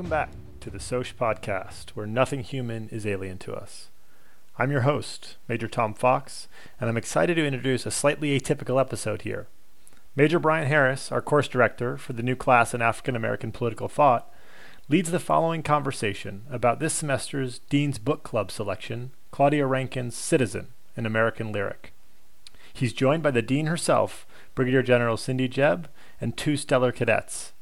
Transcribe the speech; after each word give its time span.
Welcome 0.00 0.08
back 0.08 0.30
to 0.60 0.70
the 0.70 0.80
Sosh 0.80 1.12
Podcast, 1.12 1.90
where 1.90 2.06
nothing 2.06 2.40
human 2.40 2.88
is 2.88 3.06
alien 3.06 3.36
to 3.40 3.52
us. 3.52 3.90
I'm 4.56 4.70
your 4.70 4.80
host, 4.80 5.36
Major 5.46 5.68
Tom 5.68 5.92
Fox, 5.92 6.48
and 6.80 6.88
I'm 6.88 6.96
excited 6.96 7.34
to 7.34 7.46
introduce 7.46 7.84
a 7.84 7.90
slightly 7.90 8.40
atypical 8.40 8.80
episode 8.80 9.20
here. 9.22 9.46
Major 10.16 10.38
Brian 10.38 10.68
Harris, 10.68 11.12
our 11.12 11.20
course 11.20 11.48
director 11.48 11.98
for 11.98 12.14
the 12.14 12.22
new 12.22 12.34
class 12.34 12.72
in 12.72 12.80
African 12.80 13.14
American 13.14 13.52
Political 13.52 13.88
Thought, 13.88 14.32
leads 14.88 15.10
the 15.10 15.20
following 15.20 15.62
conversation 15.62 16.44
about 16.50 16.80
this 16.80 16.94
semester's 16.94 17.58
Dean's 17.68 17.98
Book 17.98 18.22
Club 18.22 18.50
selection, 18.50 19.10
Claudia 19.32 19.66
Rankine's 19.66 20.16
Citizen, 20.16 20.68
an 20.96 21.04
American 21.04 21.52
Lyric. 21.52 21.92
He's 22.72 22.94
joined 22.94 23.22
by 23.22 23.32
the 23.32 23.42
Dean 23.42 23.66
herself, 23.66 24.26
Brigadier 24.54 24.82
General 24.82 25.18
Cindy 25.18 25.46
Jebb, 25.46 25.88
and 26.22 26.38
two 26.38 26.56
stellar 26.56 26.90
cadets, 26.90 27.52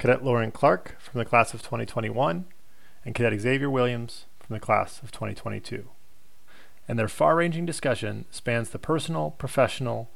Cadet 0.00 0.24
Lauren 0.24 0.50
Clark 0.50 0.96
from 0.98 1.18
the 1.18 1.26
class 1.26 1.52
of 1.52 1.60
2021, 1.60 2.46
and 3.04 3.14
Cadet 3.14 3.38
Xavier 3.38 3.68
Williams 3.68 4.24
from 4.38 4.54
the 4.54 4.58
class 4.58 5.02
of 5.02 5.12
2022. 5.12 5.90
And 6.88 6.98
their 6.98 7.06
far 7.06 7.36
ranging 7.36 7.66
discussion 7.66 8.24
spans 8.30 8.70
the 8.70 8.78
personal, 8.78 9.32
professional, 9.32 10.08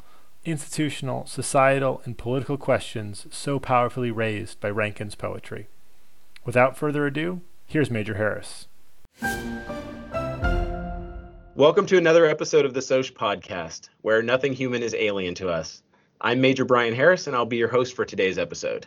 institutional, 0.46 1.26
societal, 1.26 2.00
and 2.06 2.16
political 2.16 2.56
questions 2.56 3.26
so 3.30 3.58
powerfully 3.58 4.10
raised 4.10 4.58
by 4.58 4.70
Rankine's 4.70 5.16
poetry. 5.16 5.68
Without 6.46 6.78
further 6.78 7.04
ado, 7.04 7.42
here's 7.66 7.90
Major 7.90 8.14
Harris. 8.14 8.68
Welcome 11.56 11.84
to 11.88 11.98
another 11.98 12.24
episode 12.24 12.64
of 12.64 12.72
the 12.72 12.80
Sosh 12.80 13.12
Podcast, 13.12 13.90
where 14.00 14.22
nothing 14.22 14.54
human 14.54 14.82
is 14.82 14.94
alien 14.94 15.34
to 15.34 15.50
us. 15.50 15.82
I'm 16.22 16.40
Major 16.40 16.64
Brian 16.64 16.94
Harris, 16.94 17.26
and 17.26 17.36
I'll 17.36 17.44
be 17.44 17.58
your 17.58 17.68
host 17.68 17.94
for 17.94 18.06
today's 18.06 18.38
episode. 18.38 18.86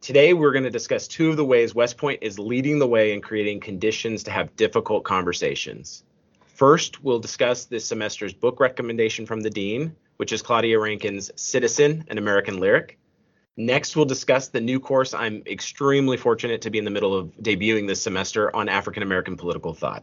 Today, 0.00 0.32
we're 0.32 0.52
going 0.52 0.64
to 0.64 0.70
discuss 0.70 1.06
two 1.06 1.28
of 1.28 1.36
the 1.36 1.44
ways 1.44 1.74
West 1.74 1.98
Point 1.98 2.20
is 2.22 2.38
leading 2.38 2.78
the 2.78 2.86
way 2.86 3.12
in 3.12 3.20
creating 3.20 3.60
conditions 3.60 4.22
to 4.22 4.30
have 4.30 4.56
difficult 4.56 5.04
conversations. 5.04 6.04
First, 6.46 7.04
we'll 7.04 7.18
discuss 7.18 7.66
this 7.66 7.84
semester's 7.84 8.32
book 8.32 8.60
recommendation 8.60 9.26
from 9.26 9.42
the 9.42 9.50
Dean, 9.50 9.94
which 10.16 10.32
is 10.32 10.40
Claudia 10.40 10.80
Rankine's 10.80 11.30
Citizen, 11.36 12.02
an 12.08 12.16
American 12.16 12.60
Lyric. 12.60 12.98
Next, 13.58 13.94
we'll 13.94 14.06
discuss 14.06 14.48
the 14.48 14.60
new 14.62 14.80
course 14.80 15.12
I'm 15.12 15.42
extremely 15.46 16.16
fortunate 16.16 16.62
to 16.62 16.70
be 16.70 16.78
in 16.78 16.86
the 16.86 16.90
middle 16.90 17.14
of 17.14 17.36
debuting 17.36 17.86
this 17.86 18.00
semester 18.00 18.56
on 18.56 18.70
African 18.70 19.02
American 19.02 19.36
political 19.36 19.74
thought. 19.74 20.02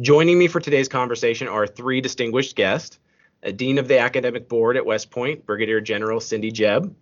Joining 0.00 0.36
me 0.36 0.48
for 0.48 0.58
today's 0.58 0.88
conversation 0.88 1.46
are 1.46 1.68
three 1.68 2.00
distinguished 2.00 2.56
guests 2.56 2.98
a 3.44 3.52
Dean 3.52 3.78
of 3.78 3.86
the 3.86 4.00
Academic 4.00 4.48
Board 4.48 4.76
at 4.76 4.84
West 4.84 5.10
Point, 5.12 5.46
Brigadier 5.46 5.80
General 5.80 6.18
Cindy 6.18 6.50
Jebb, 6.50 6.94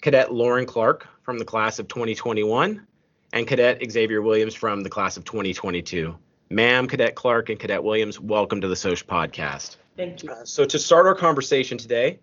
Cadet 0.00 0.32
Lauren 0.32 0.66
Clark 0.66 1.08
from 1.22 1.38
the 1.38 1.44
class 1.44 1.78
of 1.78 1.88
2021, 1.88 2.86
and 3.32 3.46
Cadet 3.46 3.82
Xavier 3.90 4.22
Williams 4.22 4.54
from 4.54 4.82
the 4.82 4.90
class 4.90 5.16
of 5.16 5.24
2022. 5.24 6.16
Ma'am, 6.50 6.86
Cadet 6.86 7.14
Clark, 7.14 7.48
and 7.48 7.58
Cadet 7.58 7.82
Williams, 7.82 8.20
welcome 8.20 8.60
to 8.60 8.68
the 8.68 8.76
Sosh 8.76 9.04
Podcast. 9.04 9.76
Thank 9.96 10.22
you. 10.22 10.30
Uh, 10.30 10.44
so, 10.44 10.64
to 10.64 10.78
start 10.78 11.06
our 11.06 11.14
conversation 11.14 11.78
today, 11.78 12.20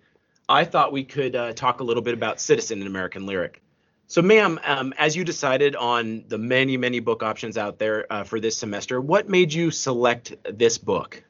I 0.47 0.63
thought 0.63 0.91
we 0.91 1.03
could 1.03 1.35
uh, 1.35 1.53
talk 1.53 1.79
a 1.79 1.83
little 1.83 2.03
bit 2.03 2.13
about 2.13 2.39
Citizen 2.39 2.79
in 2.79 2.87
American 2.87 3.25
Lyric. 3.25 3.61
So, 4.07 4.21
ma'am, 4.21 4.59
um, 4.63 4.93
as 4.97 5.15
you 5.15 5.23
decided 5.25 5.75
on 5.75 6.23
the 6.27 6.37
many, 6.37 6.77
many 6.77 6.99
book 6.99 7.23
options 7.23 7.57
out 7.57 7.79
there 7.79 8.05
uh, 8.13 8.23
for 8.23 8.39
this 8.39 8.55
semester, 8.55 9.01
what 9.01 9.27
made 9.27 9.51
you 9.51 9.71
select 9.71 10.35
this 10.43 10.77
book? 10.77 11.21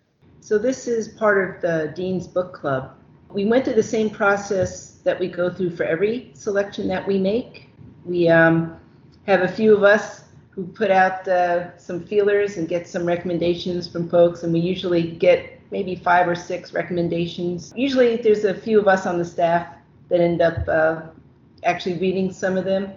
So, 0.42 0.58
this 0.60 0.88
is 0.88 1.08
part 1.08 1.56
of 1.56 1.62
the 1.62 1.94
Dean's 1.96 2.28
Book 2.28 2.54
Club. 2.54 2.92
We 3.30 3.46
went 3.46 3.66
through 3.66 3.76
the 3.76 3.82
same 3.82 4.10
process 4.10 4.93
that 5.04 5.20
we 5.20 5.28
go 5.28 5.50
through 5.50 5.76
for 5.76 5.84
every 5.84 6.32
selection 6.34 6.88
that 6.88 7.06
we 7.08 7.18
make. 7.20 7.70
We 8.06 8.30
um, 8.30 8.78
have 9.26 9.42
a 9.42 9.48
few 9.48 9.76
of 9.76 9.84
us 9.84 10.24
who 10.52 10.66
put 10.68 10.92
out 10.92 11.28
uh, 11.28 11.76
some 11.78 12.06
feelers 12.06 12.58
and 12.58 12.68
get 12.68 12.88
some 12.88 13.06
recommendations 13.06 13.88
from 13.88 14.10
folks, 14.10 14.44
and 14.44 14.54
we 14.54 14.60
usually 14.60 15.12
get 15.12 15.60
maybe 15.72 15.96
five 15.96 16.28
or 16.28 16.36
six 16.36 16.74
recommendations. 16.74 17.74
Usually, 17.76 18.18
there's 18.18 18.44
a 18.44 18.54
few 18.54 18.80
of 18.80 18.88
us 18.88 19.06
on 19.06 19.18
the 19.18 19.26
staff 19.26 19.76
that 20.10 20.22
end 20.22 20.42
up 20.42 20.68
uh, 20.68 21.02
actually 21.64 21.98
reading 21.98 22.32
some 22.32 22.58
of 22.58 22.66
them. 22.66 22.94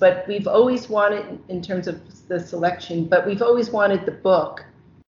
But 0.00 0.24
we've 0.26 0.48
always 0.48 0.88
wanted, 0.88 1.38
in 1.48 1.62
terms 1.62 1.86
of 1.86 2.00
the 2.26 2.40
selection, 2.40 3.04
but 3.04 3.24
we've 3.24 3.42
always 3.42 3.70
wanted 3.70 4.04
the 4.04 4.12
book 4.12 4.64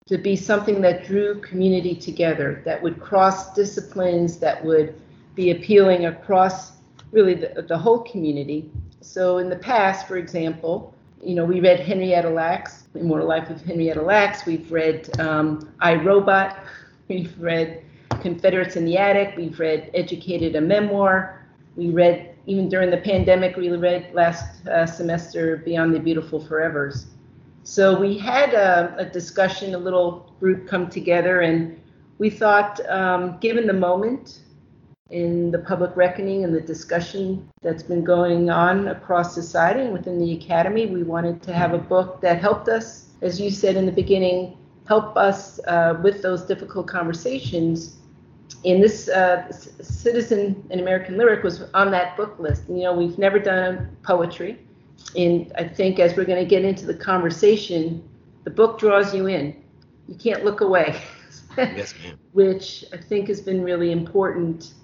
to 0.06 0.18
be 0.18 0.36
something 0.36 0.82
that 0.82 1.06
drew 1.06 1.40
community 1.40 1.94
together, 1.94 2.62
that 2.66 2.82
would 2.82 3.00
cross 3.00 3.54
disciplines, 3.54 4.38
that 4.38 4.62
would 4.64 5.00
be 5.36 5.52
appealing 5.52 6.06
across 6.06 6.72
really 7.12 7.34
the, 7.34 7.64
the 7.68 7.78
whole 7.78 8.00
community. 8.00 8.70
So 9.00 9.38
in 9.38 9.48
the 9.48 9.56
past, 9.56 10.08
for 10.08 10.16
example, 10.16 10.92
you 11.22 11.34
know, 11.34 11.44
we 11.44 11.60
read 11.60 11.78
Henrietta 11.80 12.28
Lacks, 12.28 12.84
Immortal 12.94 13.28
Life 13.28 13.50
of 13.50 13.60
Henrietta 13.60 14.02
Lacks. 14.02 14.46
We've 14.46 14.70
read 14.72 15.08
um, 15.20 15.72
I, 15.80 15.94
Robot. 15.94 16.58
We've 17.08 17.38
read 17.38 17.84
Confederates 18.20 18.76
in 18.76 18.84
the 18.84 18.96
Attic. 18.96 19.36
We've 19.36 19.58
read 19.58 19.90
Educated, 19.94 20.56
a 20.56 20.60
Memoir. 20.60 21.46
We 21.76 21.90
read, 21.90 22.34
even 22.46 22.68
during 22.68 22.90
the 22.90 22.98
pandemic, 22.98 23.56
we 23.56 23.70
read 23.70 24.12
last 24.14 24.66
uh, 24.66 24.86
semester 24.86 25.58
Beyond 25.58 25.94
the 25.94 26.00
Beautiful 26.00 26.40
Forevers. 26.40 27.06
So 27.62 27.98
we 27.98 28.16
had 28.16 28.54
a, 28.54 28.94
a, 28.98 29.04
discussion, 29.04 29.74
a 29.74 29.78
little 29.78 30.32
group 30.40 30.68
come 30.68 30.88
together, 30.88 31.40
and 31.40 31.80
we 32.18 32.30
thought, 32.30 32.80
um, 32.88 33.38
given 33.40 33.66
the 33.66 33.72
moment 33.72 34.40
in 35.10 35.50
the 35.52 35.58
public 35.58 35.94
reckoning 35.96 36.42
and 36.44 36.54
the 36.54 36.60
discussion 36.60 37.48
that's 37.62 37.82
been 37.82 38.02
going 38.02 38.50
on 38.50 38.88
across 38.88 39.34
society 39.34 39.80
and 39.80 39.92
within 39.92 40.18
the 40.18 40.32
academy, 40.32 40.86
we 40.86 41.02
wanted 41.02 41.42
to 41.42 41.52
have 41.52 41.74
a 41.74 41.78
book 41.78 42.20
that 42.20 42.40
helped 42.40 42.68
us, 42.68 43.10
as 43.22 43.40
you 43.40 43.50
said 43.50 43.76
in 43.76 43.86
the 43.86 43.92
beginning, 43.92 44.56
help 44.88 45.16
us 45.16 45.60
uh, 45.68 45.98
with 46.02 46.22
those 46.22 46.42
difficult 46.44 46.88
conversations. 46.88 47.98
And 48.64 48.82
this 48.82 49.08
uh, 49.08 49.50
Citizen 49.52 50.66
in 50.70 50.80
American 50.80 51.16
Lyric 51.16 51.44
was 51.44 51.62
on 51.74 51.90
that 51.92 52.16
book 52.16 52.38
list. 52.40 52.64
You 52.68 52.82
know, 52.82 52.94
we've 52.94 53.18
never 53.18 53.38
done 53.38 53.96
poetry. 54.02 54.58
And 55.16 55.52
I 55.56 55.68
think 55.68 56.00
as 56.00 56.16
we're 56.16 56.24
going 56.24 56.42
to 56.42 56.48
get 56.48 56.64
into 56.64 56.84
the 56.84 56.94
conversation, 56.94 58.02
the 58.44 58.50
book 58.50 58.78
draws 58.78 59.14
you 59.14 59.28
in. 59.28 59.62
You 60.08 60.16
can't 60.16 60.44
look 60.44 60.62
away. 60.62 61.00
yes, 61.58 61.94
ma'am. 62.02 62.18
Which 62.32 62.84
I 62.92 62.96
think 62.96 63.28
has 63.28 63.40
been 63.40 63.62
really 63.62 63.92
important 63.92 64.74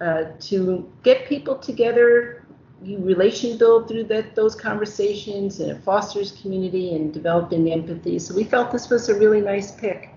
uh, 0.00 0.24
to 0.40 0.90
get 1.02 1.26
people 1.26 1.56
together, 1.56 2.44
you 2.82 2.98
relation 2.98 3.58
build 3.58 3.88
through 3.88 4.04
that 4.04 4.34
those 4.34 4.54
conversations, 4.54 5.60
and 5.60 5.70
it 5.70 5.82
fosters 5.82 6.32
community 6.40 6.94
and 6.94 7.12
developing 7.12 7.70
empathy. 7.70 8.18
So 8.18 8.34
we 8.34 8.44
felt 8.44 8.72
this 8.72 8.88
was 8.88 9.08
a 9.08 9.14
really 9.14 9.40
nice 9.40 9.70
pick. 9.72 10.10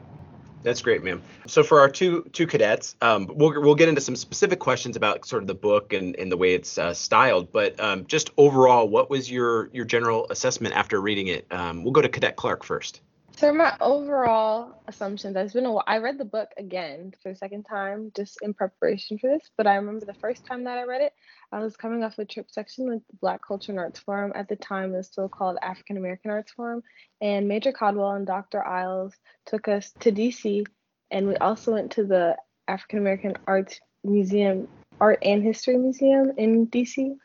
That's 0.63 0.81
great, 0.81 1.03
ma'am. 1.03 1.21
So 1.45 1.61
for 1.61 1.81
our 1.81 1.89
two 1.89 2.23
two 2.31 2.47
cadets, 2.47 2.95
um, 3.01 3.29
we'll 3.35 3.61
we'll 3.61 3.75
get 3.75 3.89
into 3.89 3.99
some 3.99 4.15
specific 4.15 4.59
questions 4.59 4.95
about 4.95 5.25
sort 5.25 5.43
of 5.43 5.47
the 5.47 5.55
book 5.55 5.91
and, 5.91 6.15
and 6.15 6.31
the 6.31 6.37
way 6.37 6.53
it's 6.53 6.77
uh, 6.77 6.93
styled. 6.93 7.51
But 7.51 7.77
um, 7.81 8.05
just 8.05 8.29
overall, 8.37 8.87
what 8.87 9.09
was 9.09 9.29
your 9.29 9.69
your 9.73 9.83
general 9.83 10.27
assessment 10.29 10.73
after 10.73 11.01
reading 11.01 11.27
it? 11.27 11.45
Um, 11.51 11.83
we'll 11.83 11.91
go 11.91 12.01
to 12.01 12.09
Cadet 12.09 12.37
Clark 12.37 12.63
first. 12.63 13.01
So 13.37 13.51
my 13.51 13.75
overall 13.81 14.75
assumptions, 14.87 15.35
it's 15.35 15.53
been 15.53 15.65
a 15.65 15.71
while. 15.71 15.83
I 15.87 15.97
read 15.97 16.17
the 16.19 16.25
book 16.25 16.49
again 16.55 17.13
for 17.21 17.29
the 17.29 17.35
second 17.35 17.63
time 17.63 18.11
just 18.15 18.37
in 18.41 18.53
preparation 18.53 19.17
for 19.17 19.27
this, 19.27 19.49
but 19.57 19.65
I 19.65 19.75
remember 19.75 20.05
the 20.05 20.13
first 20.13 20.45
time 20.45 20.63
that 20.65 20.77
I 20.77 20.83
read 20.83 21.01
it, 21.01 21.13
I 21.51 21.59
was 21.59 21.75
coming 21.75 22.03
off 22.03 22.19
a 22.19 22.25
trip 22.25 22.51
section 22.51 22.87
with 22.87 23.01
the 23.07 23.17
Black 23.19 23.41
Culture 23.45 23.71
and 23.71 23.79
Arts 23.79 23.99
Forum. 23.99 24.33
At 24.35 24.49
the 24.49 24.55
time, 24.55 24.93
it 24.93 24.97
was 24.97 25.07
still 25.07 25.27
called 25.27 25.57
African 25.61 25.97
American 25.97 26.31
Arts 26.31 26.51
Forum, 26.51 26.83
and 27.21 27.47
Major 27.47 27.71
Caldwell 27.71 28.11
and 28.11 28.27
Dr. 28.27 28.65
Isles 28.65 29.13
took 29.47 29.67
us 29.67 29.91
to 30.01 30.11
DC, 30.11 30.65
and 31.09 31.27
we 31.27 31.35
also 31.37 31.73
went 31.73 31.91
to 31.93 32.05
the 32.05 32.37
African 32.67 32.99
American 32.99 33.35
Arts 33.47 33.79
Museum, 34.03 34.67
Art 35.01 35.19
and 35.23 35.43
History 35.43 35.77
Museum 35.77 36.33
in 36.37 36.67
DC. 36.67 37.15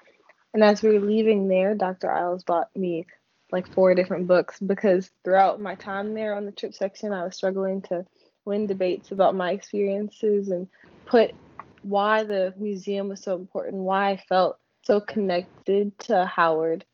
And 0.55 0.65
as 0.65 0.83
we 0.83 0.99
were 0.99 1.07
leaving 1.07 1.49
there, 1.49 1.75
Dr. 1.75 2.11
Isles 2.11 2.45
bought 2.45 2.75
me 2.75 3.07
like 3.51 3.73
four 3.73 3.95
different 3.95 4.27
books 4.27 4.61
because 4.61 5.11
throughout 5.25 5.61
my 5.61 5.75
time 5.75 6.15
there 6.15 6.35
on 6.35 6.45
the 6.45 6.53
trip 6.53 6.75
section, 6.75 7.13
I 7.13 7.25
was 7.25 7.37
struggling 7.37 7.83
to 7.83 8.05
win 8.45 8.67
debates 8.67 9.11
about 9.11 9.35
my 9.35 9.53
experiences 9.53 10.49
and 10.49 10.69
put 11.07 11.35
why 11.83 12.25
the 12.25 12.55
museum 12.59 13.09
was 13.09 13.23
so 13.23 13.37
important, 13.37 13.77
why 13.77 14.11
I 14.11 14.17
felt 14.29 14.59
so 14.83 15.01
connected 15.01 15.99
to 16.01 16.27
Howard 16.27 16.85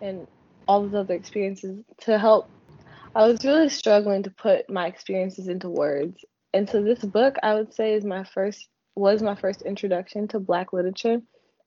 and 0.00 0.26
all 0.66 0.82
those 0.82 0.94
other 0.94 1.14
experiences 1.14 1.84
to 2.02 2.18
help. 2.18 2.48
I 3.14 3.26
was 3.26 3.44
really 3.44 3.68
struggling 3.68 4.24
to 4.24 4.30
put 4.30 4.68
my 4.68 4.86
experiences 4.86 5.48
into 5.48 5.68
words. 5.68 6.24
And 6.52 6.68
so 6.68 6.82
this 6.82 7.00
book 7.00 7.36
I 7.42 7.54
would 7.54 7.74
say 7.74 7.94
is 7.94 8.04
my 8.04 8.24
first 8.24 8.68
was 8.96 9.22
my 9.22 9.34
first 9.34 9.62
introduction 9.62 10.28
to 10.28 10.38
black 10.38 10.72
literature 10.72 11.20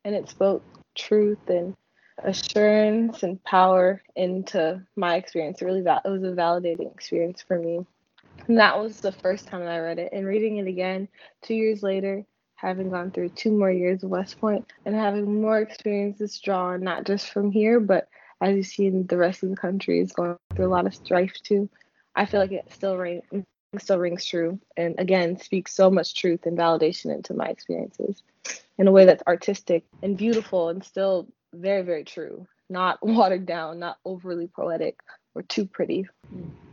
and 0.05 0.15
it 0.15 0.29
spoke 0.29 0.63
truth 0.95 1.49
and 1.49 1.75
assurance 2.23 3.23
and 3.23 3.43
power 3.43 4.01
into 4.15 4.81
my 4.95 5.15
experience. 5.15 5.61
It 5.61 5.65
really 5.65 5.81
it 5.81 6.09
was 6.09 6.23
a 6.23 6.27
validating 6.27 6.91
experience 6.91 7.41
for 7.41 7.59
me. 7.59 7.85
And 8.47 8.57
that 8.59 8.79
was 8.79 8.99
the 8.99 9.11
first 9.11 9.47
time 9.47 9.61
that 9.61 9.71
I 9.71 9.79
read 9.79 9.99
it. 9.99 10.13
And 10.13 10.25
reading 10.25 10.57
it 10.57 10.67
again 10.67 11.07
two 11.41 11.55
years 11.55 11.83
later, 11.83 12.25
having 12.55 12.89
gone 12.89 13.11
through 13.11 13.29
two 13.29 13.51
more 13.51 13.71
years 13.71 14.03
of 14.03 14.09
West 14.09 14.39
Point 14.39 14.65
and 14.85 14.95
having 14.95 15.41
more 15.41 15.59
experiences 15.59 16.39
drawn 16.39 16.81
not 16.81 17.05
just 17.05 17.29
from 17.29 17.51
here, 17.51 17.79
but 17.79 18.07
as 18.41 18.55
you 18.55 18.63
see 18.63 18.87
in 18.87 19.05
the 19.07 19.17
rest 19.17 19.43
of 19.43 19.49
the 19.49 19.55
country 19.55 19.99
is 19.99 20.11
going 20.11 20.37
through 20.55 20.67
a 20.67 20.69
lot 20.69 20.85
of 20.85 20.95
strife 20.95 21.33
too. 21.43 21.69
I 22.15 22.25
feel 22.25 22.39
like 22.39 22.51
it 22.51 22.71
still 22.71 22.97
rings 22.97 23.23
still 23.77 23.99
rings 23.99 24.25
true 24.25 24.59
and 24.77 24.95
again 24.97 25.37
speaks 25.37 25.75
so 25.75 25.91
much 25.91 26.15
truth 26.15 26.45
and 26.45 26.57
validation 26.57 27.13
into 27.13 27.33
my 27.33 27.47
experiences 27.47 28.23
in 28.77 28.87
a 28.87 28.91
way 28.91 29.05
that's 29.05 29.21
artistic 29.27 29.83
and 30.01 30.17
beautiful 30.17 30.69
and 30.69 30.83
still 30.83 31.27
very 31.53 31.81
very 31.81 32.03
true. 32.03 32.47
Not 32.69 32.99
watered 33.05 33.45
down 33.45 33.79
not 33.79 33.97
overly 34.05 34.47
poetic 34.47 34.99
or 35.35 35.41
too 35.43 35.65
pretty. 35.65 36.07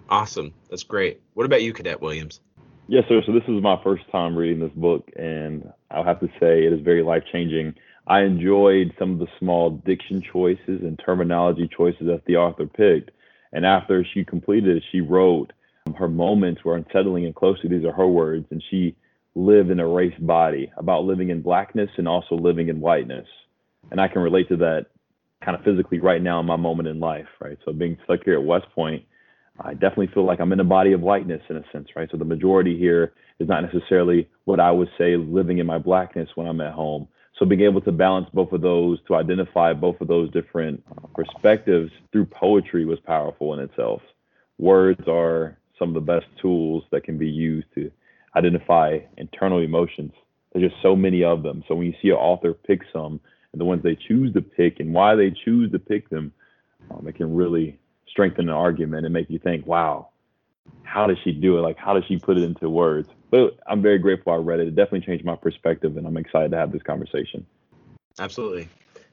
Awesome. 0.09 0.53
That's 0.71 0.83
great. 0.83 1.21
What 1.35 1.47
about 1.47 1.63
you 1.63 1.73
cadet 1.73 2.01
williams? 2.01 2.41
Yes 2.87 3.05
sir. 3.09 3.23
So 3.25 3.33
this 3.33 3.43
is 3.45 3.63
my 3.63 3.81
first 3.83 4.05
time 4.13 4.37
reading 4.37 4.61
this 4.61 4.73
book 4.77 5.11
and 5.17 5.73
i'll 5.91 6.05
have 6.05 6.21
to 6.21 6.29
say 6.41 6.65
it 6.65 6.73
is 6.73 6.81
very 6.81 7.03
life 7.03 7.23
changing 7.31 7.75
i 8.07 8.21
enjoyed 8.23 8.93
some 8.99 9.13
of 9.13 9.19
the 9.19 9.29
small 9.39 9.71
diction 9.71 10.23
choices 10.33 10.83
and 10.83 11.01
terminology 11.05 11.69
choices 11.75 12.07
that 12.07 12.23
the 12.27 12.37
author 12.37 12.67
picked. 12.67 13.11
And 13.53 13.65
after 13.65 14.05
she 14.05 14.25
completed 14.25 14.77
it 14.77 14.83
she 14.91 15.01
wrote 15.01 15.53
um, 15.87 15.95
her 15.95 16.09
moments 16.09 16.65
were 16.65 16.77
unsettling 16.77 17.25
and 17.25 17.35
close 17.35 17.61
to 17.61 17.69
these 17.69 17.85
are 17.85 17.93
her 17.93 18.07
words 18.07 18.47
and 18.51 18.63
she 18.71 18.97
lived 19.35 19.71
in 19.71 19.81
a 19.81 19.87
race 19.87 20.19
body 20.21 20.71
about 20.77 21.05
living 21.05 21.31
in 21.31 21.43
blackness 21.43 21.91
and 21.97 22.07
also 22.07 22.35
living 22.35 22.69
in 22.69 22.81
whiteness 22.81 23.27
and 23.91 24.01
i 24.01 24.09
can 24.09 24.23
relate 24.23 24.49
to 24.49 24.57
that 24.57 24.87
kind 25.45 25.57
of 25.57 25.65
physically 25.65 26.01
right 26.01 26.23
now 26.23 26.41
in 26.41 26.47
my 26.47 26.57
moment 26.57 26.89
in 26.89 27.01
life 27.01 27.27
right 27.41 27.59
so 27.65 27.73
being 27.73 27.97
stuck 28.05 28.21
here 28.25 28.35
at 28.35 28.43
west 28.43 28.67
point 28.75 29.03
i 29.61 29.73
definitely 29.73 30.09
feel 30.15 30.25
like 30.25 30.41
i'm 30.41 30.53
in 30.53 30.61
a 30.61 30.65
body 30.65 30.93
of 30.93 31.01
whiteness 31.01 31.43
in 31.51 31.57
a 31.57 31.65
sense 31.73 31.89
right 31.97 32.09
so 32.11 32.17
the 32.17 32.25
majority 32.25 32.79
here 32.79 33.13
is 33.41 33.49
not 33.49 33.63
necessarily 33.63 34.29
what 34.45 34.61
i 34.61 34.71
would 34.71 34.89
say 34.99 35.17
living 35.17 35.59
in 35.59 35.67
my 35.67 35.79
blackness 35.79 36.29
when 36.35 36.47
i'm 36.47 36.61
at 36.61 36.73
home 36.73 37.07
so 37.39 37.45
being 37.45 37.63
able 37.63 37.81
to 37.81 37.93
balance 37.93 38.29
both 38.33 38.53
of 38.53 38.61
those 38.61 38.99
to 39.09 39.17
identify 39.17 39.73
both 39.73 40.01
of 40.01 40.07
those 40.09 40.31
different 40.31 40.83
uh, 40.91 41.07
perspectives 41.15 41.91
through 42.13 42.25
poetry 42.25 42.85
was 42.85 42.99
powerful 43.01 43.55
in 43.55 43.61
itself 43.61 44.01
words 44.59 45.03
are 45.09 45.59
some 45.79 45.89
of 45.89 45.95
the 45.95 46.01
best 46.01 46.27
tools 46.41 46.85
that 46.91 47.05
can 47.05 47.19
be 47.19 47.29
used 47.29 47.67
to 47.75 47.91
identify 48.37 48.99
internal 49.17 49.61
emotions. 49.61 50.13
There's 50.53 50.71
just 50.71 50.83
so 50.83 50.95
many 50.95 51.25
of 51.25 51.43
them. 51.43 51.65
So 51.67 51.75
when 51.75 51.87
you 51.87 51.95
see 52.01 52.09
an 52.09 52.15
author 52.15 52.55
pick 52.55 52.81
some, 52.93 53.21
and 53.55 53.61
the 53.61 53.65
ones 53.65 53.85
they 53.85 53.95
choose 53.95 54.35
to 54.35 54.43
pick, 54.43 54.81
and 54.81 54.93
why 54.93 55.15
they 55.15 55.31
choose 55.31 55.71
to 55.71 55.79
pick 55.79 56.09
them, 56.11 56.33
um, 56.91 57.07
it 57.07 57.15
can 57.15 57.33
really 57.33 57.79
strengthen 58.09 58.49
an 58.49 58.55
argument 58.55 59.07
and 59.07 59.15
make 59.15 59.31
you 59.31 59.39
think, 59.39 59.65
wow, 59.65 60.09
how 60.83 61.07
does 61.07 61.19
she 61.23 61.31
do 61.31 61.57
it? 61.57 61.61
Like, 61.61 61.77
how 61.77 61.95
does 61.95 62.03
she 62.09 62.19
put 62.19 62.37
it 62.37 62.43
into 62.43 62.69
words? 62.69 63.09
But 63.31 63.57
I'm 63.65 63.81
very 63.81 63.99
grateful 63.99 64.33
I 64.33 64.37
read 64.39 64.59
it. 64.59 64.67
It 64.67 64.75
definitely 64.75 65.07
changed 65.07 65.25
my 65.25 65.37
perspective, 65.37 65.97
and 65.97 66.05
I'm 66.05 66.17
excited 66.17 66.51
to 66.51 66.57
have 66.57 66.73
this 66.73 66.83
conversation. 66.83 67.47
Absolutely. 68.19 68.69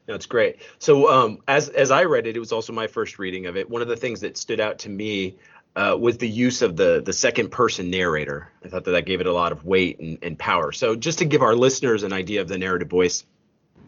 No, 0.08 0.16
it's 0.16 0.26
great. 0.26 0.58
So, 0.80 1.08
um, 1.12 1.38
as 1.48 1.70
as 1.70 1.92
I 1.92 2.06
read 2.06 2.26
it, 2.26 2.36
it 2.36 2.40
was 2.40 2.52
also 2.52 2.74
my 2.74 2.88
first 2.88 3.20
reading 3.20 3.46
of 3.46 3.56
it. 3.58 3.70
One 3.70 3.84
of 3.84 3.88
the 3.88 3.96
things 3.96 4.22
that 4.22 4.38
stood 4.38 4.60
out 4.60 4.80
to 4.80 4.90
me 4.90 5.38
uh, 5.76 5.96
was 6.00 6.18
the 6.18 6.28
use 6.28 6.64
of 6.64 6.76
the 6.76 7.04
the 7.06 7.14
second 7.14 7.52
person 7.52 7.92
narrator. 7.92 8.52
I 8.66 8.70
thought 8.70 8.86
that 8.86 8.92
that 8.92 9.06
gave 9.06 9.22
it 9.22 9.28
a 9.28 9.34
lot 9.34 9.52
of 9.52 9.66
weight 9.66 10.00
and, 10.00 10.18
and 10.24 10.40
power. 10.40 10.72
So 10.72 10.96
just 10.96 11.20
to 11.20 11.26
give 11.26 11.44
our 11.44 11.56
listeners 11.56 12.02
an 12.02 12.12
idea 12.12 12.42
of 12.42 12.48
the 12.48 12.58
narrative 12.58 12.90
voice, 12.90 13.24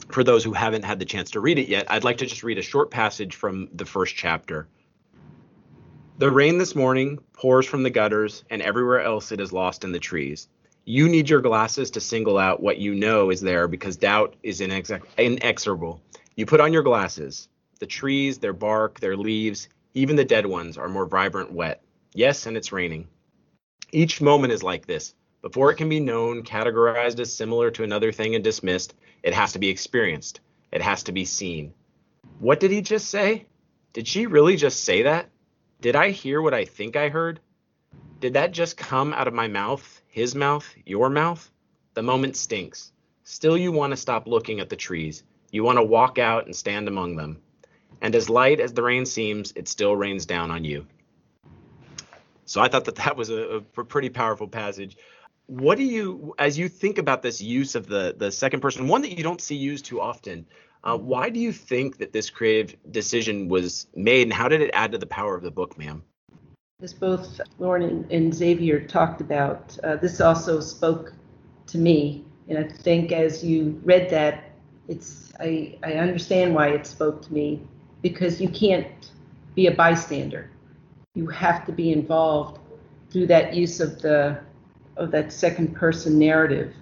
for 0.09 0.23
those 0.23 0.43
who 0.43 0.53
haven't 0.53 0.83
had 0.83 0.99
the 0.99 1.05
chance 1.05 1.31
to 1.31 1.39
read 1.39 1.59
it 1.59 1.67
yet, 1.67 1.91
I'd 1.91 2.03
like 2.03 2.17
to 2.17 2.25
just 2.25 2.43
read 2.43 2.57
a 2.57 2.63
short 2.63 2.91
passage 2.91 3.35
from 3.35 3.69
the 3.73 3.85
first 3.85 4.15
chapter. 4.15 4.67
The 6.19 6.29
rain 6.29 6.57
this 6.57 6.75
morning 6.75 7.19
pours 7.33 7.65
from 7.65 7.83
the 7.83 7.89
gutters, 7.89 8.43
and 8.49 8.61
everywhere 8.61 9.01
else 9.01 9.31
it 9.31 9.41
is 9.41 9.51
lost 9.51 9.83
in 9.83 9.91
the 9.91 9.99
trees. 9.99 10.47
You 10.85 11.09
need 11.09 11.29
your 11.29 11.41
glasses 11.41 11.89
to 11.91 12.01
single 12.01 12.37
out 12.37 12.61
what 12.61 12.77
you 12.77 12.93
know 12.93 13.29
is 13.29 13.41
there 13.41 13.67
because 13.67 13.95
doubt 13.95 14.35
is 14.43 14.59
inex- 14.59 15.01
inexorable. 15.17 16.01
You 16.35 16.45
put 16.45 16.59
on 16.59 16.73
your 16.73 16.83
glasses. 16.83 17.47
The 17.79 17.85
trees, 17.85 18.37
their 18.37 18.53
bark, 18.53 18.99
their 18.99 19.17
leaves, 19.17 19.69
even 19.93 20.15
the 20.15 20.25
dead 20.25 20.45
ones 20.45 20.77
are 20.77 20.89
more 20.89 21.05
vibrant 21.05 21.51
wet. 21.51 21.83
Yes, 22.13 22.45
and 22.45 22.57
it's 22.57 22.71
raining. 22.71 23.07
Each 23.91 24.21
moment 24.21 24.53
is 24.53 24.63
like 24.63 24.85
this. 24.85 25.15
Before 25.41 25.71
it 25.71 25.75
can 25.75 25.89
be 25.89 25.99
known, 25.99 26.43
categorized 26.43 27.19
as 27.19 27.33
similar 27.33 27.69
to 27.71 27.83
another 27.83 28.11
thing 28.11 28.35
and 28.35 28.43
dismissed, 28.43 28.93
it 29.23 29.33
has 29.33 29.53
to 29.53 29.59
be 29.59 29.69
experienced. 29.69 30.41
It 30.71 30.81
has 30.81 31.03
to 31.03 31.11
be 31.11 31.25
seen. 31.25 31.73
What 32.39 32.59
did 32.59 32.71
he 32.71 32.81
just 32.81 33.09
say? 33.09 33.45
Did 33.93 34.07
she 34.07 34.27
really 34.27 34.55
just 34.55 34.83
say 34.83 35.03
that? 35.03 35.29
Did 35.81 35.95
I 35.95 36.11
hear 36.11 36.41
what 36.41 36.53
I 36.53 36.65
think 36.65 36.95
I 36.95 37.09
heard? 37.09 37.39
Did 38.19 38.33
that 38.33 38.51
just 38.51 38.77
come 38.77 39.13
out 39.13 39.27
of 39.27 39.33
my 39.33 39.47
mouth, 39.47 40.01
his 40.07 40.35
mouth, 40.35 40.67
your 40.85 41.09
mouth? 41.09 41.49
The 41.93 42.03
moment 42.03 42.35
stinks. 42.35 42.91
Still, 43.23 43.57
you 43.57 43.71
want 43.71 43.91
to 43.91 43.97
stop 43.97 44.27
looking 44.27 44.59
at 44.59 44.69
the 44.69 44.75
trees. 44.75 45.23
You 45.51 45.63
want 45.63 45.77
to 45.77 45.83
walk 45.83 46.19
out 46.19 46.45
and 46.45 46.55
stand 46.55 46.87
among 46.87 47.15
them 47.15 47.41
and 48.03 48.13
as 48.15 48.29
light 48.29 48.59
as 48.59 48.73
the 48.73 48.83
rain 48.83 49.05
seems, 49.05 49.53
it 49.55 49.69
still 49.69 49.95
rains 49.95 50.25
down 50.25 50.51
on 50.51 50.65
you. 50.65 50.85
So 52.45 52.59
I 52.59 52.67
thought 52.67 52.83
that 52.85 52.95
that 52.95 53.15
was 53.15 53.29
a, 53.29 53.63
a 53.77 53.83
pretty 53.83 54.09
powerful 54.09 54.49
passage. 54.49 54.97
What 55.47 55.77
do 55.77 55.83
you, 55.83 56.33
as 56.39 56.57
you 56.57 56.69
think 56.69 56.97
about 56.97 57.21
this 57.21 57.41
use 57.41 57.75
of 57.75 57.87
the 57.87 58.15
the 58.17 58.31
second 58.31 58.61
person, 58.61 58.87
one 58.87 59.01
that 59.01 59.17
you 59.17 59.23
don't 59.23 59.41
see 59.41 59.55
used 59.55 59.85
too 59.85 59.99
often, 59.99 60.45
uh, 60.83 60.97
why 60.97 61.29
do 61.29 61.39
you 61.39 61.51
think 61.51 61.97
that 61.97 62.13
this 62.13 62.29
creative 62.29 62.75
decision 62.91 63.49
was 63.49 63.87
made, 63.95 64.23
and 64.23 64.33
how 64.33 64.47
did 64.47 64.61
it 64.61 64.71
add 64.73 64.91
to 64.93 64.97
the 64.97 65.05
power 65.05 65.35
of 65.35 65.43
the 65.43 65.51
book, 65.51 65.77
ma'am? 65.77 66.03
As 66.81 66.93
both 66.93 67.39
Lauren 67.59 67.83
and, 67.83 68.11
and 68.11 68.33
Xavier 68.33 68.79
talked 68.81 69.21
about, 69.21 69.77
uh, 69.83 69.97
this 69.97 70.19
also 70.21 70.59
spoke 70.59 71.13
to 71.67 71.77
me, 71.77 72.25
and 72.47 72.57
I 72.57 72.63
think 72.63 73.11
as 73.11 73.43
you 73.43 73.81
read 73.83 74.09
that, 74.09 74.51
it's 74.87 75.33
I 75.39 75.77
I 75.83 75.93
understand 75.95 76.55
why 76.55 76.69
it 76.69 76.85
spoke 76.85 77.21
to 77.23 77.33
me 77.33 77.61
because 78.01 78.39
you 78.41 78.49
can't 78.49 79.11
be 79.55 79.67
a 79.67 79.71
bystander. 79.71 80.49
You 81.15 81.27
have 81.27 81.65
to 81.65 81.71
be 81.71 81.91
involved 81.91 82.59
through 83.09 83.27
that 83.27 83.53
use 83.53 83.79
of 83.79 84.01
the 84.01 84.39
of 84.97 85.11
that 85.11 85.31
second 85.31 85.75
person 85.75 86.17
narrative. 86.19 86.73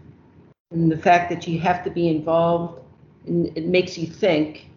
And 0.71 0.91
the 0.91 0.97
fact 0.97 1.29
that 1.29 1.47
you 1.47 1.59
have 1.59 1.83
to 1.83 1.89
be 1.89 2.07
involved 2.07 2.81
and 3.27 3.55
it 3.57 3.65
makes 3.65 3.97
you 3.97 4.07
think 4.07 4.69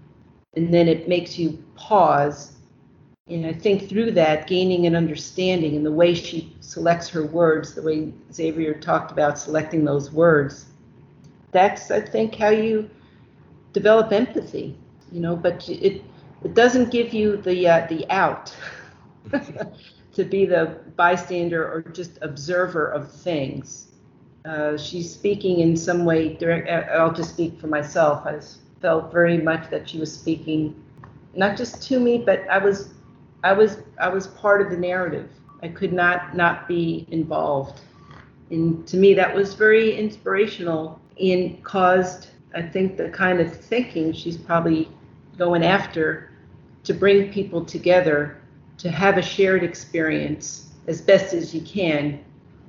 and 0.54 0.72
then 0.72 0.88
it 0.88 1.08
makes 1.08 1.38
you 1.38 1.62
pause 1.76 2.54
and 3.26 3.46
I 3.46 3.54
think 3.54 3.88
through 3.88 4.10
that, 4.12 4.46
gaining 4.46 4.84
an 4.86 4.94
understanding 4.94 5.76
and 5.76 5.86
the 5.86 5.90
way 5.90 6.12
she 6.14 6.54
selects 6.60 7.08
her 7.08 7.24
words, 7.24 7.74
the 7.74 7.80
way 7.80 8.12
Xavier 8.30 8.74
talked 8.74 9.10
about 9.10 9.38
selecting 9.38 9.82
those 9.82 10.12
words, 10.12 10.66
that's 11.50 11.90
I 11.90 12.02
think 12.02 12.34
how 12.34 12.50
you 12.50 12.90
develop 13.72 14.12
empathy. 14.12 14.76
You 15.10 15.20
know, 15.20 15.36
but 15.36 15.66
it 15.70 16.02
it 16.42 16.54
doesn't 16.54 16.90
give 16.90 17.14
you 17.14 17.38
the 17.38 17.66
uh, 17.66 17.86
the 17.86 18.04
out 18.10 18.54
to 20.14 20.24
be 20.24 20.46
the 20.46 20.78
bystander 20.96 21.64
or 21.64 21.82
just 21.92 22.18
observer 22.22 22.86
of 22.86 23.10
things. 23.10 23.88
Uh, 24.44 24.76
she's 24.76 25.12
speaking 25.12 25.60
in 25.60 25.76
some 25.76 26.04
way 26.04 26.34
direct. 26.34 26.68
Uh, 26.68 26.92
I'll 26.92 27.12
just 27.12 27.30
speak 27.30 27.58
for 27.58 27.66
myself. 27.66 28.26
I 28.26 28.40
felt 28.80 29.12
very 29.12 29.38
much 29.38 29.70
that 29.70 29.88
she 29.88 29.98
was 29.98 30.12
speaking 30.12 30.80
not 31.36 31.56
just 31.56 31.82
to 31.88 31.98
me, 31.98 32.18
but 32.18 32.48
I 32.48 32.58
was 32.58 32.94
I 33.42 33.52
was 33.52 33.78
I 33.98 34.08
was 34.08 34.28
part 34.28 34.60
of 34.60 34.70
the 34.70 34.76
narrative. 34.76 35.30
I 35.62 35.68
could 35.68 35.92
not 35.92 36.36
not 36.36 36.68
be 36.68 37.06
involved. 37.10 37.80
And 38.50 38.86
to 38.86 38.96
me, 38.96 39.14
that 39.14 39.34
was 39.34 39.54
very 39.54 39.96
inspirational 39.96 41.00
and 41.20 41.62
caused, 41.64 42.28
I 42.54 42.62
think, 42.62 42.96
the 42.96 43.08
kind 43.08 43.40
of 43.40 43.54
thinking 43.54 44.12
she's 44.12 44.36
probably 44.36 44.88
going 45.38 45.64
after 45.64 46.30
to 46.84 46.92
bring 46.92 47.32
people 47.32 47.64
together 47.64 48.36
to 48.84 48.90
have 48.90 49.16
a 49.16 49.22
shared 49.22 49.64
experience 49.64 50.68
as 50.88 51.00
best 51.00 51.32
as 51.32 51.54
you 51.54 51.62
can 51.62 52.22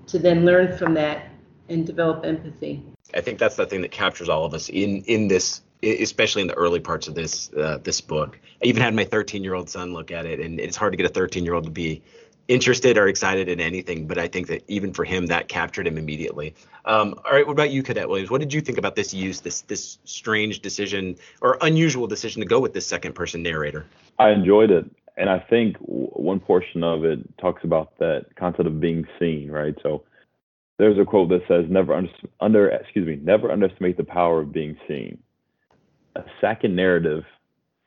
to 0.07 0.17
then 0.17 0.45
learn 0.45 0.75
from 0.77 0.93
that 0.93 1.27
and 1.67 1.85
develop 1.85 2.25
empathy. 2.25 2.81
I 3.13 3.19
think 3.19 3.37
that's 3.37 3.57
the 3.57 3.65
thing 3.65 3.81
that 3.81 3.91
captures 3.91 4.29
all 4.29 4.45
of 4.45 4.53
us 4.53 4.69
in 4.69 5.03
in 5.03 5.27
this 5.27 5.61
especially 5.83 6.41
in 6.41 6.47
the 6.47 6.53
early 6.53 6.79
parts 6.79 7.09
of 7.09 7.15
this 7.15 7.51
uh, 7.53 7.79
this 7.83 7.99
book. 7.99 8.39
I 8.63 8.65
even 8.65 8.81
had 8.81 8.95
my 8.95 9.03
13 9.03 9.43
year 9.43 9.55
old 9.55 9.69
son 9.69 9.91
look 9.91 10.09
at 10.09 10.25
it, 10.25 10.39
and 10.39 10.57
it's 10.57 10.77
hard 10.77 10.93
to 10.93 10.97
get 10.97 11.05
a 11.05 11.09
13 11.09 11.43
year 11.43 11.53
old 11.53 11.65
to 11.65 11.69
be 11.69 12.01
interested 12.47 12.97
or 12.97 13.09
excited 13.09 13.49
in 13.49 13.59
anything, 13.59 14.07
but 14.07 14.17
I 14.17 14.27
think 14.27 14.47
that 14.47 14.63
even 14.69 14.93
for 14.93 15.03
him, 15.03 15.25
that 15.25 15.49
captured 15.49 15.87
him 15.87 15.97
immediately. 15.97 16.53
Um, 16.85 17.15
all 17.25 17.31
right, 17.31 17.45
what 17.45 17.53
about 17.53 17.71
you, 17.71 17.83
Cadet 17.83 18.07
Williams? 18.07 18.29
What 18.29 18.39
did 18.39 18.53
you 18.53 18.61
think 18.61 18.77
about 18.77 18.95
this 18.95 19.13
use, 19.13 19.41
this 19.41 19.61
this 19.61 19.97
strange 20.05 20.61
decision 20.61 21.17
or 21.41 21.57
unusual 21.59 22.07
decision 22.07 22.41
to 22.41 22.47
go 22.47 22.61
with 22.61 22.73
this 22.73 22.87
second 22.87 23.15
person 23.15 23.43
narrator? 23.43 23.85
I 24.17 24.29
enjoyed 24.29 24.71
it, 24.71 24.85
and 25.17 25.29
I 25.29 25.39
think 25.39 25.77
one 25.79 26.39
portion 26.39 26.83
of 26.83 27.05
it 27.05 27.19
talks 27.37 27.63
about 27.63 27.97
that 27.99 28.25
concept 28.35 28.67
of 28.67 28.79
being 28.79 29.05
seen, 29.19 29.49
right? 29.49 29.75
So 29.81 30.03
there's 30.77 30.97
a 30.99 31.05
quote 31.05 31.29
that 31.29 31.47
says, 31.47 31.65
"Never 31.69 31.93
under, 31.93 32.11
under 32.39 32.69
excuse 32.69 33.07
me, 33.07 33.15
never 33.17 33.51
underestimate 33.51 33.97
the 33.97 34.03
power 34.03 34.41
of 34.41 34.51
being 34.51 34.77
seen." 34.87 35.17
A 36.15 36.23
second 36.41 36.75
narrative 36.75 37.23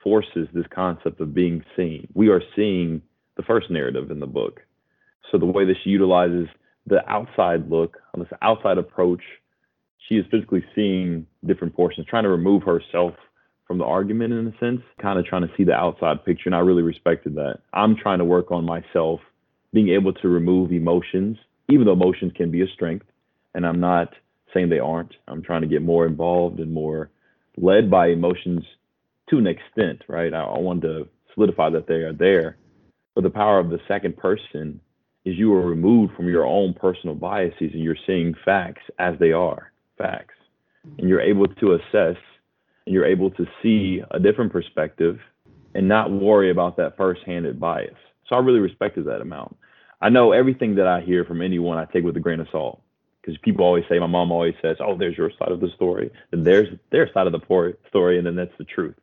forces 0.02 0.48
this 0.52 0.66
concept 0.68 1.20
of 1.20 1.34
being 1.34 1.64
seen. 1.76 2.08
We 2.14 2.28
are 2.28 2.42
seeing 2.54 3.02
the 3.36 3.42
first 3.42 3.70
narrative 3.70 4.10
in 4.10 4.20
the 4.20 4.26
book. 4.26 4.62
So 5.30 5.38
the 5.38 5.46
way 5.46 5.64
that 5.64 5.76
she 5.82 5.90
utilizes 5.90 6.48
the 6.86 7.06
outside 7.10 7.68
look 7.68 7.98
on 8.14 8.20
this 8.20 8.32
outside 8.40 8.78
approach, 8.78 9.22
she 9.98 10.16
is 10.16 10.26
physically 10.30 10.64
seeing 10.74 11.26
different 11.44 11.74
portions, 11.74 12.06
trying 12.06 12.22
to 12.22 12.30
remove 12.30 12.62
herself 12.62 13.14
from 13.68 13.78
the 13.78 13.84
argument 13.84 14.32
in 14.32 14.48
a 14.48 14.58
sense, 14.58 14.80
kind 15.00 15.18
of 15.18 15.26
trying 15.26 15.42
to 15.42 15.54
see 15.56 15.62
the 15.62 15.74
outside 15.74 16.24
picture. 16.24 16.44
And 16.46 16.54
I 16.54 16.60
really 16.60 16.82
respected 16.82 17.34
that. 17.34 17.58
I'm 17.74 17.94
trying 17.94 18.18
to 18.18 18.24
work 18.24 18.50
on 18.50 18.64
myself, 18.64 19.20
being 19.72 19.90
able 19.90 20.14
to 20.14 20.28
remove 20.28 20.72
emotions, 20.72 21.36
even 21.68 21.84
though 21.84 21.92
emotions 21.92 22.32
can 22.34 22.50
be 22.50 22.62
a 22.62 22.66
strength. 22.68 23.06
And 23.54 23.66
I'm 23.66 23.78
not 23.78 24.14
saying 24.54 24.70
they 24.70 24.78
aren't. 24.78 25.14
I'm 25.28 25.42
trying 25.42 25.60
to 25.60 25.68
get 25.68 25.82
more 25.82 26.06
involved 26.06 26.58
and 26.58 26.72
more 26.72 27.10
led 27.58 27.90
by 27.90 28.08
emotions 28.08 28.64
to 29.28 29.36
an 29.36 29.46
extent, 29.46 30.02
right? 30.08 30.32
I, 30.32 30.40
I 30.40 30.58
wanted 30.58 30.82
to 30.82 31.08
solidify 31.34 31.70
that 31.70 31.86
they 31.86 31.94
are 31.94 32.14
there. 32.14 32.56
But 33.14 33.24
the 33.24 33.30
power 33.30 33.58
of 33.58 33.68
the 33.68 33.80
second 33.86 34.16
person 34.16 34.80
is 35.26 35.36
you 35.36 35.52
are 35.52 35.66
removed 35.66 36.14
from 36.14 36.28
your 36.28 36.46
own 36.46 36.72
personal 36.72 37.14
biases 37.14 37.72
and 37.74 37.82
you're 37.82 37.96
seeing 38.06 38.34
facts 38.44 38.82
as 38.98 39.14
they 39.20 39.32
are 39.32 39.72
facts. 39.98 40.34
And 40.96 41.08
you're 41.08 41.20
able 41.20 41.48
to 41.48 41.74
assess 41.74 42.16
you're 42.90 43.06
able 43.06 43.30
to 43.32 43.46
see 43.62 44.02
a 44.10 44.18
different 44.18 44.52
perspective 44.52 45.18
and 45.74 45.88
not 45.88 46.10
worry 46.10 46.50
about 46.50 46.76
that 46.76 46.96
first-handed 46.96 47.60
bias. 47.60 47.96
So 48.28 48.36
I 48.36 48.38
really 48.40 48.60
respected 48.60 49.04
that 49.06 49.20
amount. 49.20 49.56
I 50.00 50.08
know 50.08 50.32
everything 50.32 50.76
that 50.76 50.86
I 50.86 51.00
hear 51.00 51.24
from 51.24 51.42
anyone 51.42 51.78
I 51.78 51.84
take 51.86 52.04
with 52.04 52.16
a 52.16 52.20
grain 52.20 52.40
of 52.40 52.48
salt 52.52 52.80
because 53.20 53.36
people 53.42 53.64
always 53.64 53.84
say, 53.88 53.98
my 53.98 54.06
mom 54.06 54.32
always 54.32 54.54
says, 54.62 54.76
"Oh, 54.80 54.96
there's 54.96 55.18
your 55.18 55.30
side 55.38 55.52
of 55.52 55.60
the 55.60 55.68
story, 55.74 56.10
and 56.32 56.46
there's 56.46 56.68
their 56.90 57.12
side 57.12 57.26
of 57.26 57.32
the 57.32 57.74
story, 57.88 58.16
and 58.18 58.26
then 58.26 58.36
that's 58.36 58.56
the 58.58 58.64
truth." 58.64 58.94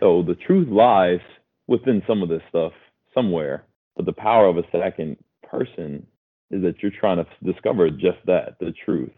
So 0.00 0.22
the 0.22 0.34
truth 0.34 0.68
lies 0.68 1.20
within 1.66 2.02
some 2.06 2.22
of 2.22 2.28
this 2.28 2.42
stuff 2.48 2.72
somewhere, 3.14 3.64
but 3.96 4.06
the 4.06 4.12
power 4.12 4.46
of 4.46 4.58
a 4.58 4.70
second 4.70 5.16
person 5.42 6.06
is 6.50 6.62
that 6.62 6.82
you're 6.82 6.92
trying 6.92 7.16
to 7.16 7.26
discover 7.42 7.90
just 7.90 8.18
that, 8.26 8.58
the 8.60 8.72
truth. 8.84 9.10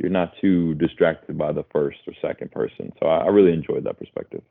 You're 0.00 0.10
not 0.10 0.32
too 0.40 0.74
distracted 0.76 1.36
by 1.36 1.52
the 1.52 1.64
first 1.70 1.98
or 2.06 2.14
second 2.22 2.50
person. 2.50 2.90
So 2.98 3.06
I, 3.06 3.24
I 3.24 3.26
really 3.26 3.52
enjoyed 3.52 3.84
that 3.84 3.98
perspective. 3.98 4.42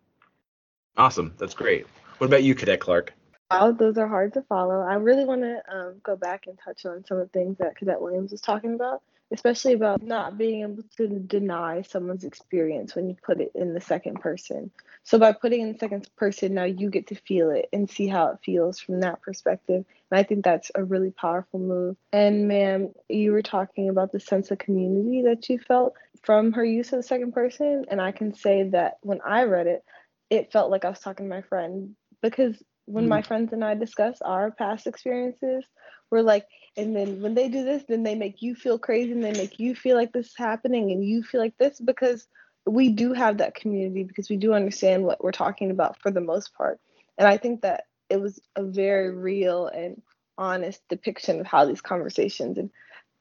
Awesome. 0.96 1.34
That's 1.40 1.56
great. 1.56 1.88
What 2.20 2.28
about 2.28 2.44
you, 2.44 2.54
Cadet 2.54 2.80
Clark? 2.80 3.14
Wow, 3.50 3.72
those 3.72 3.98
are 3.98 4.08
hard 4.08 4.34
to 4.36 4.44
follow. 4.44 4.82
I 4.82 4.94
really 4.96 5.26
want 5.26 5.42
to 5.42 5.62
um, 5.74 5.96
go 6.04 6.16
back 6.16 6.46
and 6.46 6.60
touch 6.64 6.86
on 6.86 7.04
some 7.08 7.18
of 7.18 7.32
the 7.32 7.40
things 7.40 7.58
that 7.58 7.76
Cadet 7.76 8.00
Williams 8.00 8.32
was 8.32 8.42
talking 8.42 8.76
about, 8.76 9.02
especially 9.32 9.74
about 9.74 10.02
not 10.02 10.38
being 10.38 10.62
able 10.62 10.84
to 10.98 11.08
deny 11.20 11.82
someone's 11.82 12.24
experience 12.24 12.96
when 12.96 13.10
you 13.10 13.16
put 13.24 13.40
it 13.40 13.52
in 13.56 13.74
the 13.74 13.82
second 13.82 14.20
person. 14.20 14.72
So 15.04 15.20
by 15.20 15.34
putting 15.34 15.62
in 15.62 15.74
the 15.74 15.80
second 15.80 16.10
person, 16.16 16.54
now 16.54 16.64
you 16.66 16.90
get 16.90 17.08
to 17.08 17.16
feel 17.16 17.52
it 17.52 17.70
and 17.72 17.90
see 17.90 18.08
how 18.08 18.28
it 18.28 18.40
feels 18.44 18.80
from 18.80 19.02
that 19.02 19.22
perspective. 19.22 19.86
And 20.12 20.20
I 20.20 20.24
think 20.24 20.44
that's 20.44 20.72
a 20.76 20.84
really 20.84 21.12
powerful 21.12 21.60
move. 21.60 21.96
And 22.12 22.48
ma'am, 22.48 22.94
you 23.08 23.32
were 23.32 23.42
talking 23.42 23.90
about 23.90 24.12
the 24.12 24.20
sense 24.20 24.52
of 24.52 24.58
community 24.58 25.24
that 25.24 25.50
you 25.50 25.60
felt 25.60 25.94
from 26.24 26.54
her 26.54 26.66
use 26.66 26.92
of 26.92 27.00
the 27.00 27.04
second 27.04 27.34
person. 27.34 27.86
And 27.90 28.02
I 28.02 28.12
can 28.12 28.34
say 28.34 28.70
that 28.70 28.98
when 29.02 29.20
I 29.26 29.44
read 29.44 29.68
it, 29.68 29.84
it 30.30 30.52
felt 30.52 30.72
like 30.72 30.86
I 30.86 30.90
was 30.90 31.00
talking 31.00 31.26
to 31.28 31.36
my 31.36 31.42
friend 31.42 31.96
because 32.22 32.62
when 32.90 33.08
my 33.08 33.20
mm-hmm. 33.20 33.28
friends 33.28 33.54
and 33.54 33.64
I 33.64 33.76
discuss 33.76 34.22
our 34.22 34.52
past 34.52 34.88
experiences, 34.88 35.64
we're 36.10 36.22
like, 36.22 36.48
and 36.76 36.96
then 36.96 37.22
when 37.22 37.36
they 37.36 37.48
do 37.48 37.64
this, 37.64 37.84
then 37.88 38.04
they 38.04 38.16
make 38.16 38.42
you 38.42 38.56
feel 38.56 38.80
crazy 38.80 39.12
and 39.12 39.24
they 39.24 39.32
make 39.32 39.60
you 39.60 39.76
feel 39.76 39.96
like 39.96 40.12
this 40.12 40.28
is 40.28 40.36
happening 40.36 40.92
and 40.92 41.06
you 41.06 41.22
feel 41.22 41.40
like 41.40 41.58
this 41.60 41.80
because 41.80 42.28
we 42.66 42.90
do 42.90 43.14
have 43.14 43.38
that 43.38 43.54
community 43.54 44.04
because 44.04 44.30
we 44.30 44.38
do 44.38 44.54
understand 44.54 45.04
what 45.04 45.24
we're 45.24 45.32
talking 45.32 45.70
about 45.70 46.00
for 46.02 46.10
the 46.10 46.22
most 46.22 46.54
part. 46.56 46.80
And 47.18 47.28
I 47.28 47.38
think 47.38 47.62
that 47.62 47.84
it 48.10 48.20
was 48.20 48.40
a 48.56 48.64
very 48.64 49.14
real 49.14 49.68
and 49.68 50.02
honest 50.38 50.82
depiction 50.90 51.40
of 51.40 51.46
how 51.46 51.66
these 51.66 51.82
conversations 51.82 52.58
and 52.58 52.72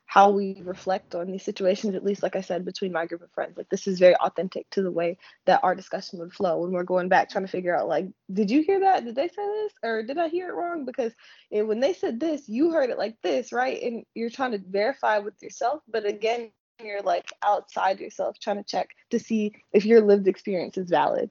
how 0.09 0.31
we 0.31 0.63
reflect 0.65 1.15
on 1.15 1.31
these 1.31 1.43
situations, 1.45 1.95
at 1.95 2.03
least 2.03 2.23
like 2.23 2.35
I 2.35 2.41
said, 2.41 2.65
between 2.65 2.93
my 2.93 3.05
group 3.05 3.21
of 3.21 3.31
friends. 3.31 3.59
Like 3.59 3.69
this 3.69 3.87
is 3.87 3.99
very 3.99 4.17
authentic 4.17 4.69
to 4.71 4.83
the 4.83 4.91
way 4.91 5.19
that 5.45 5.61
our 5.63 5.75
discussion 5.75 6.19
would 6.19 6.33
flow 6.33 6.63
when 6.63 6.73
we're 6.73 6.83
going 6.83 7.11
back 7.11 7.29
trying 7.29 7.45
to 7.45 7.51
figure 7.51 7.77
out 7.77 7.89
like, 7.89 8.07
did 8.33 8.51
you 8.51 8.63
hear 8.63 8.81
that? 8.81 9.05
Did 9.05 9.17
they 9.17 9.29
say 9.29 9.35
this? 9.37 9.73
Or 9.83 10.03
did 10.03 10.17
I 10.17 10.29
hear 10.29 10.49
it 10.49 10.55
wrong? 10.55 10.87
Because 10.87 11.13
it, 11.51 11.63
when 11.63 11.81
they 11.81 11.93
said 11.93 12.19
this, 12.19 12.49
you 12.49 12.73
heard 12.73 12.89
it 12.89 12.97
like 12.97 13.17
this, 13.23 13.53
right? 13.53 13.83
And 13.83 14.03
you're 14.15 14.31
trying 14.31 14.53
to 14.53 14.63
verify 14.67 15.19
with 15.19 15.35
yourself. 15.43 15.83
But 15.87 16.07
again, 16.07 16.53
you're 16.83 17.03
like 17.03 17.31
outside 17.45 18.01
yourself 18.01 18.39
trying 18.41 18.57
to 18.57 18.65
check 18.65 18.89
to 19.11 19.19
see 19.19 19.53
if 19.75 19.85
your 19.85 20.01
lived 20.01 20.27
experience 20.27 20.79
is 20.79 20.89
valid. 20.89 21.29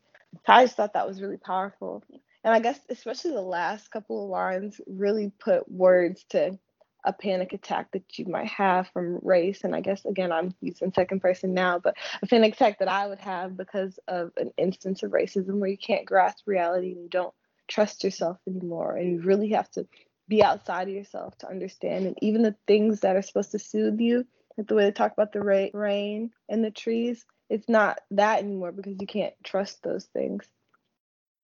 I 0.48 0.66
just 0.66 0.78
thought 0.78 0.94
that 0.94 1.08
was 1.08 1.20
really 1.20 1.38
powerful. 1.38 2.04
And 2.44 2.54
I 2.54 2.60
guess 2.60 2.80
especially 2.92 3.32
the 3.32 3.42
last 3.42 3.90
couple 3.90 4.24
of 4.24 4.30
lines 4.30 4.80
really 4.86 5.32
put 5.40 5.70
words 5.72 6.24
to 6.30 6.60
a 7.08 7.14
panic 7.14 7.54
attack 7.54 7.90
that 7.94 8.20
you 8.20 8.26
might 8.26 8.50
have 8.50 8.90
from 8.90 9.20
race. 9.24 9.64
And 9.64 9.74
I 9.74 9.80
guess, 9.80 10.04
again, 10.06 10.32
I'm 10.32 10.54
using 10.60 10.92
second 10.92 11.22
person 11.22 11.54
now, 11.54 11.80
but 11.80 11.96
a 12.22 12.28
panic 12.28 12.54
attack 12.54 12.80
that 12.80 12.90
I 12.90 13.08
would 13.08 13.20
have 13.20 13.56
because 13.56 13.98
of 14.10 14.32
an 14.36 14.52
instance 14.58 15.04
of 15.04 15.12
racism 15.12 15.60
where 15.60 15.70
you 15.70 15.78
can't 15.78 16.06
grasp 16.06 16.46
reality 16.46 16.92
and 16.92 17.02
you 17.02 17.10
don't 17.10 17.34
trust 17.70 18.04
yourself 18.04 18.38
anymore. 18.46 18.98
And 18.98 19.10
you 19.10 19.22
really 19.22 19.50
have 19.52 19.72
to 19.72 19.88
be 20.28 20.44
outside 20.44 20.90
of 20.90 20.94
yourself 20.94 21.38
to 21.38 21.50
understand. 21.50 22.08
And 22.08 22.18
even 22.22 22.42
the 22.42 22.56
things 22.68 23.00
that 23.00 23.16
are 23.16 23.22
supposed 23.22 23.52
to 23.52 23.60
soothe 23.60 24.02
you, 24.02 24.28
like 24.58 24.68
the 24.68 24.76
way 24.76 24.84
they 24.84 24.92
talk 24.92 25.14
about 25.14 25.32
the 25.32 25.42
ra- 25.42 25.68
rain 25.74 26.32
and 26.50 26.62
the 26.62 26.72
trees, 26.72 27.26
it's 27.50 27.70
not 27.70 28.02
that 28.12 28.40
anymore 28.40 28.74
because 28.74 28.98
you 29.00 29.08
can't 29.08 29.34
trust 29.46 29.82
those 29.82 30.04
things. 30.08 30.46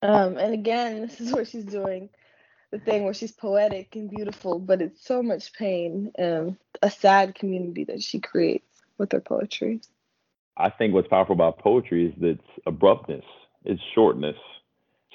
Um, 0.01 0.38
and 0.38 0.53
again, 0.53 1.01
this 1.08 1.22
is 1.22 1.32
what 1.32 1.48
she's 1.48 1.63
doing 1.63 2.10
the 2.74 2.80
thing 2.80 3.03
where 3.03 3.13
she's 3.13 3.32
poetic 3.32 3.96
and 3.96 4.10
beautiful, 4.10 4.58
but 4.58 4.82
it's 4.82 5.06
so 5.06 5.22
much 5.22 5.53
pain 5.53 6.12
and 6.15 6.58
a 6.82 6.89
sad 6.89 7.36
community 7.36 7.84
that 7.84 8.01
she 8.01 8.20
creates 8.20 8.82
with 8.98 9.12
her 9.12 9.22
poetry. 9.22 9.80
I 10.58 10.72
think 10.72 10.92
what's 10.92 11.08
powerful 11.08 11.36
about 11.36 11.60
poetry 11.60 12.08
is 12.08 12.13
its 12.20 12.44
abruptness, 12.65 13.24
its 13.63 13.80
shortness. 13.94 14.38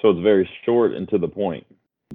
So 0.01 0.09
it's 0.11 0.21
very 0.21 0.49
short 0.65 0.93
and 0.93 1.09
to 1.09 1.17
the 1.17 1.27
point. 1.27 1.65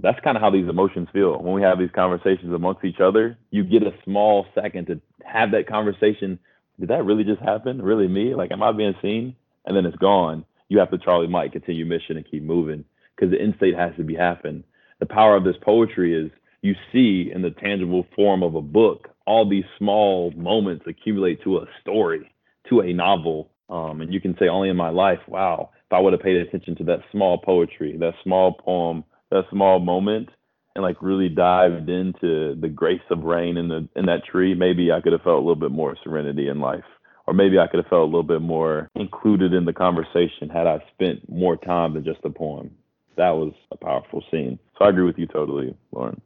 That's 0.01 0.19
kind 0.21 0.35
of 0.39 0.43
how 0.43 0.51
these 0.51 0.67
emotions 0.67 1.09
feel. 1.13 1.39
When 1.39 1.53
we 1.53 1.61
have 1.61 1.79
these 1.79 1.91
conversations 1.95 2.55
amongst 2.55 2.83
each 2.83 3.01
other, 3.01 3.37
you 3.51 3.65
get 3.65 3.83
a 3.83 3.93
small 4.03 4.47
second 4.55 4.87
to 4.87 5.01
have 5.27 5.51
that 5.51 5.69
conversation. 5.69 6.39
Did 6.81 6.89
that 6.89 7.05
really 7.05 7.23
just 7.23 7.43
happen? 7.43 7.83
Really 7.83 8.09
me? 8.09 8.35
Like, 8.35 8.51
am 8.51 8.63
I 8.63 8.73
being 8.73 8.95
seen? 9.03 9.37
And 9.67 9.77
then 9.77 9.85
it's 9.85 9.99
gone. 9.99 10.47
You 10.71 10.79
have 10.79 10.91
to 10.91 10.99
Charlie 10.99 11.29
Mike 11.29 11.53
continue 11.53 11.85
mission 11.85 12.17
and 12.17 12.29
keep 12.29 12.43
moving 12.43 12.87
because 13.15 13.31
the 13.31 13.41
end 13.41 13.55
state 13.59 13.77
has 13.77 13.95
to 13.99 14.05
be 14.05 14.15
happen 14.15 14.65
the 15.01 15.07
power 15.07 15.37
of 15.37 15.45
this 15.45 15.57
poetry 15.63 16.15
is 16.15 16.31
you 16.63 16.75
see 16.93 17.31
in 17.33 17.43
the 17.43 17.51
tangible 17.51 18.07
form 18.17 18.43
of 18.43 18.55
a 18.55 18.63
book 18.63 19.11
all 19.27 19.49
these 19.49 19.65
small 19.79 20.31
moments 20.33 20.85
accumulate 20.87 21.43
to 21.43 21.59
a 21.59 21.67
story, 21.81 22.31
to 22.69 22.81
a 22.81 22.93
novel. 22.93 23.51
Um, 23.69 24.01
and 24.01 24.13
you 24.13 24.21
can 24.21 24.37
say, 24.39 24.49
only 24.49 24.69
in 24.69 24.77
my 24.77 24.91
life, 24.91 25.21
wow, 25.27 25.71
if 25.87 25.93
I 25.93 26.01
would 26.01 26.13
have 26.13 26.23
paid 26.23 26.37
attention 26.37 26.77
to 26.77 26.85
that 26.85 27.01
small 27.11 27.39
poetry, 27.39 27.97
that 27.99 28.15
small 28.23 28.53
poem, 28.53 29.05
that 29.31 29.45
small 29.51 29.79
moment, 29.79 30.29
and 30.75 30.83
like 30.83 31.01
really 31.01 31.29
dived 31.29 31.89
into 31.89 32.55
the 32.61 32.69
grace 32.69 33.01
of 33.11 33.23
rain 33.23 33.57
in 33.57 33.69
the 33.69 33.89
in 33.97 34.07
that 34.07 34.25
tree, 34.31 34.55
maybe 34.55 34.91
I 34.93 35.01
could 35.01 35.13
have 35.13 35.23
felt 35.23 35.37
a 35.37 35.47
little 35.47 35.55
bit 35.55 35.71
more 35.71 35.97
serenity 36.03 36.49
in 36.49 36.61
life. 36.61 36.85
Or 37.27 37.33
maybe 37.33 37.59
I 37.59 37.67
could 37.67 37.79
have 37.79 37.89
felt 37.89 38.03
a 38.03 38.05
little 38.05 38.23
bit 38.23 38.43
more 38.43 38.91
included 38.95 39.55
in 39.55 39.65
the 39.65 39.73
conversation 39.73 40.51
had 40.53 40.67
I 40.67 40.85
spent 40.93 41.27
more 41.31 41.57
time 41.57 41.95
than 41.95 42.05
just 42.05 42.21
a 42.25 42.31
poem 42.31 42.73
that 43.17 43.31
was 43.31 43.53
a 43.71 43.77
powerful 43.77 44.23
scene. 44.31 44.59
So 44.79 44.85
I 44.85 44.91
agree 44.91 45.05
with 45.05 45.19
you 45.19 45.27
totally, 45.27 45.77
Lauren. 45.93 46.21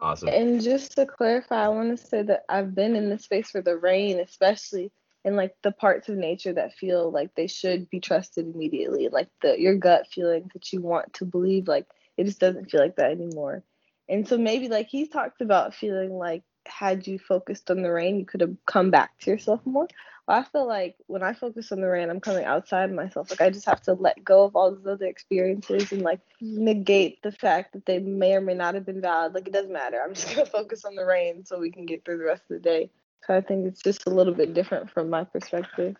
Awesome. 0.00 0.28
And 0.28 0.60
just 0.60 0.96
to 0.96 1.06
clarify, 1.06 1.64
I 1.64 1.68
want 1.68 1.96
to 1.96 2.06
say 2.06 2.22
that 2.22 2.44
I've 2.48 2.74
been 2.74 2.96
in 2.96 3.08
the 3.08 3.18
space 3.18 3.50
for 3.50 3.62
the 3.62 3.76
rain, 3.76 4.18
especially 4.18 4.90
in 5.24 5.36
like 5.36 5.54
the 5.62 5.70
parts 5.70 6.08
of 6.08 6.16
nature 6.16 6.52
that 6.52 6.74
feel 6.74 7.10
like 7.10 7.34
they 7.34 7.46
should 7.46 7.88
be 7.88 8.00
trusted 8.00 8.46
immediately, 8.52 9.08
like 9.08 9.28
the 9.40 9.58
your 9.60 9.76
gut 9.76 10.06
feeling 10.10 10.50
that 10.52 10.72
you 10.72 10.80
want 10.80 11.12
to 11.14 11.24
believe, 11.24 11.68
like 11.68 11.86
it 12.16 12.24
just 12.24 12.40
doesn't 12.40 12.70
feel 12.70 12.80
like 12.80 12.96
that 12.96 13.12
anymore. 13.12 13.62
And 14.08 14.26
so 14.26 14.36
maybe 14.36 14.68
like 14.68 14.88
he 14.88 15.06
talked 15.06 15.40
about 15.40 15.74
feeling 15.74 16.12
like 16.12 16.42
had 16.66 17.06
you 17.06 17.18
focused 17.18 17.70
on 17.70 17.82
the 17.82 17.90
rain, 17.90 18.18
you 18.18 18.24
could 18.24 18.40
have 18.40 18.56
come 18.66 18.90
back 18.90 19.18
to 19.20 19.30
yourself 19.30 19.60
more. 19.64 19.88
I 20.28 20.44
feel 20.44 20.66
like 20.66 20.96
when 21.08 21.22
I 21.22 21.34
focus 21.34 21.72
on 21.72 21.80
the 21.80 21.88
rain, 21.88 22.08
I'm 22.08 22.20
coming 22.20 22.44
outside 22.44 22.92
myself. 22.92 23.30
Like 23.30 23.40
I 23.40 23.50
just 23.50 23.66
have 23.66 23.82
to 23.82 23.94
let 23.94 24.22
go 24.24 24.44
of 24.44 24.54
all 24.54 24.70
those 24.70 24.86
other 24.86 25.06
experiences 25.06 25.90
and 25.92 26.02
like 26.02 26.20
negate 26.40 27.22
the 27.22 27.32
fact 27.32 27.72
that 27.72 27.86
they 27.86 27.98
may 27.98 28.34
or 28.34 28.40
may 28.40 28.54
not 28.54 28.74
have 28.74 28.86
been 28.86 29.00
valid. 29.00 29.34
Like 29.34 29.48
it 29.48 29.52
doesn't 29.52 29.72
matter. 29.72 30.00
I'm 30.02 30.14
just 30.14 30.34
gonna 30.34 30.46
focus 30.58 30.84
on 30.84 30.94
the 30.94 31.04
rain 31.04 31.44
so 31.44 31.58
we 31.58 31.72
can 31.72 31.86
get 31.86 32.04
through 32.04 32.18
the 32.18 32.24
rest 32.24 32.42
of 32.50 32.56
the 32.56 32.60
day. 32.60 32.90
So 33.26 33.36
I 33.36 33.40
think 33.40 33.66
it's 33.66 33.82
just 33.82 34.06
a 34.06 34.10
little 34.10 34.34
bit 34.34 34.54
different 34.54 34.90
from 34.90 35.10
my 35.10 35.24
perspective. 35.24 35.96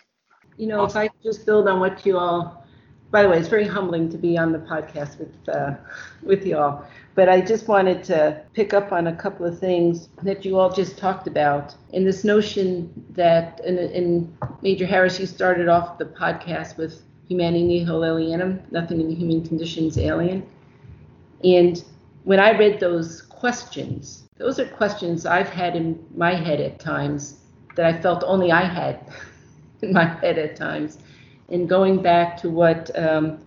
You 0.56 0.68
know, 0.68 0.84
if 0.84 0.96
I 0.96 1.10
just 1.22 1.44
build 1.44 1.68
on 1.68 1.80
what 1.80 2.06
you 2.06 2.16
all 2.16 2.62
by 3.12 3.22
the 3.22 3.28
way, 3.28 3.38
it's 3.38 3.48
very 3.48 3.66
humbling 3.68 4.08
to 4.08 4.16
be 4.16 4.38
on 4.38 4.52
the 4.52 4.58
podcast 4.58 5.18
with 5.18 5.48
uh, 5.48 5.74
with 6.22 6.46
you 6.46 6.56
all. 6.56 6.86
But 7.14 7.28
I 7.28 7.42
just 7.42 7.68
wanted 7.68 8.02
to 8.04 8.40
pick 8.54 8.72
up 8.72 8.90
on 8.90 9.06
a 9.06 9.14
couple 9.14 9.44
of 9.44 9.58
things 9.58 10.08
that 10.22 10.44
you 10.44 10.58
all 10.58 10.72
just 10.72 10.96
talked 10.96 11.26
about, 11.26 11.74
in 11.92 12.04
this 12.04 12.24
notion 12.24 12.90
that 13.10 13.60
in, 13.64 13.78
in 13.78 14.38
Major 14.62 14.86
Harris, 14.86 15.20
you 15.20 15.26
started 15.26 15.68
off 15.68 15.98
the 15.98 16.06
podcast 16.06 16.78
with 16.78 17.02
humanity 17.28 17.64
nihil 17.64 18.00
alienum, 18.00 18.60
nothing 18.72 19.00
in 19.00 19.08
the 19.08 19.14
human 19.14 19.46
condition 19.46 19.86
is 19.86 19.98
alien. 19.98 20.46
And 21.44 21.82
when 22.24 22.40
I 22.40 22.56
read 22.56 22.80
those 22.80 23.22
questions, 23.22 24.24
those 24.38 24.58
are 24.58 24.66
questions 24.66 25.26
I've 25.26 25.48
had 25.48 25.76
in 25.76 26.02
my 26.14 26.34
head 26.34 26.60
at 26.60 26.78
times 26.78 27.40
that 27.74 27.86
I 27.86 28.00
felt 28.00 28.22
only 28.24 28.52
I 28.52 28.64
had 28.64 29.00
in 29.82 29.92
my 29.92 30.04
head 30.04 30.38
at 30.38 30.56
times 30.56 30.98
And 31.48 31.68
going 31.68 32.02
back 32.02 32.36
to 32.38 32.50
what 32.50 32.96
um, 32.98 33.38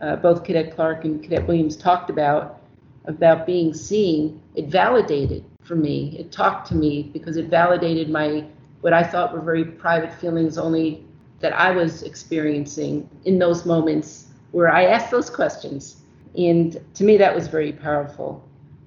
uh, 0.00 0.16
both 0.16 0.44
Cadet 0.44 0.74
Clark 0.74 1.04
and 1.04 1.22
Cadet 1.22 1.46
Williams 1.46 1.76
talked 1.76 2.10
about, 2.10 2.60
about 3.06 3.46
being 3.46 3.74
seen, 3.74 4.40
it 4.54 4.66
validated 4.68 5.44
for 5.62 5.76
me. 5.76 6.16
It 6.18 6.32
talked 6.32 6.68
to 6.68 6.74
me 6.74 7.10
because 7.12 7.36
it 7.36 7.46
validated 7.46 8.08
my 8.08 8.44
what 8.80 8.92
I 8.92 9.02
thought 9.02 9.32
were 9.32 9.40
very 9.40 9.64
private 9.64 10.12
feelings 10.12 10.58
only 10.58 11.04
that 11.40 11.54
I 11.54 11.70
was 11.70 12.02
experiencing 12.02 13.08
in 13.24 13.38
those 13.38 13.64
moments 13.64 14.26
where 14.52 14.70
I 14.70 14.84
asked 14.84 15.10
those 15.10 15.30
questions. 15.30 16.02
And 16.36 16.78
to 16.94 17.04
me, 17.04 17.16
that 17.16 17.34
was 17.34 17.48
very 17.48 17.72
powerful. 17.72 18.46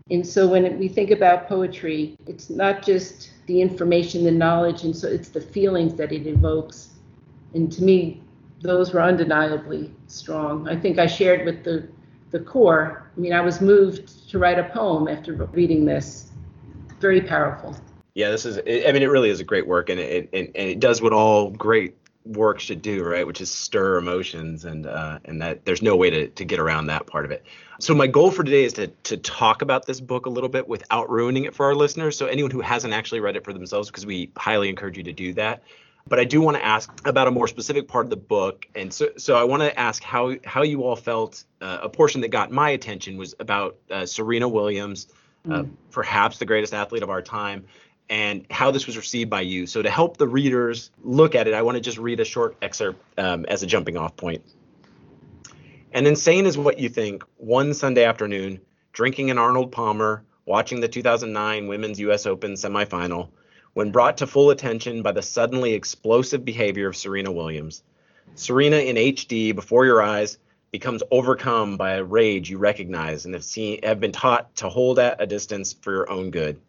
And 0.09 0.25
so 0.25 0.47
when 0.47 0.77
we 0.77 0.87
think 0.87 1.11
about 1.11 1.47
poetry, 1.47 2.15
it's 2.27 2.49
not 2.49 2.83
just 2.83 3.31
the 3.47 3.61
information, 3.61 4.23
the 4.23 4.31
knowledge, 4.31 4.83
and 4.83 4.95
so 4.95 5.07
it's 5.07 5.29
the 5.29 5.41
feelings 5.41 5.95
that 5.95 6.11
it 6.11 6.27
evokes. 6.27 6.91
And 7.53 7.71
to 7.71 7.83
me, 7.83 8.21
those 8.61 8.93
were 8.93 9.01
undeniably 9.01 9.91
strong. 10.07 10.67
I 10.69 10.75
think 10.75 10.99
I 10.99 11.07
shared 11.07 11.45
with 11.45 11.63
the, 11.63 11.87
the 12.31 12.39
core. 12.39 13.09
I 13.15 13.19
mean, 13.19 13.33
I 13.33 13.41
was 13.41 13.61
moved 13.61 14.29
to 14.29 14.39
write 14.39 14.59
a 14.59 14.65
poem 14.65 15.07
after 15.07 15.33
reading 15.33 15.85
this. 15.85 16.31
Very 16.99 17.21
powerful. 17.21 17.75
Yeah, 18.15 18.31
this 18.31 18.45
is. 18.45 18.57
I 18.57 18.91
mean, 18.91 19.03
it 19.03 19.09
really 19.09 19.29
is 19.29 19.39
a 19.39 19.43
great 19.43 19.67
work, 19.67 19.89
and 19.89 19.99
it 19.99 20.29
and, 20.33 20.47
and 20.55 20.69
it 20.69 20.79
does 20.79 21.01
what 21.01 21.13
all 21.13 21.51
great 21.51 21.95
work 22.25 22.59
should 22.59 22.81
do, 22.81 23.03
right? 23.03 23.25
Which 23.25 23.39
is 23.39 23.51
stir 23.51 23.97
emotions, 23.97 24.65
and 24.65 24.87
uh, 24.87 25.19
and 25.25 25.41
that 25.41 25.65
there's 25.65 25.81
no 25.81 25.95
way 25.95 26.09
to 26.09 26.27
to 26.27 26.43
get 26.43 26.59
around 26.59 26.87
that 26.87 27.05
part 27.05 27.25
of 27.25 27.31
it. 27.31 27.45
So 27.79 27.93
my 27.93 28.07
goal 28.07 28.31
for 28.31 28.43
today 28.43 28.63
is 28.63 28.73
to 28.73 28.87
to 28.87 29.17
talk 29.17 29.61
about 29.61 29.85
this 29.85 30.01
book 30.01 30.25
a 30.25 30.29
little 30.29 30.49
bit 30.49 30.67
without 30.67 31.09
ruining 31.09 31.45
it 31.45 31.53
for 31.53 31.67
our 31.67 31.75
listeners. 31.75 32.17
So 32.17 32.25
anyone 32.25 32.51
who 32.51 32.61
hasn't 32.61 32.93
actually 32.93 33.19
read 33.19 33.35
it 33.35 33.43
for 33.43 33.53
themselves, 33.53 33.89
because 33.89 34.05
we 34.05 34.31
highly 34.35 34.69
encourage 34.69 34.97
you 34.97 35.03
to 35.03 35.13
do 35.13 35.33
that. 35.33 35.61
But 36.07 36.19
I 36.19 36.23
do 36.23 36.41
want 36.41 36.57
to 36.57 36.65
ask 36.65 36.89
about 37.05 37.27
a 37.27 37.31
more 37.31 37.47
specific 37.47 37.87
part 37.87 38.05
of 38.05 38.09
the 38.09 38.17
book, 38.17 38.67
and 38.75 38.93
so 38.93 39.09
so 39.17 39.35
I 39.35 39.43
want 39.43 39.61
to 39.63 39.77
ask 39.79 40.03
how 40.03 40.35
how 40.45 40.63
you 40.63 40.83
all 40.83 40.95
felt. 40.95 41.43
Uh, 41.59 41.79
a 41.81 41.89
portion 41.89 42.21
that 42.21 42.29
got 42.29 42.51
my 42.51 42.69
attention 42.69 43.17
was 43.17 43.33
about 43.39 43.77
uh, 43.89 44.05
Serena 44.05 44.47
Williams, 44.47 45.07
uh, 45.45 45.63
mm. 45.63 45.71
perhaps 45.91 46.37
the 46.37 46.45
greatest 46.45 46.73
athlete 46.73 47.03
of 47.03 47.09
our 47.09 47.21
time, 47.21 47.65
and 48.09 48.45
how 48.51 48.71
this 48.71 48.85
was 48.85 48.95
received 48.95 49.29
by 49.29 49.41
you. 49.41 49.65
So 49.65 49.81
to 49.81 49.89
help 49.89 50.17
the 50.17 50.27
readers 50.27 50.91
look 51.03 51.35
at 51.35 51.47
it, 51.47 51.53
I 51.53 51.61
want 51.63 51.75
to 51.75 51.81
just 51.81 51.97
read 51.97 52.19
a 52.19 52.25
short 52.25 52.55
excerpt 52.61 53.03
um, 53.17 53.45
as 53.45 53.63
a 53.63 53.67
jumping 53.67 53.97
off 53.97 54.15
point. 54.15 54.43
And 55.93 56.05
insane 56.05 56.45
is 56.45 56.57
what 56.57 56.79
you 56.79 56.89
think. 56.89 57.23
One 57.37 57.73
Sunday 57.73 58.03
afternoon, 58.03 58.59
drinking 58.93 59.31
an 59.31 59.37
Arnold 59.37 59.71
Palmer, 59.71 60.23
watching 60.45 60.79
the 60.79 60.87
2009 60.87 61.67
Women's 61.67 61.99
U.S. 62.01 62.25
Open 62.25 62.53
semifinal 62.53 63.29
when 63.73 63.91
brought 63.91 64.17
to 64.17 64.27
full 64.27 64.49
attention 64.49 65.01
by 65.01 65.11
the 65.11 65.21
suddenly 65.21 65.73
explosive 65.73 66.43
behavior 66.43 66.87
of 66.87 66.95
Serena 66.95 67.31
Williams. 67.31 67.83
Serena 68.35 68.77
in 68.77 68.95
HD 68.95 69.53
before 69.53 69.85
your 69.85 70.01
eyes 70.01 70.37
becomes 70.71 71.03
overcome 71.11 71.77
by 71.77 71.93
a 71.93 72.03
rage 72.03 72.49
you 72.49 72.57
recognize 72.57 73.25
and 73.25 73.33
have 73.33 73.43
seen 73.43 73.79
have 73.83 73.99
been 73.99 74.11
taught 74.11 74.53
to 74.55 74.69
hold 74.69 74.99
at 74.99 75.21
a 75.21 75.25
distance 75.25 75.73
for 75.73 75.91
your 75.91 76.09
own 76.09 76.29
good. 76.29 76.59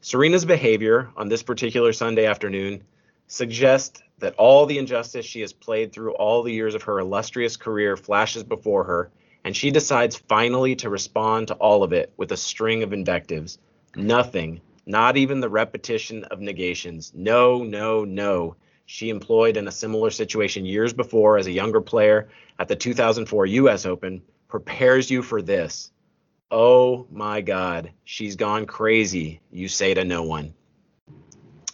Serena's 0.00 0.44
behavior 0.44 1.10
on 1.16 1.28
this 1.28 1.42
particular 1.42 1.92
Sunday 1.92 2.26
afternoon 2.26 2.82
suggests 3.26 4.00
that 4.18 4.34
all 4.36 4.66
the 4.66 4.78
injustice 4.78 5.26
she 5.26 5.40
has 5.40 5.52
played 5.52 5.92
through 5.92 6.12
all 6.14 6.42
the 6.42 6.52
years 6.52 6.74
of 6.74 6.82
her 6.82 7.00
illustrious 7.00 7.56
career 7.56 7.96
flashes 7.96 8.44
before 8.44 8.84
her, 8.84 9.10
and 9.44 9.56
she 9.56 9.70
decides 9.70 10.16
finally 10.16 10.76
to 10.76 10.88
respond 10.88 11.48
to 11.48 11.54
all 11.54 11.82
of 11.82 11.92
it 11.92 12.12
with 12.16 12.32
a 12.32 12.36
string 12.36 12.82
of 12.82 12.92
invectives. 12.92 13.58
Nothing 13.96 14.60
not 14.88 15.18
even 15.18 15.40
the 15.40 15.50
repetition 15.50 16.24
of 16.24 16.40
negations. 16.40 17.12
No, 17.14 17.62
no, 17.62 18.04
no. 18.04 18.56
She 18.86 19.10
employed 19.10 19.58
in 19.58 19.68
a 19.68 19.72
similar 19.72 20.08
situation 20.08 20.64
years 20.64 20.94
before 20.94 21.36
as 21.36 21.46
a 21.46 21.52
younger 21.52 21.82
player 21.82 22.30
at 22.58 22.68
the 22.68 22.74
2004 22.74 23.44
US 23.44 23.84
Open 23.84 24.22
prepares 24.48 25.10
you 25.10 25.20
for 25.20 25.42
this. 25.42 25.92
Oh 26.50 27.06
my 27.12 27.42
God, 27.42 27.92
she's 28.04 28.36
gone 28.36 28.64
crazy, 28.64 29.42
you 29.52 29.68
say 29.68 29.92
to 29.92 30.06
no 30.06 30.22
one. 30.22 30.54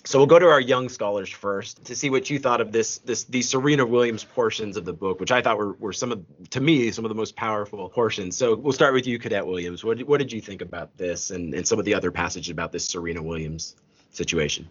So 0.06 0.18
we'll 0.18 0.26
go 0.26 0.38
to 0.38 0.48
our 0.48 0.60
young 0.60 0.90
scholars 0.90 1.30
first 1.30 1.86
to 1.86 1.96
see 1.96 2.10
what 2.10 2.28
you 2.28 2.38
thought 2.38 2.60
of 2.60 2.72
this 2.72 2.98
this 2.98 3.24
these 3.24 3.48
Serena 3.48 3.86
Williams 3.86 4.22
portions 4.22 4.76
of 4.76 4.84
the 4.84 4.92
book, 4.92 5.18
which 5.18 5.32
I 5.32 5.40
thought 5.40 5.56
were, 5.56 5.72
were 5.74 5.94
some 5.94 6.12
of 6.12 6.22
to 6.50 6.60
me 6.60 6.90
some 6.90 7.06
of 7.06 7.08
the 7.08 7.14
most 7.14 7.36
powerful 7.36 7.88
portions. 7.88 8.36
So 8.36 8.54
we'll 8.54 8.74
start 8.74 8.92
with 8.92 9.06
you, 9.06 9.18
Cadet 9.18 9.46
Williams. 9.46 9.82
What 9.82 10.02
what 10.02 10.18
did 10.18 10.30
you 10.30 10.42
think 10.42 10.60
about 10.60 10.98
this 10.98 11.30
and, 11.30 11.54
and 11.54 11.66
some 11.66 11.78
of 11.78 11.86
the 11.86 11.94
other 11.94 12.10
passages 12.10 12.50
about 12.50 12.70
this 12.70 12.84
Serena 12.86 13.22
Williams 13.22 13.76
situation? 14.10 14.68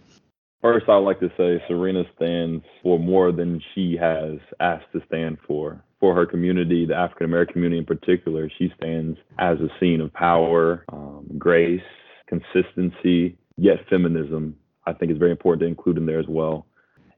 First, 0.62 0.88
I'd 0.88 0.98
like 0.98 1.19
to 1.19 1.32
say 1.36 1.62
Serena 1.67 2.04
stands 2.15 2.63
for 2.84 3.00
more 3.00 3.32
than 3.32 3.60
she 3.74 3.98
has 4.00 4.38
asked 4.60 4.91
to 4.93 5.02
stand 5.08 5.39
for. 5.48 5.84
For 6.00 6.13
her 6.13 6.26
community, 6.26 6.86
the 6.86 6.96
African 6.96 7.26
American 7.26 7.54
community 7.54 7.80
in 7.80 7.86
particular, 7.86 8.52
she 8.60 8.72
stands 8.78 9.17
as 9.39 9.58
a 9.60 9.69
scene 9.80 10.00
of 10.00 10.13
power, 10.13 10.86
um, 10.91 11.26
grace, 11.39 11.82
consistency, 12.28 13.38
yet 13.58 13.78
feminism 13.89 14.56
I 14.86 14.93
think 14.93 15.12
is 15.12 15.17
very 15.17 15.32
important 15.32 15.62
to 15.62 15.67
include 15.67 15.98
in 15.98 16.06
there 16.06 16.19
as 16.19 16.28
well. 16.28 16.65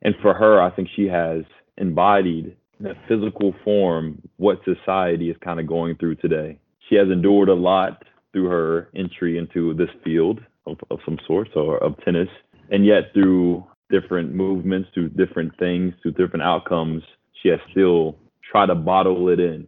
And 0.01 0.15
for 0.21 0.34
her, 0.34 0.62
I 0.62 0.69
think 0.69 0.89
she 0.95 1.08
has 1.08 1.43
embodied 1.78 2.56
in 2.80 2.88
a 2.88 2.93
physical 3.08 3.54
form 3.63 4.21
what 4.38 4.60
society 4.65 5.30
is 5.30 5.38
kind 5.43 5.60
of 5.60 5.67
going 5.67 5.95
through 5.97 6.15
today. 6.15 6.60
She 6.89 6.95
has 6.95 7.08
endured 7.10 7.49
a 7.49 7.54
lot 7.54 8.04
through 8.32 8.49
her 8.49 8.89
entry 8.95 9.38
into 9.38 9.73
this 9.73 9.89
field 10.04 10.41
of, 10.67 10.78
of 10.91 10.99
some 11.06 11.17
sort, 11.25 11.49
or 11.56 11.82
of 11.84 11.95
tennis. 12.04 12.28
And 12.69 12.86
yet, 12.86 13.13
through 13.13 13.65
different 13.89 14.34
movements, 14.34 14.89
through 14.93 15.10
different 15.10 15.58
things, 15.58 15.93
through 16.01 16.13
different 16.13 16.43
outcomes, 16.43 17.04
she 17.41 17.49
has 17.49 17.60
still 17.71 18.17
tried 18.51 18.67
to 18.67 18.75
bottle 18.75 19.30
it 19.30 19.39
in 19.39 19.67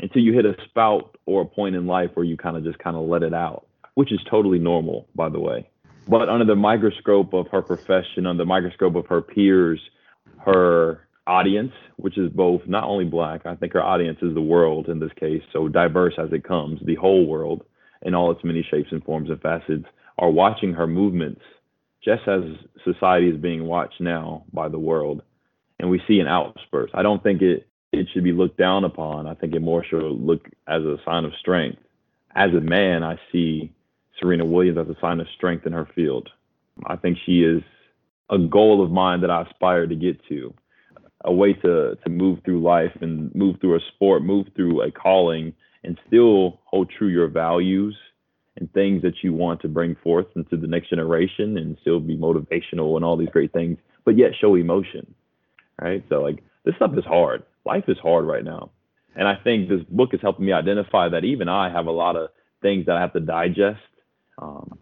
until 0.00 0.22
you 0.22 0.32
hit 0.32 0.44
a 0.44 0.54
spout 0.64 1.16
or 1.26 1.42
a 1.42 1.46
point 1.46 1.76
in 1.76 1.86
life 1.86 2.10
where 2.14 2.24
you 2.24 2.36
kind 2.36 2.56
of 2.56 2.64
just 2.64 2.78
kind 2.78 2.96
of 2.96 3.08
let 3.08 3.22
it 3.22 3.34
out, 3.34 3.66
which 3.94 4.12
is 4.12 4.20
totally 4.28 4.58
normal, 4.58 5.06
by 5.14 5.28
the 5.28 5.38
way. 5.38 5.68
But 6.08 6.28
under 6.28 6.44
the 6.44 6.56
microscope 6.56 7.32
of 7.32 7.48
her 7.48 7.62
profession, 7.62 8.26
under 8.26 8.42
the 8.42 8.46
microscope 8.46 8.96
of 8.96 9.06
her 9.06 9.22
peers, 9.22 9.80
her 10.44 11.06
audience, 11.26 11.72
which 11.96 12.18
is 12.18 12.30
both 12.30 12.62
not 12.66 12.84
only 12.84 13.04
black, 13.04 13.46
I 13.46 13.54
think 13.54 13.72
her 13.74 13.82
audience 13.82 14.18
is 14.22 14.34
the 14.34 14.40
world 14.40 14.88
in 14.88 14.98
this 14.98 15.12
case, 15.18 15.42
so 15.52 15.68
diverse 15.68 16.14
as 16.18 16.32
it 16.32 16.44
comes, 16.44 16.80
the 16.84 16.96
whole 16.96 17.26
world 17.26 17.64
in 18.02 18.14
all 18.14 18.32
its 18.32 18.42
many 18.42 18.66
shapes 18.68 18.88
and 18.90 19.04
forms 19.04 19.30
and 19.30 19.40
facets, 19.40 19.84
are 20.18 20.30
watching 20.30 20.72
her 20.72 20.86
movements 20.86 21.40
just 22.04 22.26
as 22.26 22.42
society 22.84 23.28
is 23.28 23.36
being 23.36 23.64
watched 23.64 24.00
now 24.00 24.44
by 24.52 24.68
the 24.68 24.78
world. 24.78 25.22
And 25.78 25.88
we 25.88 26.02
see 26.08 26.18
an 26.18 26.26
outburst. 26.26 26.94
I 26.94 27.02
don't 27.02 27.22
think 27.22 27.42
it, 27.42 27.68
it 27.92 28.08
should 28.12 28.24
be 28.24 28.32
looked 28.32 28.58
down 28.58 28.84
upon. 28.84 29.26
I 29.26 29.34
think 29.34 29.54
it 29.54 29.60
more 29.60 29.84
should 29.84 30.02
look 30.02 30.48
as 30.66 30.82
a 30.82 30.96
sign 31.04 31.24
of 31.24 31.32
strength. 31.38 31.78
As 32.34 32.50
a 32.54 32.60
man, 32.60 33.04
I 33.04 33.18
see 33.30 33.72
Serena 34.22 34.44
Williams 34.44 34.78
as 34.78 34.88
a 34.88 34.98
sign 35.00 35.20
of 35.20 35.26
strength 35.36 35.66
in 35.66 35.72
her 35.72 35.88
field. 35.94 36.28
I 36.86 36.96
think 36.96 37.18
she 37.26 37.42
is 37.42 37.62
a 38.30 38.38
goal 38.38 38.82
of 38.82 38.90
mine 38.90 39.20
that 39.20 39.30
I 39.30 39.42
aspire 39.42 39.86
to 39.86 39.94
get 39.94 40.24
to, 40.28 40.54
a 41.24 41.32
way 41.32 41.52
to 41.52 41.96
to 41.96 42.10
move 42.10 42.38
through 42.44 42.62
life 42.62 42.96
and 43.00 43.34
move 43.34 43.56
through 43.60 43.76
a 43.76 43.80
sport, 43.94 44.22
move 44.22 44.46
through 44.54 44.82
a 44.82 44.90
calling, 44.90 45.52
and 45.84 45.98
still 46.06 46.60
hold 46.64 46.90
true 46.90 47.08
your 47.08 47.28
values 47.28 47.96
and 48.56 48.72
things 48.72 49.02
that 49.02 49.14
you 49.22 49.32
want 49.32 49.60
to 49.62 49.68
bring 49.68 49.96
forth 50.02 50.26
into 50.36 50.56
the 50.56 50.66
next 50.66 50.90
generation, 50.90 51.58
and 51.58 51.76
still 51.80 52.00
be 52.00 52.16
motivational 52.16 52.96
and 52.96 53.04
all 53.04 53.16
these 53.16 53.30
great 53.30 53.52
things, 53.52 53.78
but 54.04 54.16
yet 54.16 54.32
show 54.40 54.54
emotion. 54.54 55.14
Right. 55.80 56.04
So 56.08 56.22
like 56.22 56.42
this 56.64 56.74
stuff 56.76 56.92
is 56.96 57.04
hard. 57.04 57.42
Life 57.64 57.84
is 57.88 57.98
hard 57.98 58.24
right 58.24 58.44
now, 58.44 58.70
and 59.14 59.28
I 59.28 59.36
think 59.36 59.68
this 59.68 59.82
book 59.88 60.10
is 60.14 60.20
helping 60.20 60.46
me 60.46 60.52
identify 60.52 61.08
that 61.10 61.24
even 61.24 61.48
I 61.48 61.70
have 61.70 61.86
a 61.86 61.92
lot 61.92 62.16
of 62.16 62.30
things 62.60 62.86
that 62.86 62.96
I 62.96 63.00
have 63.00 63.12
to 63.14 63.20
digest 63.20 63.80
um, 64.38 64.78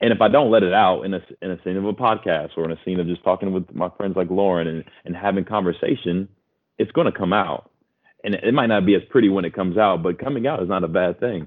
and 0.00 0.12
if 0.12 0.20
I 0.20 0.28
don't 0.28 0.50
let 0.50 0.62
it 0.62 0.72
out 0.72 1.02
in 1.02 1.14
a 1.14 1.20
in 1.42 1.50
a 1.50 1.62
scene 1.62 1.76
of 1.76 1.84
a 1.84 1.92
podcast 1.92 2.50
or 2.56 2.64
in 2.64 2.72
a 2.72 2.80
scene 2.84 3.00
of 3.00 3.06
just 3.06 3.22
talking 3.22 3.52
with 3.52 3.72
my 3.74 3.90
friends 3.96 4.16
like 4.16 4.30
Lauren 4.30 4.66
and, 4.66 4.84
and 5.04 5.14
having 5.14 5.44
conversation, 5.44 6.28
it's 6.78 6.92
going 6.92 7.10
to 7.10 7.18
come 7.18 7.32
out. 7.32 7.70
And 8.24 8.34
it 8.34 8.52
might 8.52 8.66
not 8.66 8.86
be 8.86 8.94
as 8.94 9.02
pretty 9.10 9.28
when 9.28 9.44
it 9.44 9.54
comes 9.54 9.78
out, 9.78 10.02
but 10.02 10.18
coming 10.18 10.46
out 10.46 10.62
is 10.62 10.68
not 10.68 10.84
a 10.84 10.88
bad 10.88 11.20
thing. 11.20 11.46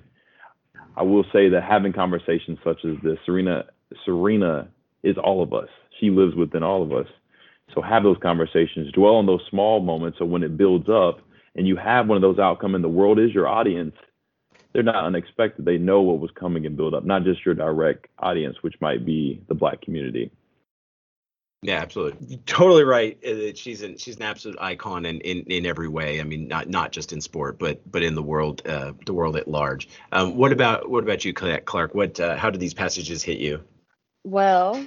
I 0.95 1.03
will 1.03 1.23
say 1.33 1.49
that 1.49 1.63
having 1.63 1.93
conversations 1.93 2.59
such 2.63 2.85
as 2.85 2.95
this, 3.03 3.17
Serena 3.25 3.65
Serena 4.05 4.67
is 5.03 5.17
all 5.17 5.41
of 5.41 5.53
us. 5.53 5.69
She 5.99 6.09
lives 6.09 6.35
within 6.35 6.63
all 6.63 6.83
of 6.83 6.91
us. 6.91 7.07
So 7.73 7.81
have 7.81 8.03
those 8.03 8.17
conversations, 8.21 8.91
dwell 8.91 9.15
on 9.15 9.25
those 9.25 9.41
small 9.49 9.79
moments. 9.79 10.19
So 10.19 10.25
when 10.25 10.43
it 10.43 10.57
builds 10.57 10.89
up 10.89 11.19
and 11.55 11.67
you 11.67 11.75
have 11.75 12.07
one 12.07 12.17
of 12.17 12.21
those 12.21 12.39
outcome 12.39 12.75
and 12.75 12.83
the 12.83 12.89
world 12.89 13.19
is 13.19 13.33
your 13.33 13.47
audience, 13.47 13.95
they're 14.73 14.83
not 14.83 15.05
unexpected. 15.05 15.65
They 15.65 15.77
know 15.77 16.01
what 16.01 16.19
was 16.19 16.31
coming 16.31 16.65
and 16.65 16.75
build 16.75 16.93
up, 16.93 17.05
not 17.05 17.23
just 17.23 17.45
your 17.45 17.55
direct 17.55 18.07
audience, 18.19 18.57
which 18.61 18.79
might 18.81 19.05
be 19.05 19.41
the 19.47 19.53
black 19.53 19.81
community. 19.81 20.31
Yeah, 21.61 21.79
absolutely. 21.81 22.27
You're 22.27 22.39
totally 22.45 22.83
right. 22.83 23.17
Uh, 23.23 23.53
she's 23.55 23.83
an 23.83 23.97
she's 23.97 24.17
an 24.17 24.23
absolute 24.23 24.57
icon 24.59 25.05
in, 25.05 25.21
in, 25.21 25.43
in 25.43 25.65
every 25.65 25.87
way. 25.87 26.19
I 26.19 26.25
mean, 26.25 26.47
not 26.49 26.67
not 26.67 26.91
just 26.91 27.13
in 27.13 27.21
sport, 27.21 27.57
but 27.57 27.89
but 27.89 28.03
in 28.03 28.15
the 28.15 28.23
world, 28.23 28.61
uh, 28.67 28.91
the 29.05 29.13
world 29.13 29.37
at 29.37 29.47
large. 29.47 29.87
Um, 30.11 30.35
what 30.35 30.51
about 30.51 30.89
what 30.89 31.03
about 31.03 31.23
you, 31.23 31.33
Clark? 31.33 31.95
What 31.95 32.19
uh, 32.19 32.35
how 32.35 32.49
did 32.49 32.59
these 32.59 32.73
passages 32.73 33.23
hit 33.23 33.37
you? 33.37 33.63
Well, 34.25 34.85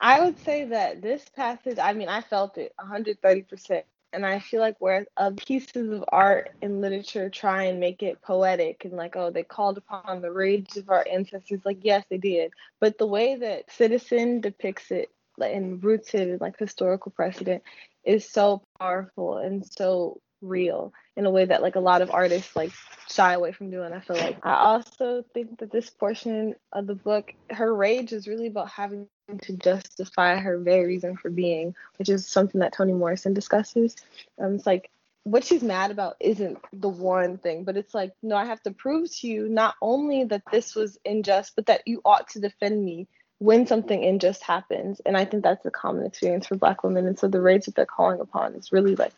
I 0.00 0.20
would 0.20 0.38
say 0.44 0.66
that 0.66 1.00
this 1.00 1.24
passage. 1.34 1.78
I 1.78 1.94
mean, 1.94 2.08
I 2.08 2.20
felt 2.20 2.58
it 2.58 2.74
130 2.78 3.42
percent 3.42 3.86
And 4.12 4.24
I 4.24 4.38
feel 4.38 4.60
like 4.60 4.76
where 4.80 5.06
uh, 5.16 5.32
pieces 5.36 5.90
of 5.90 6.04
art 6.10 6.50
and 6.62 6.80
literature 6.80 7.28
try 7.28 7.64
and 7.64 7.78
make 7.78 8.02
it 8.02 8.22
poetic 8.22 8.84
and 8.84 8.94
like, 8.94 9.16
oh, 9.16 9.30
they 9.30 9.42
called 9.42 9.78
upon 9.78 10.22
the 10.22 10.30
rage 10.30 10.76
of 10.76 10.88
our 10.88 11.06
ancestors. 11.10 11.60
Like, 11.64 11.78
yes, 11.82 12.04
they 12.10 12.18
did. 12.18 12.52
But 12.80 12.98
the 12.98 13.06
way 13.06 13.36
that 13.36 13.70
Citizen 13.70 14.40
depicts 14.40 14.90
it 14.90 15.10
and 15.40 15.82
roots 15.84 16.14
it 16.14 16.28
in 16.28 16.38
like 16.40 16.58
historical 16.58 17.12
precedent 17.12 17.62
is 18.04 18.28
so 18.28 18.62
powerful 18.80 19.38
and 19.38 19.64
so 19.64 20.20
real 20.40 20.92
in 21.16 21.26
a 21.26 21.30
way 21.30 21.44
that 21.44 21.62
like 21.62 21.76
a 21.76 21.80
lot 21.80 22.02
of 22.02 22.10
artists 22.10 22.54
like 22.54 22.72
shy 23.08 23.32
away 23.32 23.52
from 23.52 23.70
doing. 23.70 23.92
I 23.92 24.00
feel 24.00 24.16
like 24.16 24.38
I 24.44 24.54
also 24.54 25.24
think 25.34 25.58
that 25.58 25.72
this 25.72 25.90
portion 25.90 26.54
of 26.72 26.86
the 26.86 26.94
book, 26.94 27.32
her 27.50 27.74
rage 27.74 28.12
is 28.12 28.28
really 28.28 28.46
about 28.46 28.68
having 28.68 29.08
to 29.42 29.52
justify 29.56 30.36
her 30.36 30.58
very 30.58 30.86
reason 30.86 31.16
for 31.16 31.30
being, 31.30 31.74
which 31.96 32.08
is 32.08 32.26
something 32.26 32.60
that 32.60 32.72
Toni 32.72 32.92
Morrison 32.92 33.34
discusses. 33.34 33.96
Um, 34.38 34.54
it's 34.54 34.66
like 34.66 34.90
what 35.24 35.44
she's 35.44 35.62
mad 35.62 35.90
about 35.90 36.16
isn't 36.20 36.58
the 36.72 36.88
one 36.88 37.38
thing, 37.38 37.64
but 37.64 37.76
it's 37.76 37.94
like, 37.94 38.12
no, 38.22 38.36
I 38.36 38.46
have 38.46 38.62
to 38.62 38.70
prove 38.70 39.14
to 39.16 39.28
you 39.28 39.48
not 39.48 39.74
only 39.82 40.24
that 40.24 40.42
this 40.50 40.74
was 40.74 40.98
unjust, 41.04 41.52
but 41.56 41.66
that 41.66 41.82
you 41.86 42.00
ought 42.04 42.28
to 42.30 42.40
defend 42.40 42.84
me 42.84 43.06
when 43.38 43.66
something 43.66 44.04
unjust 44.04 44.42
happens. 44.42 45.00
And 45.04 45.16
I 45.16 45.24
think 45.24 45.42
that's 45.42 45.66
a 45.66 45.70
common 45.70 46.06
experience 46.06 46.46
for 46.46 46.56
Black 46.56 46.82
women. 46.82 47.06
And 47.06 47.18
so 47.18 47.28
the 47.28 47.40
rage 47.40 47.66
that 47.66 47.74
they're 47.74 47.86
calling 47.86 48.20
upon 48.20 48.54
is 48.54 48.72
really 48.72 48.96
like 48.96 49.12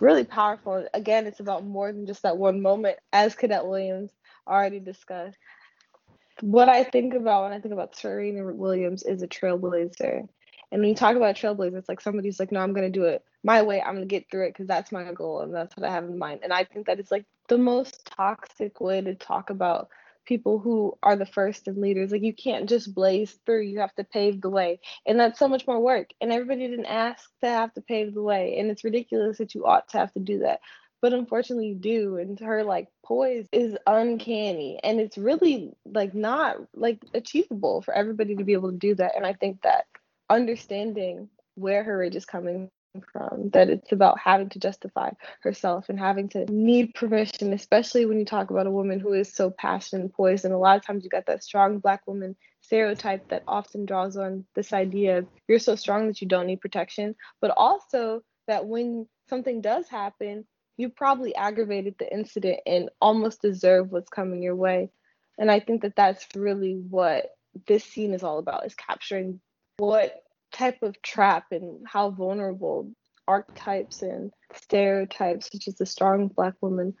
really 0.00 0.24
powerful. 0.24 0.86
Again, 0.94 1.26
it's 1.26 1.40
about 1.40 1.64
more 1.64 1.92
than 1.92 2.06
just 2.06 2.22
that 2.22 2.36
one 2.36 2.60
moment, 2.60 2.98
as 3.12 3.34
Cadet 3.34 3.66
Williams 3.66 4.10
already 4.46 4.80
discussed. 4.80 5.38
What 6.40 6.68
I 6.68 6.84
think 6.84 7.14
about 7.14 7.44
when 7.44 7.52
I 7.52 7.60
think 7.60 7.72
about 7.72 7.96
Serena 7.96 8.44
Williams 8.52 9.02
is 9.02 9.22
a 9.22 9.28
trailblazer. 9.28 10.28
And 10.72 10.80
when 10.80 10.88
you 10.88 10.94
talk 10.94 11.16
about 11.16 11.36
trailblazer, 11.36 11.76
it's 11.76 11.88
like 11.88 12.00
somebody's 12.00 12.38
like, 12.38 12.52
no, 12.52 12.60
I'm 12.60 12.74
going 12.74 12.90
to 12.90 12.98
do 12.98 13.04
it 13.04 13.22
my 13.42 13.62
way. 13.62 13.80
I'm 13.80 13.94
going 13.94 14.06
to 14.06 14.14
get 14.14 14.26
through 14.30 14.46
it 14.46 14.50
because 14.50 14.66
that's 14.66 14.92
my 14.92 15.12
goal 15.12 15.40
and 15.40 15.54
that's 15.54 15.76
what 15.76 15.88
I 15.88 15.92
have 15.92 16.04
in 16.04 16.18
mind. 16.18 16.40
And 16.42 16.52
I 16.52 16.64
think 16.64 16.86
that 16.86 16.98
it's 16.98 17.12
like 17.12 17.24
the 17.48 17.58
most 17.58 18.04
toxic 18.16 18.80
way 18.80 19.00
to 19.00 19.14
talk 19.14 19.50
about 19.50 19.88
people 20.26 20.58
who 20.58 20.96
are 21.02 21.16
the 21.16 21.26
first 21.26 21.68
and 21.68 21.78
leaders. 21.78 22.12
Like 22.12 22.22
you 22.22 22.34
can't 22.34 22.68
just 22.68 22.94
blaze 22.94 23.38
through, 23.46 23.62
you 23.62 23.80
have 23.80 23.94
to 23.94 24.04
pave 24.04 24.40
the 24.40 24.50
way. 24.50 24.80
And 25.06 25.18
that's 25.18 25.38
so 25.38 25.48
much 25.48 25.66
more 25.66 25.80
work. 25.80 26.10
And 26.20 26.32
everybody 26.32 26.68
didn't 26.68 26.86
ask 26.86 27.30
to 27.42 27.48
have 27.48 27.72
to 27.74 27.80
pave 27.80 28.14
the 28.14 28.22
way. 28.22 28.58
And 28.58 28.70
it's 28.70 28.84
ridiculous 28.84 29.38
that 29.38 29.54
you 29.54 29.64
ought 29.64 29.88
to 29.90 29.98
have 29.98 30.12
to 30.14 30.20
do 30.20 30.40
that. 30.40 30.60
But 31.00 31.12
unfortunately 31.12 31.68
you 31.68 31.74
do. 31.76 32.16
And 32.16 32.38
her 32.40 32.64
like 32.64 32.88
poise 33.04 33.46
is 33.52 33.76
uncanny. 33.86 34.80
And 34.82 35.00
it's 35.00 35.18
really 35.18 35.72
like 35.84 36.14
not 36.14 36.56
like 36.74 37.00
achievable 37.14 37.82
for 37.82 37.94
everybody 37.94 38.36
to 38.36 38.44
be 38.44 38.54
able 38.54 38.72
to 38.72 38.78
do 38.78 38.94
that. 38.96 39.16
And 39.16 39.24
I 39.24 39.32
think 39.32 39.62
that 39.62 39.86
understanding 40.28 41.28
where 41.54 41.84
her 41.84 41.98
rage 41.98 42.16
is 42.16 42.26
coming 42.26 42.70
from 43.12 43.50
that 43.50 43.68
it's 43.68 43.92
about 43.92 44.18
having 44.18 44.48
to 44.48 44.58
justify 44.58 45.10
herself 45.40 45.88
and 45.88 45.98
having 45.98 46.28
to 46.28 46.44
need 46.46 46.94
permission 46.94 47.52
especially 47.52 48.06
when 48.06 48.18
you 48.18 48.24
talk 48.24 48.50
about 48.50 48.66
a 48.66 48.70
woman 48.70 49.00
who 49.00 49.12
is 49.12 49.32
so 49.32 49.50
passionate 49.50 50.02
and 50.02 50.12
poised. 50.12 50.44
And 50.44 50.54
a 50.54 50.58
lot 50.58 50.76
of 50.76 50.84
times 50.84 51.04
you 51.04 51.10
got 51.10 51.26
that 51.26 51.44
strong 51.44 51.78
black 51.78 52.06
woman 52.06 52.36
stereotype 52.60 53.28
that 53.28 53.44
often 53.46 53.86
draws 53.86 54.16
on 54.16 54.44
this 54.54 54.72
idea 54.72 55.18
of 55.18 55.26
you're 55.48 55.58
so 55.58 55.76
strong 55.76 56.08
that 56.08 56.20
you 56.20 56.28
don't 56.28 56.46
need 56.46 56.60
protection. 56.60 57.14
But 57.40 57.52
also 57.56 58.22
that 58.46 58.66
when 58.66 59.06
something 59.28 59.60
does 59.60 59.88
happen 59.88 60.46
you 60.76 60.90
probably 60.90 61.34
aggravated 61.34 61.94
the 61.98 62.12
incident 62.12 62.60
and 62.66 62.90
almost 63.00 63.40
deserve 63.40 63.90
what's 63.90 64.10
coming 64.10 64.42
your 64.42 64.54
way. 64.54 64.90
And 65.38 65.50
i 65.50 65.60
think 65.60 65.82
that 65.82 65.96
that's 65.96 66.26
really 66.34 66.74
what 66.74 67.30
this 67.66 67.84
scene 67.84 68.12
is 68.12 68.22
all 68.22 68.38
about 68.38 68.66
is 68.66 68.74
capturing 68.74 69.40
what 69.78 70.22
type 70.56 70.82
of 70.82 71.00
trap 71.02 71.46
and 71.50 71.86
how 71.86 72.10
vulnerable 72.10 72.90
archetypes 73.28 74.02
and 74.02 74.32
stereotypes, 74.54 75.50
such 75.52 75.68
as 75.68 75.74
the 75.76 75.86
strong 75.86 76.28
black 76.28 76.54
woman 76.60 76.94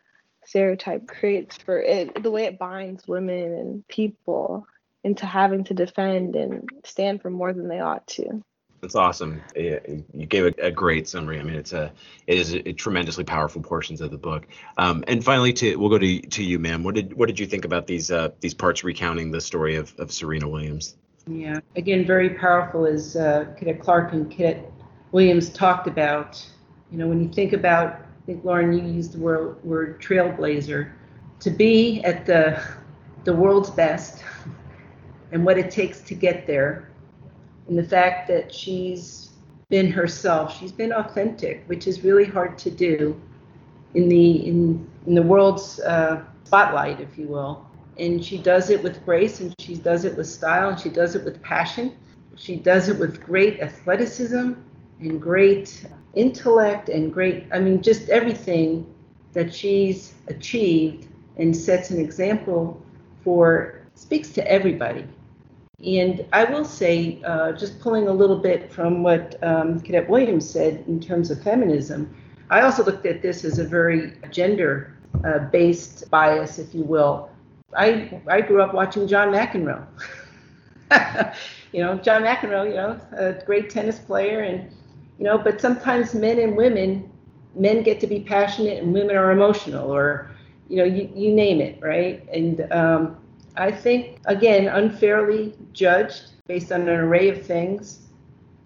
stereotype, 0.44 1.06
creates 1.06 1.56
for 1.56 1.80
it, 1.80 2.22
the 2.22 2.30
way 2.30 2.44
it 2.44 2.58
binds 2.58 3.06
women 3.06 3.52
and 3.54 3.88
people 3.88 4.66
into 5.04 5.26
having 5.26 5.64
to 5.64 5.74
defend 5.74 6.34
and 6.34 6.68
stand 6.84 7.22
for 7.22 7.30
more 7.30 7.52
than 7.52 7.68
they 7.68 7.80
ought 7.80 8.06
to. 8.08 8.42
That's 8.80 8.94
awesome. 8.94 9.42
You 9.54 10.26
gave 10.28 10.44
a, 10.44 10.66
a, 10.66 10.70
great 10.70 11.08
summary. 11.08 11.40
I 11.40 11.42
mean, 11.42 11.54
it's 11.54 11.72
a 11.72 11.92
it 12.26 12.38
is 12.38 12.52
a, 12.52 12.72
tremendously 12.72 13.24
powerful 13.24 13.62
portions 13.62 14.00
of 14.00 14.10
the 14.10 14.18
book. 14.18 14.46
Um, 14.76 15.02
and 15.08 15.24
finally, 15.24 15.52
to 15.54 15.76
we'll 15.76 15.88
go 15.88 15.98
to 15.98 16.20
to 16.20 16.44
you, 16.44 16.58
ma'am. 16.58 16.84
What 16.84 16.94
did 16.94 17.14
what 17.14 17.26
did 17.26 17.40
you 17.40 17.46
think 17.46 17.64
about 17.64 17.86
these 17.86 18.10
uh, 18.10 18.28
these 18.40 18.54
parts 18.54 18.84
recounting 18.84 19.30
the 19.30 19.40
story 19.40 19.76
of, 19.76 19.94
of 19.98 20.12
Serena 20.12 20.46
Williams? 20.46 20.94
Yeah, 21.28 21.58
again, 21.74 22.06
very 22.06 22.30
powerful 22.30 22.86
as 22.86 23.16
uh, 23.16 23.46
Cadet 23.58 23.80
Clark 23.80 24.12
and 24.12 24.30
Cadet 24.30 24.70
Williams 25.10 25.50
talked 25.50 25.88
about. 25.88 26.46
You 26.92 26.98
know, 26.98 27.08
when 27.08 27.20
you 27.20 27.28
think 27.28 27.52
about, 27.52 27.94
I 27.94 28.26
think 28.26 28.44
Lauren, 28.44 28.72
you 28.72 28.84
used 28.84 29.12
the 29.12 29.18
word, 29.18 29.62
word 29.64 30.00
trailblazer, 30.00 30.92
to 31.40 31.50
be 31.50 32.00
at 32.04 32.26
the 32.26 32.62
the 33.24 33.32
world's 33.32 33.70
best 33.70 34.22
and 35.32 35.44
what 35.44 35.58
it 35.58 35.68
takes 35.68 36.00
to 36.02 36.14
get 36.14 36.46
there, 36.46 36.92
and 37.66 37.76
the 37.76 37.82
fact 37.82 38.28
that 38.28 38.54
she's 38.54 39.30
been 39.68 39.90
herself, 39.90 40.56
she's 40.56 40.70
been 40.70 40.92
authentic, 40.92 41.64
which 41.66 41.88
is 41.88 42.04
really 42.04 42.24
hard 42.24 42.56
to 42.58 42.70
do 42.70 43.20
in 43.94 44.08
the 44.08 44.46
in 44.46 44.88
in 45.08 45.16
the 45.16 45.22
world's 45.22 45.80
uh, 45.80 46.22
spotlight, 46.44 47.00
if 47.00 47.18
you 47.18 47.26
will 47.26 47.66
and 47.98 48.24
she 48.24 48.38
does 48.38 48.70
it 48.70 48.82
with 48.82 49.04
grace 49.04 49.40
and 49.40 49.54
she 49.58 49.76
does 49.76 50.04
it 50.04 50.16
with 50.16 50.26
style 50.26 50.70
and 50.70 50.78
she 50.78 50.88
does 50.88 51.14
it 51.14 51.24
with 51.24 51.42
passion. 51.42 51.96
She 52.36 52.56
does 52.56 52.88
it 52.88 52.98
with 52.98 53.22
great 53.22 53.60
athleticism 53.60 54.52
and 55.00 55.22
great 55.22 55.86
intellect 56.14 56.88
and 56.88 57.12
great, 57.12 57.46
I 57.52 57.58
mean, 57.58 57.82
just 57.82 58.08
everything 58.08 58.92
that 59.32 59.54
she's 59.54 60.14
achieved 60.28 61.08
and 61.36 61.54
sets 61.56 61.90
an 61.90 62.00
example 62.00 62.82
for, 63.22 63.82
speaks 63.94 64.30
to 64.30 64.50
everybody. 64.50 65.06
And 65.84 66.24
I 66.32 66.44
will 66.44 66.64
say, 66.64 67.20
uh, 67.24 67.52
just 67.52 67.80
pulling 67.80 68.08
a 68.08 68.12
little 68.12 68.38
bit 68.38 68.72
from 68.72 69.02
what 69.02 69.42
um, 69.42 69.80
Cadet 69.80 70.08
Williams 70.08 70.48
said 70.48 70.84
in 70.86 71.00
terms 71.00 71.30
of 71.30 71.42
feminism, 71.42 72.14
I 72.48 72.62
also 72.62 72.84
looked 72.84 73.04
at 73.04 73.20
this 73.20 73.44
as 73.44 73.58
a 73.58 73.64
very 73.64 74.14
gender 74.30 74.96
uh, 75.24 75.40
based 75.50 76.10
bias, 76.10 76.58
if 76.58 76.74
you 76.74 76.82
will. 76.82 77.30
I 77.76 78.20
I 78.26 78.40
grew 78.40 78.62
up 78.62 78.74
watching 78.74 79.06
John 79.06 79.28
McEnroe. 79.32 79.86
you 81.72 81.82
know, 81.82 81.98
John 81.98 82.22
McEnroe, 82.22 82.68
you 82.68 82.74
know, 82.74 83.00
a 83.12 83.44
great 83.44 83.70
tennis 83.70 83.98
player, 83.98 84.40
and 84.40 84.70
you 85.18 85.24
know, 85.24 85.38
but 85.38 85.60
sometimes 85.60 86.14
men 86.14 86.38
and 86.38 86.56
women, 86.56 87.10
men 87.54 87.82
get 87.82 88.00
to 88.00 88.06
be 88.06 88.20
passionate 88.20 88.82
and 88.82 88.92
women 88.92 89.16
are 89.16 89.30
emotional, 89.30 89.92
or 89.92 90.30
you 90.68 90.76
know, 90.76 90.84
you, 90.84 91.10
you 91.14 91.32
name 91.32 91.60
it, 91.60 91.78
right? 91.80 92.26
And 92.32 92.70
um, 92.72 93.16
I 93.56 93.70
think 93.70 94.20
again, 94.24 94.68
unfairly 94.68 95.54
judged 95.72 96.32
based 96.46 96.72
on 96.72 96.82
an 96.82 96.88
array 96.88 97.28
of 97.28 97.44
things, 97.44 98.08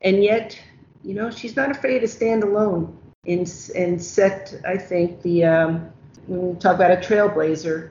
and 0.03 0.23
yet, 0.23 0.59
you 1.03 1.15
know, 1.15 1.31
she's 1.31 1.57
not 1.57 1.71
afraid 1.71 2.01
to 2.01 2.09
stand 2.09 2.43
alone 2.43 2.97
and 3.27 3.53
and 3.75 4.03
set. 4.03 4.55
I 4.67 4.77
think 4.77 5.23
the 5.23 5.45
um, 5.45 5.91
when 6.27 6.55
we 6.55 6.61
talk 6.61 6.77
about 6.77 6.91
a 6.91 6.97
trailblazer 6.97 7.91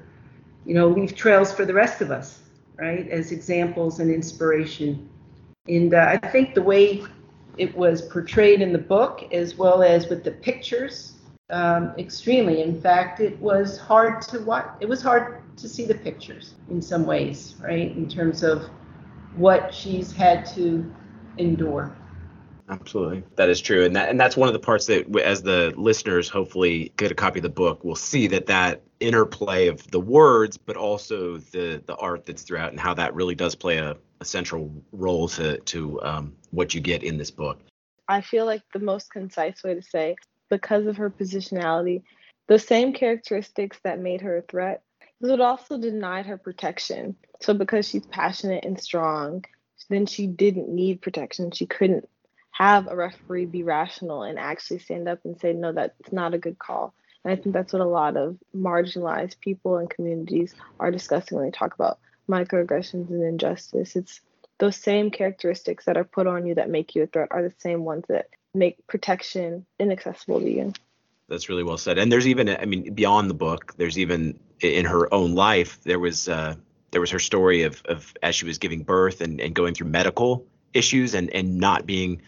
you 0.70 0.76
know, 0.76 0.88
leave 0.88 1.16
trails 1.16 1.52
for 1.52 1.66
the 1.66 1.74
rest 1.74 2.00
of 2.00 2.12
us, 2.12 2.42
right, 2.78 3.10
as 3.10 3.32
examples 3.32 4.00
and 4.00 4.12
inspiration. 4.12 5.10
And 5.68 5.96
uh, 5.96 6.16
I 6.22 6.28
think 6.28 6.54
the 6.54 6.62
way 6.62 7.04
it 7.58 7.76
was 7.76 8.04
portrayed 8.04 8.62
in 8.62 8.72
the 8.72 8.78
book, 8.78 9.28
as 9.34 9.58
well 9.58 9.82
as 9.82 10.10
with 10.10 10.24
the 10.24 10.30
pictures, 10.30 11.14
um, 11.50 11.96
extremely. 11.98 12.62
In 12.62 12.80
fact, 12.80 13.20
it 13.20 13.40
was 13.40 13.80
hard 13.80 14.22
to 14.30 14.42
watch. 14.42 14.68
It 14.80 14.88
was 14.88 15.02
hard 15.02 15.42
to 15.58 15.68
see 15.68 15.88
the 15.88 15.96
pictures 15.96 16.54
in 16.70 16.84
some 16.84 17.08
ways, 17.08 17.56
right, 17.64 17.92
in 17.98 18.08
terms 18.08 18.44
of 18.44 18.70
what 19.38 19.74
she's 19.74 20.12
had 20.12 20.46
to 20.54 20.94
endure. 21.40 21.96
Absolutely, 22.70 23.24
that 23.36 23.50
is 23.50 23.60
true, 23.60 23.84
and 23.84 23.96
that 23.96 24.10
and 24.10 24.20
that's 24.20 24.38
one 24.38 24.48
of 24.48 24.54
the 24.54 24.60
parts 24.60 24.86
that, 24.86 25.08
as 25.22 25.42
the 25.42 25.74
listeners 25.76 26.30
hopefully 26.30 26.94
get 26.98 27.12
a 27.12 27.16
copy 27.16 27.40
of 27.40 27.44
the 27.44 27.50
book, 27.50 27.84
will 27.84 27.96
see 27.96 28.28
that 28.28 28.46
that 28.46 28.84
interplay 29.00 29.68
of 29.68 29.90
the 29.90 30.00
words, 30.00 30.56
but 30.56 30.78
also 30.78 31.38
the 31.38 31.82
the 31.88 31.96
art 31.96 32.28
that's 32.28 32.44
throughout, 32.44 32.70
and 32.70 32.80
how 32.80 32.94
that 32.94 33.16
really 33.16 33.34
does 33.34 33.56
play 33.56 33.78
a, 33.78 33.98
a 34.22 34.26
central 34.26 34.72
role 34.92 35.28
to 35.30 35.58
to 35.58 36.00
um, 36.04 36.36
what 36.52 36.76
you 36.76 36.80
get 36.80 37.02
in 37.02 37.18
this 37.18 37.32
book. 37.32 37.60
I 38.08 38.22
feel 38.22 38.46
like 38.46 38.62
the 38.72 38.80
most 38.80 39.12
concise 39.12 39.64
way 39.64 39.74
to 39.74 39.82
say, 39.82 40.16
because 40.50 40.86
of 40.86 40.98
her 40.98 41.10
positionality, 41.10 42.04
the 42.48 42.60
same 42.60 42.94
characteristics 42.94 43.80
that 43.84 44.00
made 44.00 44.22
her 44.22 44.38
a 44.38 44.42
threat, 44.44 44.84
it 45.22 45.42
also 45.42 45.80
denied 45.80 46.28
her 46.28 46.38
protection. 46.38 47.16
So 47.42 47.56
because 47.56 47.88
she's 47.88 48.06
passionate 48.06 48.64
and 48.64 48.80
strong, 48.80 49.44
then 49.90 50.06
she 50.06 50.28
didn't 50.28 50.70
need 50.70 51.02
protection. 51.02 51.50
She 51.52 51.66
couldn't 51.66 52.08
have 52.60 52.88
a 52.88 52.96
referee 52.96 53.46
be 53.46 53.64
rational 53.64 54.24
and 54.24 54.38
actually 54.38 54.80
stand 54.80 55.08
up 55.08 55.20
and 55.24 55.40
say, 55.40 55.54
no, 55.54 55.72
that's 55.72 56.12
not 56.12 56.34
a 56.34 56.38
good 56.38 56.60
call. 56.60 56.94
And 57.24 57.32
I 57.32 57.36
think 57.38 57.54
that's 57.54 57.72
what 57.72 57.82
a 57.82 57.86
lot 57.86 58.18
of 58.18 58.38
marginalized 58.56 59.40
people 59.40 59.78
and 59.78 59.90
communities 59.90 60.54
are 60.80 60.92
discussing 60.92 61.38
when 61.38 61.48
they 61.48 61.52
talk 61.52 61.74
about 61.74 62.00
microaggressions 62.28 63.10
and 63.10 63.24
injustice. 63.24 63.96
It's 63.96 64.20
those 64.58 64.76
same 64.76 65.10
characteristics 65.10 65.86
that 65.86 65.96
are 65.96 66.04
put 66.04 66.28
on 66.28 66.46
you 66.46 66.56
that 66.56 66.70
make 66.70 66.96
you 66.96 67.04
a 67.04 67.08
threat 67.08 67.30
are 67.32 67.42
the 67.42 67.54
same 67.60 67.86
ones 67.86 68.04
that 68.10 68.28
make 68.54 68.86
protection 68.88 69.66
inaccessible 69.80 70.42
to 70.42 70.50
you. 70.50 70.74
That's 71.30 71.48
really 71.48 71.64
well 71.64 71.78
said. 71.78 71.98
And 71.98 72.12
there's 72.12 72.28
even, 72.28 72.50
I 72.50 72.66
mean, 72.66 72.94
beyond 72.94 73.30
the 73.30 73.36
book, 73.36 73.76
there's 73.78 73.98
even 73.98 74.38
in 74.60 74.86
her 74.86 75.14
own 75.14 75.34
life, 75.34 75.82
there 75.84 76.00
was 76.00 76.28
uh, 76.28 76.56
there 76.92 77.00
was 77.00 77.12
her 77.12 77.20
story 77.20 77.64
of 77.64 77.82
of 77.86 78.14
as 78.22 78.36
she 78.36 78.46
was 78.46 78.58
giving 78.58 78.84
birth 78.84 79.22
and, 79.22 79.40
and 79.40 79.54
going 79.54 79.76
through 79.76 79.88
medical 79.88 80.46
issues 80.74 81.14
and 81.14 81.30
and 81.30 81.58
not 81.58 81.86
being 81.86 82.22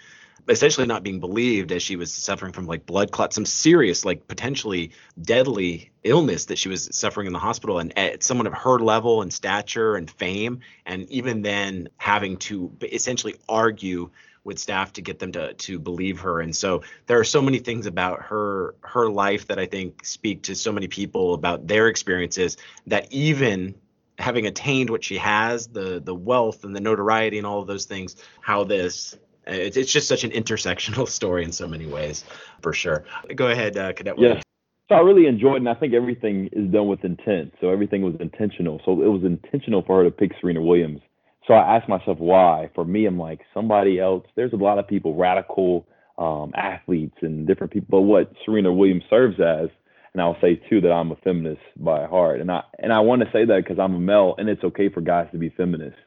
essentially 0.48 0.88
not 0.88 1.04
being 1.04 1.20
believed 1.20 1.72
as 1.72 1.84
she 1.84 1.96
was 1.96 2.14
suffering 2.14 2.54
from 2.54 2.66
like 2.66 2.86
blood 2.86 3.12
clots, 3.12 3.36
some 3.36 3.46
serious, 3.46 4.06
like 4.06 4.28
potentially 4.28 4.92
deadly 5.22 5.92
illness 6.04 6.46
that 6.46 6.58
she 6.58 6.70
was 6.70 6.90
suffering 6.92 7.28
in 7.28 7.34
the 7.34 7.40
hospital. 7.40 7.80
And 7.80 7.98
at 7.98 8.24
someone 8.24 8.48
of 8.48 8.54
her 8.54 8.80
level 8.80 9.22
and 9.22 9.32
stature 9.32 9.96
and 9.96 10.10
fame, 10.10 10.60
and 10.86 11.10
even 11.10 11.42
then 11.42 11.90
having 11.98 12.38
to 12.38 12.76
essentially 12.82 13.36
argue 13.48 14.10
with 14.44 14.58
staff 14.58 14.94
to 14.94 15.02
get 15.02 15.20
them 15.20 15.32
to 15.34 15.54
to 15.54 15.80
believe 15.80 16.22
her. 16.22 16.40
And 16.40 16.56
so 16.56 16.84
there 17.06 17.20
are 17.20 17.24
so 17.24 17.42
many 17.42 17.60
things 17.60 17.86
about 17.86 18.24
her 18.24 18.76
her 18.82 19.10
life 19.10 19.48
that 19.48 19.60
I 19.60 19.66
think 19.66 20.06
speak 20.06 20.44
to 20.44 20.56
so 20.56 20.72
many 20.72 20.88
people 20.88 21.34
about 21.34 21.68
their 21.68 21.88
experiences 21.88 22.58
that 22.88 23.12
even 23.12 23.76
having 24.18 24.48
attained 24.48 24.90
what 24.90 25.04
she 25.04 25.18
has, 25.18 25.68
the 25.68 26.02
the 26.04 26.16
wealth 26.16 26.64
and 26.64 26.76
the 26.76 26.82
notoriety 26.82 27.38
and 27.38 27.46
all 27.46 27.62
of 27.62 27.68
those 27.68 27.86
things, 27.86 28.16
how 28.42 28.64
this 28.64 29.16
it's, 29.48 29.78
it's 29.78 29.92
just 29.92 30.08
such 30.08 30.24
an 30.24 30.32
intersectional 30.32 31.08
story 31.20 31.44
in 31.44 31.52
so 31.52 31.68
many 31.68 31.86
ways, 31.86 32.24
for 32.62 32.74
sure. 32.74 33.06
Go 33.36 33.48
ahead, 33.48 33.78
uh, 33.78 33.94
Cadet. 33.94 34.18
Yeah. 34.18 34.42
So 34.90 34.96
I 34.96 35.00
really 35.00 35.26
enjoyed, 35.26 35.58
and 35.58 35.70
I 35.70 35.74
think 35.74 35.94
everything 35.94 36.50
is 36.52 36.70
done 36.70 36.88
with 36.88 37.06
intent. 37.06 37.54
So 37.62 37.70
everything 37.70 38.02
was 38.02 38.16
intentional. 38.20 38.82
So 38.84 39.02
it 39.02 39.08
was 39.08 39.24
intentional 39.24 39.84
for 39.84 40.00
her 40.00 40.04
to 40.04 40.12
pick 40.12 40.32
Serena 40.42 40.62
Williams. 40.62 41.00
So 41.48 41.54
I 41.54 41.78
asked 41.78 41.88
myself 41.88 42.20
why. 42.20 42.70
For 42.76 42.84
me, 42.84 43.06
I'm 43.06 43.18
like 43.18 43.40
somebody 43.54 44.00
else. 44.00 44.26
There's 44.36 44.54
a 44.54 44.58
lot 44.58 44.80
of 44.80 44.88
people, 44.88 45.16
radical 45.16 45.88
um, 46.18 46.52
athletes 46.56 47.16
and 47.22 47.48
different 47.48 47.74
people. 47.74 47.88
But 47.90 48.02
what 48.02 48.34
Serena 48.46 48.72
Williams 48.72 49.04
serves 49.10 49.40
as, 49.40 49.70
and 50.14 50.22
I'll 50.22 50.38
say 50.42 50.62
too 50.70 50.82
that 50.82 50.92
I'm 50.92 51.12
a 51.12 51.16
feminist 51.24 51.62
by 51.78 52.06
heart, 52.06 52.42
and 52.42 52.52
I 52.52 52.64
and 52.80 52.92
I 52.92 53.00
want 53.00 53.22
to 53.22 53.30
say 53.32 53.46
that 53.46 53.64
because 53.64 53.80
I'm 53.80 53.96
a 53.96 54.00
male, 54.00 54.36
and 54.38 54.50
it's 54.50 54.64
okay 54.64 54.90
for 54.90 55.00
guys 55.00 55.28
to 55.32 55.38
be 55.38 55.50
feminists. 55.50 56.00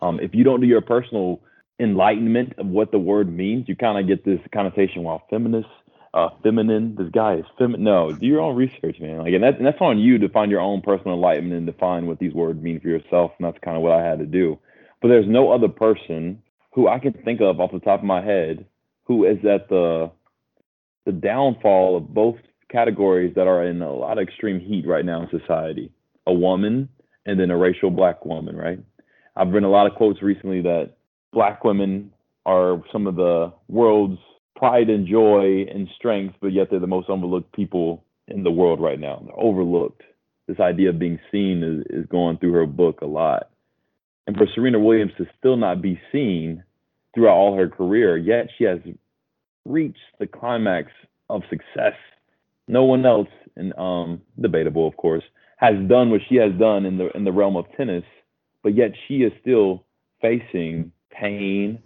Um, 0.00 0.20
if 0.20 0.32
you 0.32 0.44
don't 0.44 0.60
do 0.60 0.66
your 0.66 0.80
personal 0.80 1.40
enlightenment 1.80 2.54
of 2.58 2.66
what 2.66 2.90
the 2.90 2.98
word 2.98 3.32
means, 3.32 3.68
you 3.68 3.76
kind 3.76 3.98
of 3.98 4.06
get 4.06 4.24
this 4.24 4.40
connotation. 4.52 5.02
While 5.02 5.22
feminist, 5.30 5.68
uh, 6.14 6.28
feminine, 6.42 6.96
this 6.96 7.08
guy 7.10 7.36
is 7.36 7.44
feminine. 7.58 7.84
No, 7.84 8.12
do 8.12 8.26
your 8.26 8.40
own 8.40 8.56
research, 8.56 8.98
man. 9.00 9.18
Like, 9.18 9.34
and 9.34 9.42
that's 9.42 9.56
and 9.58 9.66
that's 9.66 9.80
on 9.80 9.98
you 9.98 10.18
to 10.18 10.28
find 10.28 10.50
your 10.50 10.60
own 10.60 10.82
personal 10.82 11.14
enlightenment 11.14 11.58
and 11.58 11.66
define 11.66 12.06
what 12.06 12.18
these 12.18 12.32
words 12.32 12.60
mean 12.60 12.80
for 12.80 12.88
yourself. 12.88 13.32
And 13.38 13.46
that's 13.46 13.62
kind 13.64 13.76
of 13.76 13.82
what 13.82 13.92
I 13.92 14.04
had 14.04 14.18
to 14.18 14.26
do. 14.26 14.58
But 15.00 15.08
there's 15.08 15.28
no 15.28 15.52
other 15.52 15.68
person 15.68 16.42
who 16.72 16.88
I 16.88 16.98
can 16.98 17.12
think 17.12 17.40
of 17.40 17.60
off 17.60 17.72
the 17.72 17.80
top 17.80 18.00
of 18.00 18.06
my 18.06 18.24
head 18.24 18.66
who 19.04 19.24
is 19.24 19.38
at 19.44 19.68
the 19.68 20.10
the 21.06 21.12
downfall 21.12 21.96
of 21.96 22.12
both 22.12 22.36
categories 22.70 23.34
that 23.34 23.46
are 23.46 23.64
in 23.64 23.80
a 23.80 23.92
lot 23.92 24.18
of 24.18 24.22
extreme 24.28 24.60
heat 24.60 24.86
right 24.86 25.04
now 25.04 25.22
in 25.22 25.40
society. 25.40 25.90
A 26.26 26.32
woman 26.32 26.90
and 27.24 27.40
then 27.40 27.50
a 27.50 27.56
racial 27.56 27.90
black 27.90 28.26
woman, 28.26 28.54
right? 28.56 28.78
I've 29.34 29.48
read 29.48 29.62
a 29.62 29.68
lot 29.68 29.86
of 29.86 29.94
quotes 29.94 30.20
recently 30.20 30.60
that 30.62 30.97
black 31.32 31.64
women 31.64 32.12
are 32.46 32.82
some 32.92 33.06
of 33.06 33.16
the 33.16 33.52
world's 33.68 34.20
pride 34.56 34.88
and 34.88 35.06
joy 35.06 35.66
and 35.72 35.88
strength, 35.96 36.34
but 36.40 36.52
yet 36.52 36.68
they're 36.70 36.80
the 36.80 36.86
most 36.86 37.08
overlooked 37.08 37.52
people 37.52 38.04
in 38.26 38.42
the 38.42 38.50
world 38.50 38.80
right 38.80 38.98
now. 38.98 39.22
They're 39.24 39.38
overlooked. 39.38 40.02
This 40.46 40.60
idea 40.60 40.90
of 40.90 40.98
being 40.98 41.20
seen 41.30 41.62
is, 41.62 42.00
is 42.02 42.06
going 42.06 42.38
through 42.38 42.52
her 42.52 42.66
book 42.66 43.00
a 43.02 43.06
lot. 43.06 43.50
And 44.26 44.36
for 44.36 44.46
Serena 44.54 44.78
Williams 44.78 45.12
to 45.18 45.26
still 45.38 45.56
not 45.56 45.80
be 45.80 46.00
seen 46.10 46.64
throughout 47.14 47.34
all 47.34 47.56
her 47.56 47.68
career, 47.68 48.16
yet 48.16 48.48
she 48.56 48.64
has 48.64 48.78
reached 49.64 49.98
the 50.18 50.26
climax 50.26 50.90
of 51.30 51.42
success. 51.50 51.94
No 52.66 52.84
one 52.84 53.04
else, 53.06 53.28
and 53.56 53.72
um, 53.78 54.20
debatable, 54.40 54.86
of 54.86 54.96
course, 54.96 55.24
has 55.58 55.74
done 55.88 56.10
what 56.10 56.20
she 56.28 56.36
has 56.36 56.52
done 56.58 56.86
in 56.86 56.98
the 56.98 57.10
in 57.16 57.24
the 57.24 57.32
realm 57.32 57.56
of 57.56 57.64
tennis, 57.76 58.04
but 58.62 58.74
yet 58.74 58.92
she 59.06 59.16
is 59.22 59.32
still 59.40 59.84
facing 60.20 60.92
pain, 61.18 61.82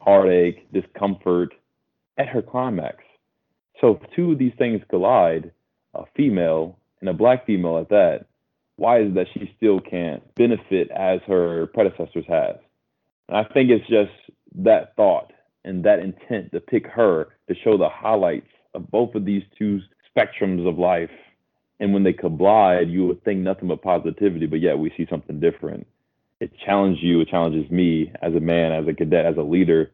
heartache, 0.00 0.70
discomfort 0.72 1.54
at 2.18 2.28
her 2.28 2.42
climax. 2.42 2.98
So 3.80 4.00
if 4.00 4.10
two 4.14 4.32
of 4.32 4.38
these 4.38 4.52
things 4.56 4.80
collide, 4.88 5.50
a 5.94 6.04
female 6.16 6.78
and 7.00 7.08
a 7.08 7.12
black 7.12 7.46
female 7.46 7.78
at 7.78 7.88
that, 7.90 8.26
why 8.76 9.00
is 9.00 9.08
it 9.08 9.14
that 9.14 9.26
she 9.34 9.52
still 9.56 9.80
can't 9.80 10.22
benefit 10.34 10.90
as 10.90 11.20
her 11.26 11.66
predecessors 11.66 12.24
have? 12.28 12.58
And 13.28 13.36
I 13.36 13.44
think 13.44 13.70
it's 13.70 13.88
just 13.88 14.12
that 14.56 14.94
thought 14.96 15.32
and 15.64 15.84
that 15.84 15.98
intent 15.98 16.52
to 16.52 16.60
pick 16.60 16.86
her 16.86 17.28
to 17.48 17.54
show 17.64 17.76
the 17.76 17.88
highlights 17.88 18.50
of 18.74 18.90
both 18.90 19.14
of 19.14 19.24
these 19.24 19.42
two 19.58 19.80
spectrums 20.16 20.68
of 20.68 20.78
life. 20.78 21.10
And 21.80 21.92
when 21.92 22.04
they 22.04 22.12
collide, 22.12 22.88
you 22.88 23.06
would 23.06 23.24
think 23.24 23.40
nothing 23.40 23.68
but 23.68 23.82
positivity, 23.82 24.46
but 24.46 24.60
yet 24.60 24.78
we 24.78 24.92
see 24.96 25.06
something 25.10 25.40
different 25.40 25.86
it 26.40 26.52
challenges 26.64 27.02
you, 27.02 27.20
it 27.20 27.28
challenges 27.28 27.70
me 27.70 28.12
as 28.22 28.34
a 28.34 28.40
man, 28.40 28.72
as 28.72 28.86
a 28.86 28.94
cadet, 28.94 29.26
as 29.26 29.36
a 29.36 29.42
leader 29.42 29.90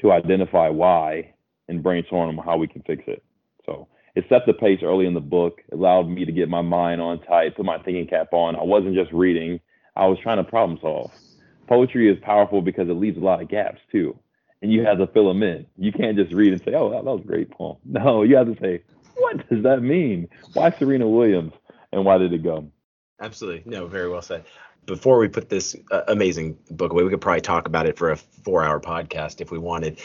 to 0.00 0.12
identify 0.12 0.68
why 0.68 1.32
and 1.68 1.82
brainstorm 1.82 2.38
how 2.38 2.56
we 2.56 2.68
can 2.68 2.82
fix 2.82 3.02
it. 3.06 3.22
So 3.64 3.88
it 4.14 4.24
set 4.28 4.42
the 4.46 4.52
pace 4.52 4.80
early 4.82 5.06
in 5.06 5.14
the 5.14 5.20
book, 5.20 5.62
allowed 5.72 6.08
me 6.08 6.24
to 6.24 6.32
get 6.32 6.48
my 6.48 6.62
mind 6.62 7.00
on 7.00 7.20
tight, 7.20 7.56
put 7.56 7.64
my 7.64 7.78
thinking 7.78 8.06
cap 8.06 8.28
on. 8.32 8.56
I 8.56 8.62
wasn't 8.62 8.94
just 8.94 9.12
reading, 9.12 9.60
I 9.94 10.06
was 10.06 10.18
trying 10.22 10.36
to 10.36 10.44
problem 10.44 10.78
solve. 10.80 11.10
Poetry 11.66 12.10
is 12.10 12.18
powerful 12.22 12.62
because 12.62 12.88
it 12.88 12.92
leaves 12.92 13.16
a 13.16 13.20
lot 13.20 13.42
of 13.42 13.48
gaps 13.48 13.80
too. 13.90 14.18
And 14.62 14.72
you 14.72 14.84
have 14.84 14.98
to 14.98 15.06
fill 15.08 15.28
them 15.28 15.42
in. 15.42 15.66
You 15.76 15.92
can't 15.92 16.16
just 16.16 16.32
read 16.32 16.52
and 16.52 16.62
say, 16.62 16.72
oh, 16.74 16.90
that 16.90 17.04
was 17.04 17.20
a 17.22 17.26
great 17.26 17.50
poem. 17.50 17.76
No, 17.84 18.22
you 18.22 18.36
have 18.36 18.46
to 18.46 18.60
say, 18.60 18.82
what 19.16 19.48
does 19.48 19.62
that 19.64 19.82
mean? 19.82 20.28
Why 20.52 20.70
Serena 20.70 21.08
Williams? 21.08 21.52
And 21.92 22.04
why 22.04 22.18
did 22.18 22.32
it 22.32 22.42
go? 22.42 22.70
Absolutely. 23.20 23.70
No, 23.70 23.86
very 23.86 24.08
well 24.08 24.22
said 24.22 24.44
before 24.86 25.18
we 25.18 25.28
put 25.28 25.48
this 25.48 25.76
uh, 25.90 26.02
amazing 26.08 26.56
book 26.70 26.92
away, 26.92 27.02
we 27.02 27.10
could 27.10 27.20
probably 27.20 27.40
talk 27.40 27.66
about 27.66 27.86
it 27.86 27.98
for 27.98 28.10
a 28.10 28.16
four-hour 28.16 28.80
podcast 28.80 29.40
if 29.40 29.50
we 29.50 29.58
wanted. 29.58 30.00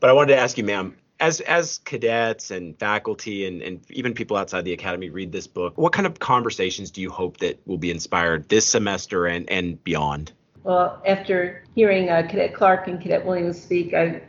But 0.00 0.10
I 0.10 0.12
wanted 0.12 0.34
to 0.34 0.40
ask 0.40 0.58
you, 0.58 0.64
ma'am, 0.64 0.96
as 1.20 1.40
as 1.40 1.78
cadets 1.84 2.50
and 2.50 2.78
faculty 2.78 3.46
and, 3.46 3.62
and 3.62 3.80
even 3.90 4.14
people 4.14 4.36
outside 4.36 4.64
the 4.64 4.72
academy 4.72 5.10
read 5.10 5.32
this 5.32 5.46
book, 5.46 5.78
what 5.78 5.92
kind 5.92 6.06
of 6.06 6.18
conversations 6.18 6.90
do 6.90 7.00
you 7.00 7.10
hope 7.10 7.38
that 7.38 7.60
will 7.66 7.78
be 7.78 7.90
inspired 7.90 8.48
this 8.48 8.66
semester 8.66 9.26
and, 9.26 9.48
and 9.48 9.82
beyond? 9.84 10.32
Well, 10.64 11.00
after 11.06 11.62
hearing 11.74 12.08
uh, 12.08 12.26
Cadet 12.28 12.54
Clark 12.54 12.88
and 12.88 13.00
Cadet 13.00 13.24
Williams 13.24 13.62
speak, 13.62 13.94
I 13.94 14.22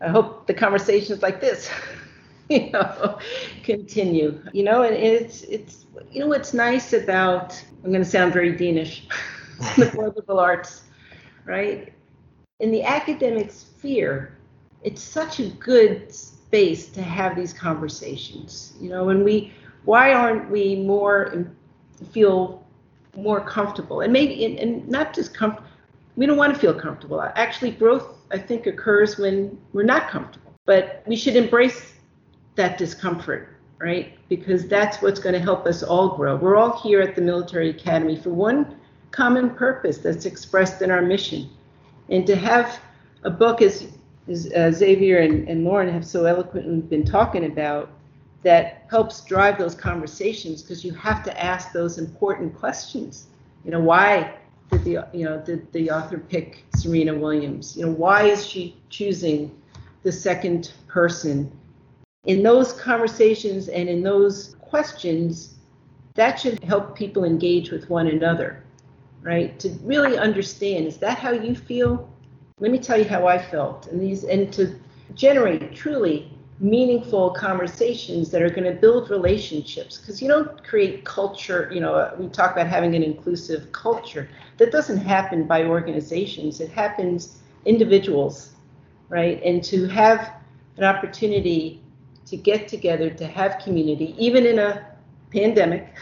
I 0.00 0.08
hope 0.08 0.46
the 0.46 0.54
conversations 0.54 1.22
like 1.22 1.40
this, 1.40 1.70
you 2.50 2.70
know, 2.70 3.18
continue. 3.62 4.40
You 4.52 4.64
know, 4.64 4.82
and 4.82 4.94
it's 4.94 5.42
it's 5.42 5.86
you 6.10 6.20
know 6.20 6.26
what's 6.26 6.52
nice 6.52 6.92
about 6.92 7.62
I'm 7.82 7.90
going 7.90 8.02
to 8.02 8.08
sound 8.08 8.32
very 8.32 8.52
deanish. 8.54 9.02
the 9.76 9.86
political 9.86 10.38
arts, 10.40 10.82
right? 11.44 11.92
In 12.60 12.70
the 12.70 12.82
academic 12.82 13.50
sphere, 13.50 14.36
it's 14.82 15.02
such 15.02 15.40
a 15.40 15.48
good 15.50 16.12
space 16.12 16.88
to 16.88 17.02
have 17.02 17.36
these 17.36 17.52
conversations. 17.52 18.74
You 18.80 18.90
know, 18.90 19.08
and 19.10 19.24
we, 19.24 19.52
why 19.84 20.12
aren't 20.12 20.50
we 20.50 20.76
more 20.76 21.46
feel 22.10 22.66
more 23.16 23.40
comfortable? 23.40 24.00
And 24.00 24.12
maybe, 24.12 24.44
and, 24.44 24.58
and 24.58 24.88
not 24.88 25.14
just 25.14 25.34
comfortable. 25.34 25.68
We 26.16 26.26
don't 26.26 26.36
want 26.36 26.54
to 26.54 26.60
feel 26.60 26.74
comfortable. 26.74 27.20
Actually, 27.20 27.72
growth 27.72 28.08
I 28.30 28.38
think 28.38 28.66
occurs 28.66 29.18
when 29.18 29.58
we're 29.72 29.84
not 29.84 30.08
comfortable. 30.10 30.52
But 30.66 31.02
we 31.06 31.16
should 31.16 31.36
embrace 31.36 31.93
that 32.56 32.78
discomfort 32.78 33.54
right? 33.84 34.18
Because 34.28 34.66
that's 34.66 35.02
what's 35.02 35.20
going 35.20 35.34
to 35.34 35.40
help 35.40 35.66
us 35.66 35.82
all 35.82 36.16
grow. 36.16 36.36
We're 36.36 36.56
all 36.56 36.80
here 36.80 37.00
at 37.00 37.14
the 37.14 37.20
Military 37.20 37.70
Academy 37.70 38.16
for 38.16 38.30
one 38.30 38.78
common 39.10 39.50
purpose 39.50 39.98
that's 39.98 40.24
expressed 40.24 40.82
in 40.82 40.90
our 40.90 41.02
mission. 41.02 41.50
And 42.08 42.26
to 42.26 42.34
have 42.34 42.80
a 43.24 43.30
book, 43.30 43.62
as, 43.62 43.88
as 44.26 44.50
uh, 44.52 44.72
Xavier 44.72 45.18
and, 45.18 45.48
and 45.48 45.64
Lauren 45.64 45.92
have 45.92 46.04
so 46.04 46.24
eloquently 46.24 46.80
been 46.80 47.04
talking 47.04 47.44
about, 47.44 47.90
that 48.42 48.86
helps 48.90 49.22
drive 49.24 49.58
those 49.58 49.74
conversations 49.74 50.62
because 50.62 50.84
you 50.84 50.92
have 50.92 51.22
to 51.24 51.42
ask 51.42 51.72
those 51.72 51.98
important 51.98 52.56
questions. 52.58 53.26
You 53.64 53.70
know, 53.70 53.80
why 53.80 54.34
did 54.70 54.84
the 54.84 55.08
you 55.14 55.24
know 55.24 55.40
did 55.40 55.72
the 55.72 55.90
author 55.90 56.18
pick 56.18 56.64
Serena 56.76 57.14
Williams? 57.14 57.74
You 57.74 57.86
know, 57.86 57.92
why 57.92 58.24
is 58.24 58.46
she 58.46 58.76
choosing 58.90 59.50
the 60.02 60.12
second 60.12 60.72
person? 60.88 61.50
In 62.26 62.42
those 62.42 62.72
conversations 62.72 63.68
and 63.68 63.88
in 63.88 64.02
those 64.02 64.56
questions, 64.60 65.54
that 66.14 66.40
should 66.40 66.62
help 66.64 66.96
people 66.96 67.24
engage 67.24 67.70
with 67.70 67.90
one 67.90 68.06
another 68.06 68.64
right? 69.24 69.58
To 69.58 69.70
really 69.82 70.16
understand, 70.18 70.86
is 70.86 70.98
that 70.98 71.18
how 71.18 71.32
you 71.32 71.56
feel? 71.56 72.08
Let 72.60 72.70
me 72.70 72.78
tell 72.78 72.98
you 72.98 73.06
how 73.06 73.26
I 73.26 73.38
felt. 73.38 73.88
And 73.88 74.00
these 74.00 74.22
and 74.24 74.52
to 74.52 74.78
generate 75.14 75.74
truly 75.74 76.30
meaningful 76.60 77.30
conversations 77.30 78.30
that 78.30 78.40
are 78.40 78.50
going 78.50 78.64
to 78.64 78.78
build 78.78 79.10
relationships 79.10 79.98
because 79.98 80.22
you 80.22 80.28
don't 80.28 80.62
create 80.64 81.04
culture 81.04 81.68
you 81.74 81.80
know 81.80 81.94
uh, 81.94 82.14
we 82.16 82.28
talk 82.28 82.52
about 82.52 82.68
having 82.68 82.94
an 82.94 83.02
inclusive 83.02 83.70
culture 83.72 84.28
that 84.56 84.70
doesn't 84.70 84.98
happen 84.98 85.48
by 85.48 85.64
organizations 85.64 86.60
it 86.60 86.70
happens 86.70 87.40
individuals 87.64 88.52
right 89.08 89.42
and 89.42 89.64
to 89.64 89.88
have 89.88 90.34
an 90.76 90.84
opportunity 90.84 91.82
to 92.26 92.36
get 92.36 92.68
together, 92.68 93.10
to 93.10 93.26
have 93.26 93.58
community, 93.58 94.14
even 94.18 94.46
in 94.46 94.58
a 94.58 94.86
pandemic, 95.32 95.94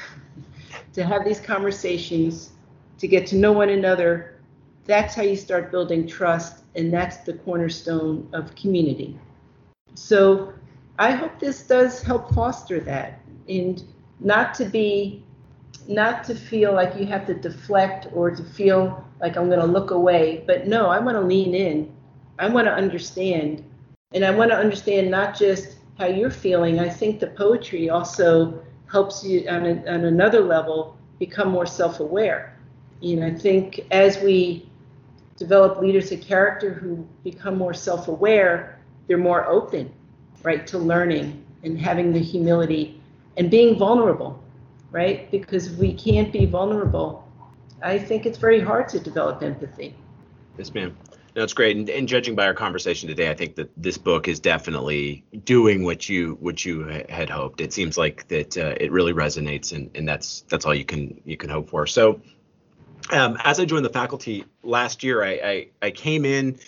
to 0.93 1.05
have 1.05 1.25
these 1.25 1.41
conversations, 1.41 2.51
to 2.99 3.09
get 3.09 3.27
to 3.27 3.37
know 3.37 3.53
one 3.53 3.71
another. 3.71 4.41
That's 4.85 5.15
how 5.15 5.23
you 5.23 5.37
start 5.37 5.71
building 5.71 6.07
trust, 6.07 6.65
and 6.77 6.93
that's 6.93 7.19
the 7.19 7.35
cornerstone 7.35 8.29
of 8.33 8.55
community. 8.55 9.19
So 9.95 10.53
I 10.99 11.13
hope 11.13 11.39
this 11.39 11.63
does 11.63 12.03
help 12.03 12.35
foster 12.35 12.81
that, 12.81 13.21
and 13.49 13.83
not 14.21 14.55
to 14.55 14.65
be, 14.65 15.25
not 15.89 16.25
to 16.25 16.35
feel 16.35 16.73
like 16.73 16.97
you 16.97 17.07
have 17.07 17.27
to 17.27 17.35
deflect 17.35 18.07
or 18.13 18.31
to 18.31 18.43
feel 18.43 19.05
like 19.21 19.37
I'm 19.37 19.49
going 19.49 19.61
to 19.61 19.67
look 19.67 19.91
away, 19.91 20.45
but 20.47 20.67
no, 20.67 20.87
I 20.87 20.99
want 20.99 21.17
to 21.17 21.21
lean 21.21 21.55
in. 21.55 21.93
I 22.39 22.49
want 22.49 22.67
to 22.67 22.73
understand, 22.73 23.65
and 24.15 24.25
I 24.25 24.31
want 24.31 24.51
to 24.51 24.57
understand 24.57 25.11
not 25.11 25.37
just 25.39 25.77
how 26.03 26.09
you're 26.09 26.31
feeling. 26.31 26.81
I 26.81 26.89
think 26.89 27.21
the 27.21 27.29
poetry 27.29 27.89
also 27.89 28.61
helps 28.91 29.25
you 29.25 29.49
on, 29.49 29.65
a, 29.65 29.75
on 29.89 30.05
another 30.05 30.41
level 30.41 30.97
become 31.21 31.49
more 31.49 31.65
self-aware. 31.65 32.59
You 33.01 33.21
know, 33.21 33.27
I 33.29 33.35
think 33.35 33.87
as 33.93 34.21
we 34.21 34.69
develop 35.37 35.81
leaders 35.81 36.11
of 36.11 36.21
character 36.21 36.75
who 36.75 37.07
become 37.23 37.57
more 37.57 37.73
self-aware, 37.73 38.81
they're 39.07 39.17
more 39.17 39.47
open, 39.47 39.93
right, 40.43 40.67
to 40.67 40.79
learning 40.79 41.45
and 41.63 41.79
having 41.79 42.13
the 42.13 42.19
humility 42.19 43.01
and 43.37 43.49
being 43.49 43.79
vulnerable, 43.79 44.43
right? 44.91 45.31
Because 45.31 45.69
if 45.69 45.79
we 45.79 45.93
can't 45.95 46.33
be 46.33 46.47
vulnerable, 46.47 47.29
I 47.81 47.97
think 47.97 48.27
it's 48.27 48.39
very 48.39 48.61
hard 48.61 48.89
to 48.89 48.99
develop 48.99 49.41
empathy. 49.45 49.95
Yes, 50.59 50.75
ma'am. 50.75 50.97
It's 51.35 51.55
great. 51.55 51.77
And, 51.77 51.89
and, 51.89 52.07
judging 52.07 52.35
by 52.35 52.47
our 52.47 52.53
conversation 52.55 53.09
today, 53.09 53.31
I 53.31 53.35
think 53.35 53.55
that 53.57 53.71
this 53.77 53.97
book 53.97 54.29
is 54.29 54.39
definitely 54.39 55.25
doing 55.45 55.83
what 55.83 56.09
you 56.09 56.37
what 56.41 56.65
you 56.65 56.83
had 57.09 57.31
hoped. 57.31 57.63
It 57.63 57.73
seems 57.73 57.97
like 57.97 58.29
that 58.29 58.59
uh, 58.59 58.75
it 58.79 58.93
really 58.93 59.15
resonates, 59.15 59.73
and, 59.73 59.91
and 59.95 60.07
that's 60.07 60.43
that's 60.49 60.67
all 60.67 60.75
you 60.75 60.85
can 60.85 61.19
you 61.25 61.39
can 61.39 61.49
hope 61.49 61.71
for. 61.71 61.87
So, 61.87 62.21
um, 63.11 63.39
as 63.45 63.59
I 63.59 63.65
joined 63.65 63.87
the 63.87 63.91
faculty 63.91 64.45
last 64.63 65.03
year, 65.03 65.25
I 65.25 65.31
I, 65.31 65.69
I 65.81 65.91
came 65.91 66.27
in 66.27 66.59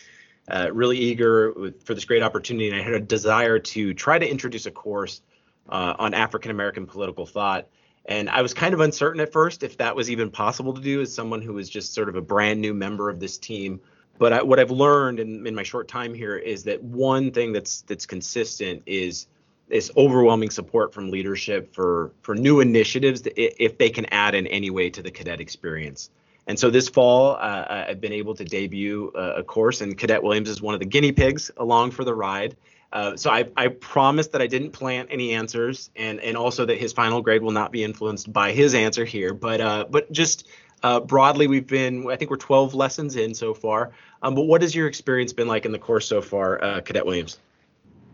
uh, 0.48 0.70
really 0.72 0.98
eager 0.98 1.53
with, 1.53 1.83
for 1.85 1.94
this 1.94 2.07
great 2.07 2.22
opportunity, 2.22 2.68
and 2.68 2.77
I 2.77 2.83
had 2.83 2.94
a 2.94 3.00
desire 3.00 3.59
to 3.59 3.92
try 3.92 4.18
to 4.18 4.27
introduce 4.27 4.64
a 4.64 4.70
course 4.70 5.20
uh, 5.68 5.94
on 5.98 6.14
African 6.14 6.50
American 6.50 6.87
political 6.87 7.27
thought. 7.27 7.68
And 8.07 8.29
I 8.29 8.42
was 8.42 8.53
kind 8.53 8.74
of 8.74 8.81
uncertain 8.81 9.20
at 9.20 9.33
first 9.33 9.62
if 9.62 9.79
that 9.79 9.96
was 9.96 10.11
even 10.11 10.31
possible 10.31 10.74
to 10.74 10.81
do 10.81 11.00
as 11.00 11.14
someone 11.14 11.40
who 11.40 11.55
was 11.55 11.70
just 11.70 11.94
sort 11.94 12.11
of 12.11 12.16
a 12.16 12.20
brand 12.20 12.61
new 12.61 12.74
member 12.74 13.09
of 13.09 13.18
this 13.18 13.38
team. 13.38 13.81
But 14.18 14.33
I, 14.33 14.42
what 14.42 14.61
I've 14.61 14.70
learned 14.70 15.20
in, 15.20 15.46
in 15.46 15.55
my 15.55 15.62
short 15.62 15.88
time 15.88 16.14
here 16.14 16.37
is 16.37 16.64
that 16.64 16.83
one 16.83 17.31
thing 17.31 17.53
that's 17.53 17.83
that's 17.83 18.07
consistent 18.07 18.83
is 18.87 19.27
is 19.70 19.90
overwhelming 19.96 20.50
support 20.50 20.92
from 20.92 21.11
leadership 21.11 21.74
for 21.74 22.12
for 22.22 22.35
new 22.35 22.61
initiatives 22.61 23.22
that 23.22 23.35
if 23.37 23.79
they 23.79 23.90
can 23.90 24.07
add 24.07 24.35
in 24.35 24.46
any 24.46 24.70
way 24.70 24.90
to 24.90 25.03
the 25.03 25.11
cadet 25.11 25.40
experience. 25.40 26.11
And 26.46 26.59
so 26.59 26.70
this 26.70 26.88
fall, 26.88 27.37
uh, 27.37 27.85
I've 27.88 28.00
been 28.00 28.12
able 28.12 28.35
to 28.35 28.44
debut 28.44 29.11
a, 29.14 29.37
a 29.37 29.42
course, 29.42 29.81
and 29.81 29.96
Cadet 29.96 30.22
Williams 30.22 30.50
is 30.50 30.61
one 30.61 30.74
of 30.74 30.81
the 30.81 30.87
guinea 30.87 31.12
pigs 31.12 31.50
along 31.57 31.92
for 31.92 32.05
the 32.05 32.14
ride. 32.14 32.55
Uh, 32.92 33.16
so 33.16 33.31
I, 33.31 33.46
I 33.57 33.68
promised 33.68 34.31
that 34.33 34.42
I 34.42 34.46
didn't 34.46 34.70
plant 34.70 35.09
any 35.11 35.33
answers, 35.33 35.90
and 35.96 36.20
and 36.20 36.37
also 36.37 36.64
that 36.66 36.79
his 36.79 36.92
final 36.92 37.22
grade 37.22 37.42
will 37.42 37.50
not 37.50 37.72
be 37.72 37.83
influenced 37.83 38.33
by 38.33 38.53
his 38.53 38.74
answer 38.74 39.05
here. 39.05 39.35
But 39.35 39.61
uh, 39.61 39.87
but 39.90 40.12
just 40.12 40.46
uh, 40.85 41.01
broadly, 41.01 41.47
we've 41.47 41.66
been 41.66 42.09
I 42.09 42.16
think 42.16 42.31
we're 42.31 42.37
12 42.37 42.75
lessons 42.75 43.16
in 43.16 43.35
so 43.35 43.55
far. 43.55 43.90
Um, 44.23 44.35
but 44.35 44.42
what 44.42 44.62
has 44.62 44.75
your 44.75 44.87
experience 44.87 45.33
been 45.33 45.49
like 45.49 45.64
in 45.64 45.73
the 45.73 45.79
course 45.79 46.07
so 46.07 46.23
far, 46.23 46.62
uh, 46.62 46.81
Cadet 46.81 47.05
Williams? 47.05 47.38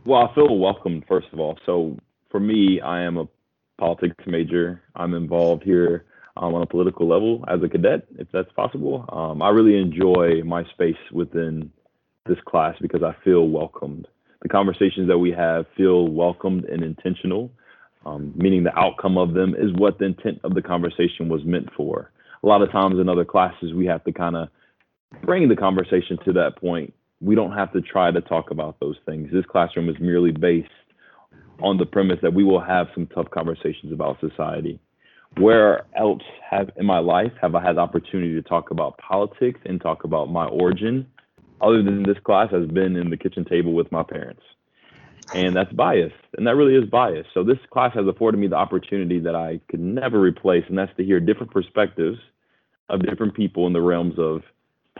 Well, 0.07 0.27
I 0.27 0.35
feel 0.35 0.57
welcomed 0.57 1.05
first 1.07 1.29
of 1.33 1.41
all. 1.41 1.59
So 1.67 1.99
for 2.31 2.41
me, 2.41 2.81
I 2.81 3.03
am 3.03 3.19
a 3.19 3.29
politics 3.79 4.25
major. 4.27 4.83
I'm 4.97 5.15
involved 5.15 5.63
here 5.63 6.07
um, 6.37 6.55
on 6.55 6.63
a 6.63 6.67
political 6.67 7.07
level 7.07 7.45
as 7.49 7.63
a 7.63 7.69
cadet, 7.69 8.07
if 8.19 8.29
that's 8.33 8.53
possible. 8.53 9.05
Um, 9.11 9.43
I 9.43 9.51
really 9.51 9.79
enjoy 9.79 10.43
my 10.45 10.65
space 10.71 10.97
within 11.13 11.71
this 12.27 12.39
class 12.47 12.77
because 12.81 13.03
I 13.03 13.15
feel 13.25 13.49
welcomed 13.49 14.07
the 14.43 14.49
conversations 14.49 15.09
that 15.09 15.19
we 15.19 15.31
have 15.33 15.67
feel 15.77 16.09
welcomed 16.09 16.65
and 16.65 16.83
intentional, 16.83 17.51
um, 18.07 18.33
meaning 18.37 18.65
the 18.65 18.79
outcome 18.79 19.19
of 19.19 19.35
them 19.35 19.55
is 19.55 19.73
what 19.75 19.99
the 19.99 20.07
intent 20.07 20.41
of 20.45 20.55
the 20.55 20.63
conversation 20.63 21.29
was 21.29 21.45
meant 21.45 21.69
for. 21.77 22.11
A 22.43 22.47
lot 22.47 22.63
of 22.63 22.71
times 22.73 22.99
in 22.99 23.09
other 23.09 23.25
classes, 23.25 23.75
we 23.75 23.87
have 23.87 24.05
to 24.05 24.13
kind 24.13 24.37
of 24.37 24.49
bring 25.25 25.49
the 25.49 25.57
conversation 25.57 26.19
to 26.25 26.33
that 26.35 26.57
point. 26.57 26.95
We 27.21 27.35
don't 27.35 27.53
have 27.53 27.73
to 27.73 27.81
try 27.81 28.11
to 28.11 28.21
talk 28.21 28.51
about 28.51 28.81
those 28.81 28.97
things. 29.05 29.29
This 29.33 29.45
classroom 29.45 29.89
is 29.89 29.97
merely 30.01 30.33
based 30.33 30.71
on 31.63 31.77
the 31.77 31.85
premise 31.85 32.19
that 32.23 32.33
we 32.33 32.45
will 32.45 32.61
have 32.61 32.87
some 32.95 33.07
tough 33.09 33.29
conversations 33.31 33.93
about 33.93 34.19
society. 34.21 34.81
Where 35.37 35.85
else 35.97 36.23
have 36.49 36.71
in 36.77 36.87
my 36.87 36.99
life 36.99 37.33
have 37.41 37.55
I 37.55 37.63
had 37.63 37.77
the 37.77 37.81
opportunity 37.81 38.35
to 38.35 38.43
talk 38.43 38.71
about 38.71 38.99
politics 38.99 39.61
and 39.65 39.81
talk 39.81 40.05
about 40.05 40.31
my 40.31 40.47
origin 40.47 41.07
other 41.61 41.83
than 41.83 42.03
this 42.03 42.19
class 42.25 42.51
has 42.51 42.67
been 42.67 42.97
in 42.97 43.11
the 43.11 43.17
kitchen 43.17 43.45
table 43.45 43.75
with 43.75 43.93
my 43.93 44.03
parents. 44.03 44.43
And 45.33 45.55
that's 45.55 45.73
bias. 45.73 46.13
And 46.37 46.47
that 46.47 46.57
really 46.57 46.75
is 46.75 46.89
bias. 46.91 47.27
So 47.35 47.45
this 47.45 47.59
class 47.73 47.95
has 47.95 48.07
afforded 48.07 48.39
me 48.39 48.49
the 48.49 48.57
opportunity 48.57 49.21
that 49.21 49.35
I 49.35 49.61
could 49.71 49.81
never 49.81 50.21
replace, 50.21 50.65
and 50.69 50.77
that's 50.77 50.95
to 50.97 51.05
hear 51.05 51.21
different 51.21 51.53
perspectives 51.53 52.19
of 52.89 53.07
different 53.07 53.35
people 53.35 53.67
in 53.67 53.73
the 53.73 53.81
realms 53.81 54.15
of 54.19 54.43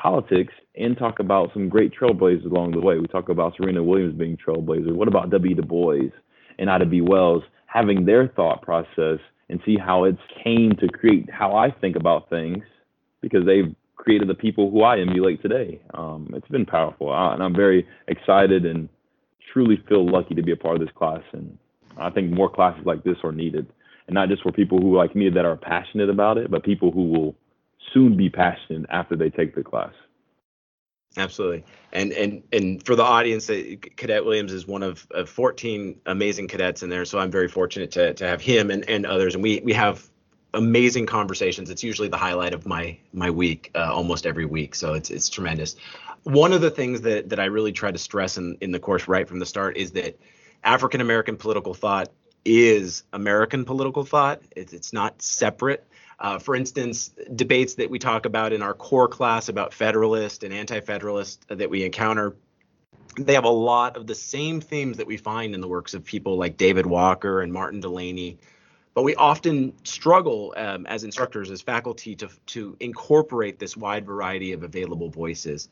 politics 0.01 0.55
and 0.77 0.97
talk 0.97 1.19
about 1.19 1.51
some 1.53 1.69
great 1.69 1.93
trailblazers 1.93 2.51
along 2.51 2.73
the 2.73 2.81
way. 2.81 2.99
We 2.99 3.07
talk 3.07 3.29
about 3.29 3.57
Serena 3.57 3.83
Williams 3.83 4.17
being 4.17 4.37
trailblazer. 4.37 4.93
What 4.93 5.09
about 5.09 5.31
W. 5.31 5.55
Du 5.55 5.63
Bois 5.63 6.11
and 6.59 6.71
Ida 6.71 6.87
B. 6.87 7.01
Wells 7.01 7.43
having 7.67 8.05
their 8.05 8.29
thought 8.29 8.63
process 8.63 9.19
and 9.49 9.61
see 9.67 9.77
how 9.77 10.05
it's 10.05 10.21
came 10.43 10.73
to 10.81 10.89
create 10.89 11.29
how 11.31 11.57
I 11.57 11.71
think 11.71 11.97
about 11.97 12.31
things 12.31 12.63
because 13.21 13.45
they've 13.45 13.75
created 13.97 14.29
the 14.29 14.35
people 14.35 14.71
who 14.71 14.83
I 14.83 14.99
emulate 14.99 15.43
today. 15.43 15.81
Um, 15.93 16.31
it's 16.35 16.49
been 16.49 16.65
powerful, 16.65 17.13
uh, 17.13 17.35
and 17.35 17.43
I'm 17.43 17.55
very 17.55 17.87
excited 18.09 18.65
and 18.65 18.89
truly 19.53 19.83
feel 19.89 20.07
lucky 20.07 20.35
to 20.35 20.43
be 20.43 20.53
a 20.53 20.57
part 20.57 20.77
of 20.77 20.81
this 20.81 20.95
class. 20.97 21.23
And 21.33 21.59
I 21.97 22.11
think 22.11 22.31
more 22.31 22.51
classes 22.51 22.85
like 22.87 23.05
this 23.05 23.17
are 23.25 23.33
needed, 23.33 23.67
and 24.07 24.15
not 24.15 24.29
just 24.29 24.43
for 24.43 24.53
people 24.53 24.81
who 24.81 24.97
like 24.97 25.15
me 25.15 25.29
that 25.31 25.45
are 25.45 25.57
passionate 25.57 26.11
about 26.11 26.39
it, 26.39 26.51
but 26.51 26.65
people 26.65 26.91
who 26.91 27.05
will 27.05 27.37
soon 27.93 28.17
be 28.17 28.31
passionate 28.31 28.87
after 28.91 29.17
they 29.17 29.31
take 29.31 29.55
the 29.55 29.63
class. 29.63 29.93
Absolutely, 31.17 31.65
and 31.93 32.13
and 32.13 32.43
and 32.53 32.87
for 32.87 32.95
the 32.95 33.03
audience, 33.03 33.51
uh, 33.51 33.75
Cadet 33.97 34.25
Williams 34.25 34.53
is 34.53 34.67
one 34.67 34.85
of, 34.85 35.09
of 35.11 35.29
14 35.29 36.01
amazing 36.07 36.47
cadets 36.47 36.85
in 36.85 36.89
there. 36.89 37.05
So 37.05 37.19
I'm 37.19 37.33
very 37.33 37.49
fortunate 37.49 37.91
to 37.93 38.15
to 38.15 38.29
have 38.29 38.41
him 38.41 38.71
and, 38.71 38.89
and 38.89 39.05
others, 39.05 39.35
and 39.35 39.43
we 39.43 39.61
we 39.65 39.73
have 39.73 40.09
amazing 40.55 41.07
conversations. 41.07 41.71
It's 41.71 41.83
usually 41.83 42.09
the 42.09 42.17
highlight 42.17 42.55
of 42.55 42.67
my 42.67 42.97
my 43.13 43.31
week, 43.31 43.71
uh, 43.75 43.93
almost 43.93 44.27
every 44.27 44.47
week. 44.47 44.75
So 44.75 44.95
it's 44.95 45.11
it's 45.11 45.29
tremendous. 45.29 45.77
One 46.25 46.53
of 46.53 46.61
the 46.61 46.71
things 46.71 47.01
that 47.03 47.29
that 47.31 47.41
I 47.41 47.47
really 47.47 47.73
try 47.73 47.91
to 47.91 47.99
stress 47.99 48.37
in 48.37 48.57
in 48.61 48.73
the 48.73 48.79
course 48.79 49.09
right 49.09 49.29
from 49.29 49.39
the 49.39 49.47
start 49.47 49.77
is 49.77 49.93
that 49.93 50.19
African 50.65 51.01
American 51.01 51.37
political 51.37 51.75
thought 51.75 52.11
is 52.45 53.05
American 53.13 53.65
political 53.65 54.05
thought. 54.05 54.43
It's 54.57 54.73
it's 54.73 54.93
not 54.93 55.21
separate. 55.23 55.87
Uh, 56.19 56.39
for 56.39 56.55
instance, 56.55 57.13
debates 57.35 57.75
that 57.77 57.89
we 57.89 57.99
talk 57.99 58.27
about 58.27 58.53
in 58.53 58.61
our 58.61 58.75
core 58.75 59.09
class 59.09 59.49
about 59.49 59.73
Federalist 59.73 60.45
and 60.45 60.53
Anti-Federalist 60.53 61.47
that 61.49 61.71
we 61.71 61.83
encounter, 61.83 62.37
they 63.17 63.33
have 63.33 63.45
a 63.45 63.49
lot 63.49 63.97
of 63.97 64.07
the 64.07 64.15
same 64.15 64.61
themes 64.61 64.99
that 64.99 65.07
we 65.07 65.17
find 65.17 65.55
in 65.55 65.63
the 65.63 65.69
works 65.69 65.95
of 65.95 66.05
people 66.05 66.37
like 66.37 66.59
David 66.59 66.85
Walker 66.85 67.41
and 67.41 67.51
Martin 67.51 67.81
Delany, 67.81 68.39
but 68.95 69.03
we 69.03 69.15
often 69.15 69.73
struggle 69.85 70.53
um, 70.57 70.87
as 70.87 71.05
instructors, 71.05 71.51
as 71.51 71.63
faculty, 71.63 72.17
to, 72.17 72.29
to 72.47 72.77
incorporate 72.81 73.59
this 73.59 73.77
wide 73.77 74.05
variety 74.05 74.53
of 74.53 74.63
available 74.63 75.09
voices. 75.09 75.69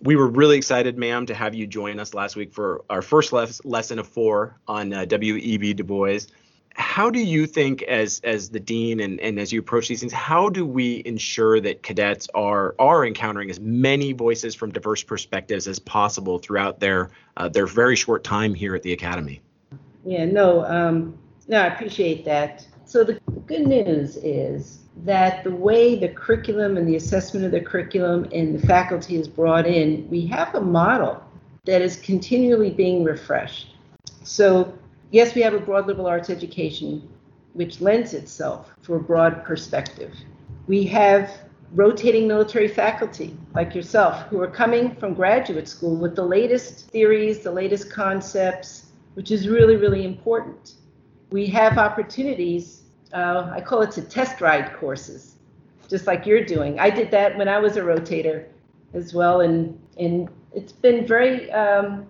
We 0.00 0.16
were 0.16 0.28
really 0.28 0.56
excited, 0.56 0.98
ma'am, 0.98 1.26
to 1.26 1.34
have 1.34 1.54
you 1.54 1.66
join 1.66 1.98
us 1.98 2.14
last 2.14 2.36
week 2.36 2.52
for 2.52 2.84
our 2.90 3.02
first 3.02 3.32
les- 3.32 3.64
lesson 3.64 3.98
of 3.98 4.06
four 4.06 4.58
on 4.68 4.92
uh, 4.92 5.04
W.E.B. 5.04 5.74
Du 5.74 5.84
Bois. 5.84 6.20
How 6.76 7.08
do 7.08 7.20
you 7.20 7.46
think, 7.46 7.82
as 7.82 8.20
as 8.24 8.50
the 8.50 8.58
dean 8.58 8.98
and, 8.98 9.20
and 9.20 9.38
as 9.38 9.52
you 9.52 9.60
approach 9.60 9.86
these 9.86 10.00
things, 10.00 10.12
how 10.12 10.48
do 10.48 10.66
we 10.66 11.02
ensure 11.06 11.60
that 11.60 11.84
cadets 11.84 12.28
are 12.34 12.74
are 12.80 13.06
encountering 13.06 13.48
as 13.48 13.60
many 13.60 14.12
voices 14.12 14.56
from 14.56 14.72
diverse 14.72 15.04
perspectives 15.04 15.68
as 15.68 15.78
possible 15.78 16.40
throughout 16.40 16.80
their 16.80 17.10
uh, 17.36 17.48
their 17.48 17.68
very 17.68 17.94
short 17.94 18.24
time 18.24 18.54
here 18.54 18.74
at 18.74 18.82
the 18.82 18.92
academy? 18.92 19.40
Yeah, 20.04 20.24
no, 20.24 20.64
um, 20.64 21.16
no, 21.48 21.60
I 21.60 21.66
appreciate 21.66 22.24
that. 22.24 22.66
So 22.84 23.04
the 23.04 23.20
good 23.46 23.66
news 23.66 24.16
is 24.16 24.80
that 25.04 25.44
the 25.44 25.50
way 25.50 25.98
the 25.98 26.08
curriculum 26.08 26.76
and 26.76 26.86
the 26.86 26.96
assessment 26.96 27.44
of 27.44 27.52
the 27.52 27.60
curriculum 27.60 28.28
and 28.32 28.58
the 28.58 28.66
faculty 28.66 29.16
is 29.16 29.28
brought 29.28 29.66
in, 29.66 30.08
we 30.08 30.26
have 30.26 30.54
a 30.54 30.60
model 30.60 31.22
that 31.64 31.82
is 31.82 31.96
continually 31.96 32.70
being 32.70 33.04
refreshed. 33.04 33.74
So 34.22 34.72
yes, 35.10 35.34
we 35.34 35.42
have 35.42 35.54
a 35.54 35.60
broad 35.60 35.86
liberal 35.86 36.06
arts 36.06 36.30
education, 36.30 37.08
which 37.54 37.80
lends 37.80 38.14
itself 38.14 38.72
for 38.82 38.96
a 38.96 39.00
broad 39.00 39.44
perspective. 39.44 40.14
We 40.66 40.84
have 40.84 41.30
rotating 41.72 42.28
military 42.28 42.68
faculty 42.68 43.36
like 43.54 43.74
yourself 43.74 44.22
who 44.28 44.40
are 44.40 44.50
coming 44.50 44.94
from 44.96 45.14
graduate 45.14 45.68
school 45.68 45.96
with 45.96 46.14
the 46.14 46.24
latest 46.24 46.90
theories, 46.90 47.40
the 47.40 47.50
latest 47.50 47.90
concepts, 47.90 48.86
which 49.14 49.30
is 49.30 49.48
really, 49.48 49.76
really 49.76 50.04
important. 50.04 50.74
We 51.30 51.46
have 51.46 51.78
opportunities, 51.78 52.82
uh, 53.12 53.50
I 53.52 53.60
call 53.60 53.82
it 53.82 53.90
to 53.92 54.02
test 54.02 54.40
ride 54.40 54.72
courses, 54.74 55.36
just 55.88 56.06
like 56.06 56.26
you're 56.26 56.44
doing. 56.44 56.78
I 56.78 56.90
did 56.90 57.10
that 57.10 57.36
when 57.36 57.48
I 57.48 57.58
was 57.58 57.76
a 57.76 57.80
rotator 57.80 58.46
as 58.92 59.14
well, 59.14 59.40
and, 59.40 59.78
and 59.98 60.28
it's 60.52 60.72
been 60.72 61.06
very, 61.06 61.50
um, 61.50 62.06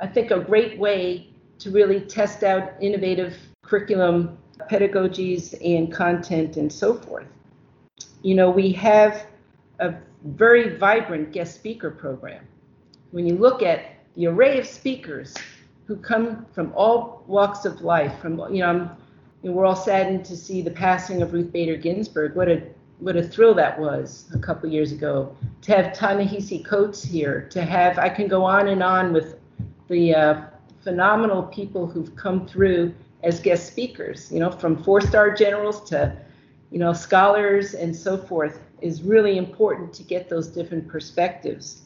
I 0.00 0.06
think, 0.06 0.30
a 0.30 0.40
great 0.40 0.78
way 0.78 1.28
to 1.58 1.70
really 1.70 2.00
test 2.00 2.42
out 2.42 2.72
innovative 2.80 3.36
curriculum 3.62 4.36
pedagogies 4.70 5.54
and 5.64 5.92
content 5.92 6.56
and 6.56 6.72
so 6.72 6.94
forth. 6.94 7.26
You 8.22 8.34
know, 8.34 8.50
we 8.50 8.72
have 8.72 9.26
a 9.78 9.94
very 10.24 10.76
vibrant 10.76 11.32
guest 11.32 11.54
speaker 11.54 11.90
program. 11.90 12.46
When 13.10 13.26
you 13.26 13.36
look 13.36 13.62
at 13.62 13.84
the 14.14 14.26
array 14.26 14.58
of 14.58 14.66
speakers 14.66 15.34
who 15.86 15.96
come 15.96 16.46
from 16.52 16.72
all 16.74 17.24
walks 17.26 17.64
of 17.64 17.82
life, 17.82 18.18
from 18.20 18.38
you 18.52 18.60
know, 18.60 18.90
you 19.42 19.50
know, 19.50 19.56
we're 19.56 19.66
all 19.66 19.76
saddened 19.76 20.24
to 20.26 20.36
see 20.36 20.62
the 20.62 20.70
passing 20.70 21.22
of 21.22 21.32
Ruth 21.32 21.52
Bader 21.52 21.76
Ginsburg. 21.76 22.34
What 22.34 22.48
a 22.48 22.62
what 22.98 23.16
a 23.16 23.22
thrill 23.22 23.54
that 23.54 23.78
was 23.78 24.30
a 24.34 24.38
couple 24.38 24.68
years 24.68 24.92
ago 24.92 25.36
to 25.62 25.76
have 25.76 25.92
Ta-Nehisi 25.92 26.64
Coates 26.64 27.02
here. 27.02 27.48
To 27.50 27.62
have 27.62 27.98
I 27.98 28.08
can 28.08 28.28
go 28.28 28.44
on 28.44 28.68
and 28.68 28.82
on 28.82 29.12
with 29.12 29.38
the 29.88 30.14
uh, 30.14 30.42
phenomenal 30.82 31.42
people 31.42 31.86
who've 31.86 32.14
come 32.16 32.46
through 32.46 32.94
as 33.22 33.40
guest 33.40 33.66
speakers. 33.66 34.30
You 34.32 34.40
know, 34.40 34.50
from 34.50 34.82
four-star 34.82 35.34
generals 35.34 35.88
to 35.90 36.16
you 36.74 36.80
know, 36.80 36.92
scholars 36.92 37.74
and 37.74 37.94
so 37.94 38.18
forth 38.18 38.60
is 38.82 39.00
really 39.02 39.38
important 39.38 39.92
to 39.94 40.02
get 40.02 40.28
those 40.28 40.48
different 40.48 40.88
perspectives. 40.88 41.82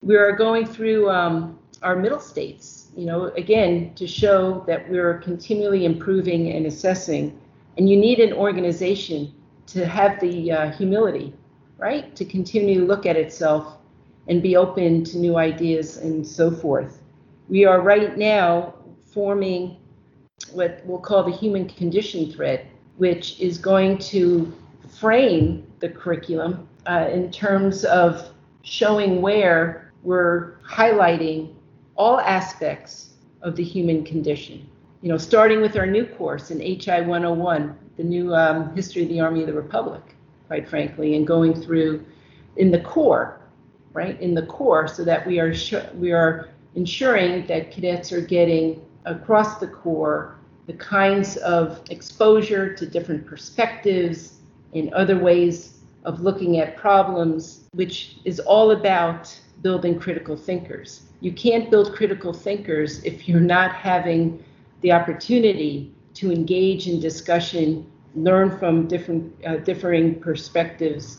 We 0.00 0.16
are 0.16 0.32
going 0.32 0.64
through 0.64 1.10
um, 1.10 1.58
our 1.82 1.96
middle 1.96 2.18
states, 2.18 2.85
you 2.96 3.04
know, 3.04 3.26
again, 3.36 3.92
to 3.94 4.06
show 4.06 4.64
that 4.66 4.88
we're 4.88 5.18
continually 5.18 5.84
improving 5.84 6.52
and 6.52 6.64
assessing. 6.66 7.38
And 7.76 7.90
you 7.90 7.96
need 7.96 8.20
an 8.20 8.32
organization 8.32 9.34
to 9.66 9.84
have 9.86 10.18
the 10.18 10.50
uh, 10.50 10.70
humility, 10.72 11.34
right, 11.76 12.16
to 12.16 12.24
continue 12.24 12.80
to 12.80 12.86
look 12.86 13.04
at 13.04 13.16
itself 13.16 13.76
and 14.28 14.42
be 14.42 14.56
open 14.56 15.04
to 15.04 15.18
new 15.18 15.36
ideas 15.36 15.98
and 15.98 16.26
so 16.26 16.50
forth. 16.50 17.02
We 17.48 17.66
are 17.66 17.82
right 17.82 18.16
now 18.16 18.74
forming 19.12 19.76
what 20.52 20.80
we'll 20.84 20.98
call 20.98 21.22
the 21.22 21.36
human 21.36 21.68
condition 21.68 22.32
thread, 22.32 22.66
which 22.96 23.38
is 23.38 23.58
going 23.58 23.98
to 23.98 24.52
frame 24.98 25.66
the 25.80 25.90
curriculum 25.90 26.66
uh, 26.86 27.08
in 27.12 27.30
terms 27.30 27.84
of 27.84 28.30
showing 28.62 29.20
where 29.20 29.92
we're 30.02 30.56
highlighting 30.66 31.55
all 31.96 32.20
aspects 32.20 33.10
of 33.42 33.56
the 33.56 33.62
human 33.62 34.04
condition. 34.04 34.68
You 35.02 35.10
know, 35.10 35.18
starting 35.18 35.60
with 35.60 35.76
our 35.76 35.86
new 35.86 36.06
course 36.06 36.50
in 36.50 36.60
HI 36.60 37.02
101, 37.02 37.76
the 37.96 38.04
new 38.04 38.34
um, 38.34 38.74
history 38.74 39.02
of 39.02 39.08
the 39.08 39.20
Army 39.20 39.40
of 39.40 39.46
the 39.46 39.52
Republic, 39.52 40.02
quite 40.46 40.68
frankly, 40.68 41.16
and 41.16 41.26
going 41.26 41.54
through 41.54 42.04
in 42.56 42.70
the 42.70 42.80
core, 42.80 43.40
right, 43.92 44.20
in 44.20 44.34
the 44.34 44.46
core, 44.46 44.88
so 44.88 45.04
that 45.04 45.26
we 45.26 45.38
are 45.38 45.54
we 45.94 46.12
are 46.12 46.48
ensuring 46.74 47.46
that 47.46 47.70
cadets 47.70 48.12
are 48.12 48.20
getting 48.20 48.82
across 49.04 49.58
the 49.58 49.66
core 49.66 50.36
the 50.66 50.72
kinds 50.74 51.36
of 51.38 51.80
exposure 51.90 52.74
to 52.74 52.86
different 52.86 53.24
perspectives 53.24 54.34
and 54.74 54.92
other 54.92 55.18
ways 55.18 55.78
of 56.04 56.20
looking 56.20 56.58
at 56.58 56.76
problems, 56.76 57.68
which 57.72 58.16
is 58.24 58.40
all 58.40 58.72
about 58.72 59.38
building 59.62 59.98
critical 59.98 60.36
thinkers. 60.36 61.02
You 61.20 61.32
can't 61.32 61.70
build 61.70 61.94
critical 61.94 62.32
thinkers 62.32 63.02
if 63.04 63.28
you're 63.28 63.40
not 63.40 63.74
having 63.74 64.44
the 64.82 64.92
opportunity 64.92 65.94
to 66.14 66.30
engage 66.30 66.88
in 66.88 67.00
discussion, 67.00 67.90
learn 68.14 68.58
from 68.58 68.86
different 68.86 69.32
uh, 69.46 69.56
differing 69.58 70.20
perspectives, 70.20 71.18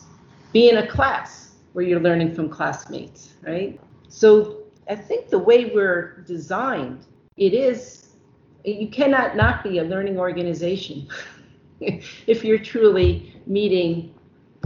be 0.52 0.70
in 0.70 0.78
a 0.78 0.86
class 0.86 1.54
where 1.72 1.84
you're 1.84 2.00
learning 2.00 2.34
from 2.34 2.48
classmates, 2.48 3.34
right? 3.42 3.78
So 4.08 4.64
I 4.88 4.96
think 4.96 5.28
the 5.28 5.38
way 5.38 5.66
we're 5.66 6.22
designed, 6.26 7.06
it 7.36 7.54
is 7.54 8.08
you 8.64 8.88
cannot 8.88 9.36
not 9.36 9.62
be 9.62 9.78
a 9.78 9.84
learning 9.84 10.18
organization 10.18 11.08
if 11.80 12.44
you're 12.44 12.58
truly 12.58 13.40
meeting 13.46 14.14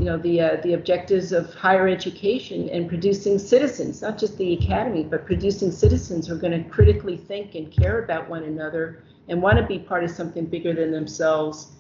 you 0.02 0.08
know 0.08 0.18
the 0.18 0.40
uh, 0.40 0.56
the 0.64 0.72
objectives 0.72 1.30
of 1.30 1.54
higher 1.54 1.86
education 1.86 2.68
and 2.70 2.88
producing 2.88 3.38
citizens 3.38 4.02
not 4.02 4.18
just 4.18 4.36
the 4.36 4.54
academy 4.54 5.04
but 5.04 5.24
producing 5.24 5.70
citizens 5.70 6.26
who 6.26 6.34
are 6.34 6.38
going 6.38 6.52
to 6.52 6.68
critically 6.68 7.16
think 7.16 7.54
and 7.54 7.70
care 7.70 8.02
about 8.02 8.28
one 8.28 8.42
another 8.42 9.04
and 9.28 9.40
want 9.40 9.56
to 9.58 9.64
be 9.64 9.78
part 9.78 10.02
of 10.02 10.10
something 10.10 10.44
bigger 10.44 10.74
than 10.74 10.90
themselves 10.90 11.74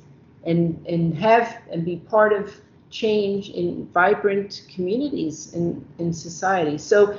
and 0.44 0.86
and 0.86 1.18
have 1.18 1.62
and 1.72 1.84
be 1.84 1.96
part 1.96 2.32
of 2.32 2.54
change 2.90 3.50
in 3.50 3.88
vibrant 3.88 4.66
communities 4.72 5.52
in, 5.54 5.84
in 5.98 6.12
society. 6.12 6.78
So 6.78 7.18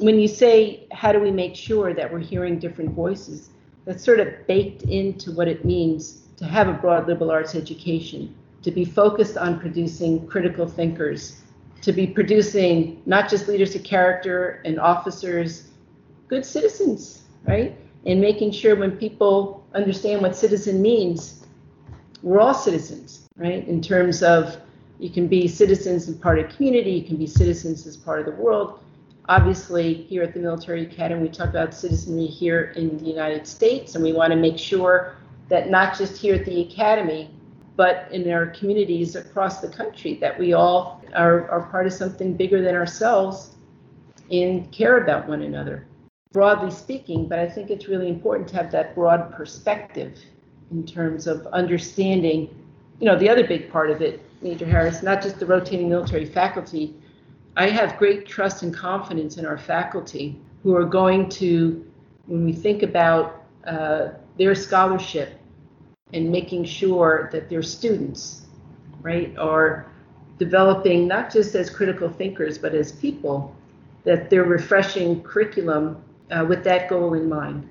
when 0.00 0.20
you 0.20 0.28
say 0.28 0.86
how 0.92 1.12
do 1.12 1.18
we 1.18 1.30
make 1.30 1.56
sure 1.56 1.94
that 1.94 2.12
we're 2.12 2.18
hearing 2.18 2.58
different 2.58 2.90
voices 2.90 3.48
that's 3.86 4.04
sort 4.04 4.20
of 4.20 4.28
baked 4.46 4.82
into 4.82 5.32
what 5.32 5.48
it 5.48 5.64
means 5.64 6.24
to 6.36 6.44
have 6.44 6.68
a 6.68 6.74
broad 6.74 7.08
liberal 7.08 7.30
arts 7.30 7.54
education, 7.54 8.34
to 8.62 8.70
be 8.70 8.84
focused 8.84 9.36
on 9.36 9.58
producing 9.60 10.26
critical 10.26 10.66
thinkers, 10.66 11.42
to 11.80 11.92
be 11.92 12.06
producing 12.06 13.02
not 13.06 13.28
just 13.28 13.48
leaders 13.48 13.74
of 13.74 13.82
character 13.82 14.62
and 14.64 14.78
officers, 14.78 15.68
good 16.28 16.44
citizens, 16.44 17.22
right? 17.46 17.76
And 18.06 18.20
making 18.20 18.52
sure 18.52 18.76
when 18.76 18.92
people 18.92 19.66
understand 19.74 20.22
what 20.22 20.36
citizen 20.36 20.80
means, 20.80 21.46
we're 22.22 22.40
all 22.40 22.54
citizens, 22.54 23.28
right? 23.36 23.66
In 23.66 23.80
terms 23.80 24.22
of 24.22 24.56
you 24.98 25.10
can 25.10 25.26
be 25.26 25.48
citizens 25.48 26.08
and 26.08 26.20
part 26.20 26.38
of 26.38 26.54
community, 26.54 26.92
you 26.92 27.04
can 27.04 27.16
be 27.16 27.26
citizens 27.26 27.86
as 27.86 27.96
part 27.96 28.20
of 28.20 28.26
the 28.26 28.40
world, 28.40 28.82
obviously 29.28 29.94
here 29.94 30.22
at 30.22 30.34
the 30.34 30.40
military 30.40 30.82
academy 30.82 31.22
we 31.22 31.28
talk 31.28 31.48
about 31.48 31.72
citizenry 31.72 32.26
here 32.26 32.72
in 32.76 32.98
the 32.98 33.04
united 33.04 33.46
states 33.46 33.94
and 33.94 34.02
we 34.02 34.12
want 34.12 34.32
to 34.32 34.36
make 34.36 34.58
sure 34.58 35.16
that 35.48 35.70
not 35.70 35.96
just 35.96 36.16
here 36.16 36.34
at 36.34 36.44
the 36.44 36.62
academy 36.62 37.30
but 37.76 38.08
in 38.12 38.30
our 38.30 38.46
communities 38.46 39.16
across 39.16 39.60
the 39.60 39.68
country 39.68 40.14
that 40.14 40.38
we 40.38 40.52
all 40.52 41.02
are, 41.14 41.48
are 41.50 41.62
part 41.70 41.86
of 41.86 41.92
something 41.92 42.34
bigger 42.34 42.62
than 42.62 42.74
ourselves 42.74 43.56
and 44.30 44.70
care 44.72 44.98
about 44.98 45.28
one 45.28 45.42
another 45.42 45.86
broadly 46.32 46.70
speaking. 46.70 47.28
But 47.28 47.38
i 47.38 47.48
think 47.48 47.70
it's 47.70 47.88
really 47.88 48.08
important 48.08 48.48
to 48.50 48.56
have 48.56 48.70
that 48.72 48.94
broad 48.94 49.32
perspective 49.32 50.18
in 50.70 50.86
terms 50.86 51.26
of 51.26 51.46
understanding 51.48 52.48
you 52.98 53.06
know 53.06 53.18
the 53.18 53.28
other 53.28 53.46
big 53.46 53.70
part 53.70 53.90
of 53.90 54.00
it 54.00 54.22
major 54.40 54.64
harris 54.64 55.02
not 55.02 55.20
just 55.20 55.38
the 55.38 55.46
rotating 55.46 55.88
military 55.88 56.24
faculty. 56.24 56.94
I 57.54 57.68
have 57.68 57.98
great 57.98 58.26
trust 58.26 58.62
and 58.62 58.74
confidence 58.74 59.36
in 59.36 59.44
our 59.44 59.58
faculty 59.58 60.40
who 60.62 60.74
are 60.74 60.86
going 60.86 61.28
to, 61.28 61.84
when 62.26 62.46
we 62.46 62.52
think 62.52 62.82
about 62.82 63.44
uh, 63.66 64.08
their 64.38 64.54
scholarship 64.54 65.38
and 66.12 66.30
making 66.30 66.64
sure 66.64 67.28
that 67.32 67.48
their 67.48 67.62
students, 67.62 68.42
right, 69.00 69.36
are 69.38 69.86
developing 70.38 71.06
not 71.06 71.32
just 71.32 71.54
as 71.54 71.70
critical 71.70 72.08
thinkers, 72.08 72.58
but 72.58 72.74
as 72.74 72.92
people, 72.92 73.54
that 74.04 74.30
they're 74.30 74.44
refreshing 74.44 75.22
curriculum 75.22 76.02
uh, 76.30 76.44
with 76.48 76.64
that 76.64 76.88
goal 76.88 77.14
in 77.14 77.28
mind. 77.28 77.68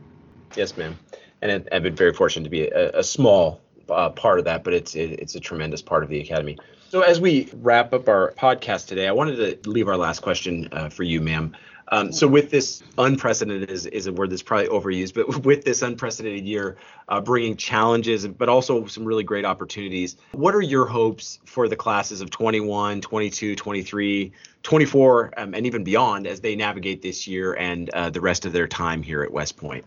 Yes, 0.56 0.78
ma'am. 0.78 0.98
And 1.42 1.68
I've 1.72 1.84
been 1.84 1.96
very 1.96 2.14
fortunate 2.14 2.44
to 2.44 2.50
be 2.50 2.68
a, 2.68 3.00
a 3.00 3.04
small 3.04 3.62
uh, 3.90 4.10
part 4.10 4.40
of 4.40 4.46
that, 4.46 4.64
but 4.64 4.74
it's 4.74 4.96
it, 4.96 5.12
it's 5.20 5.36
a 5.36 5.40
tremendous 5.40 5.82
part 5.82 6.04
of 6.04 6.10
the 6.10 6.20
academy. 6.20 6.58
So 6.90 7.02
as 7.02 7.20
we 7.20 7.50
wrap 7.56 7.94
up 7.94 8.08
our 8.08 8.34
podcast 8.38 8.88
today, 8.88 9.08
I 9.08 9.12
wanted 9.12 9.64
to 9.64 9.70
leave 9.70 9.88
our 9.88 9.98
last 9.98 10.22
question 10.22 10.68
uh, 10.72 10.90
for 10.90 11.04
you, 11.04 11.22
ma'am. 11.22 11.56
Um, 11.94 12.14
so 12.14 12.26
with 12.26 12.52
this 12.52 12.82
unprecedented 12.98 13.70
is, 13.70 13.86
is 13.86 14.08
a 14.08 14.14
word 14.14 14.30
that's 14.30 14.42
probably 14.42 14.68
overused, 14.68 15.14
but 15.14 15.44
with 15.46 15.66
this 15.66 15.82
unprecedented 15.82 16.46
year 16.46 16.78
uh, 17.10 17.20
bringing 17.20 17.58
challenges, 17.58 18.26
but 18.26 18.48
also 18.48 18.86
some 18.86 19.04
really 19.04 19.26
great 19.26 19.44
opportunities, 19.44 20.16
what 20.32 20.56
are 20.56 20.62
your 20.62 20.86
hopes 20.86 21.40
for 21.46 21.68
the 21.68 21.76
classes 21.76 22.22
of 22.22 22.30
21, 22.30 23.02
22, 23.02 23.56
23, 23.56 24.32
24, 24.64 25.34
um, 25.38 25.54
and 25.54 25.66
even 25.66 25.84
beyond 25.84 26.26
as 26.26 26.40
they 26.40 26.56
navigate 26.56 27.02
this 27.02 27.28
year 27.28 27.54
and 27.56 27.90
uh, 27.90 28.10
the 28.10 28.22
rest 28.22 28.46
of 28.46 28.54
their 28.54 28.68
time 28.68 29.04
here 29.04 29.22
at 29.22 29.32
West 29.32 29.58
Point? 29.58 29.84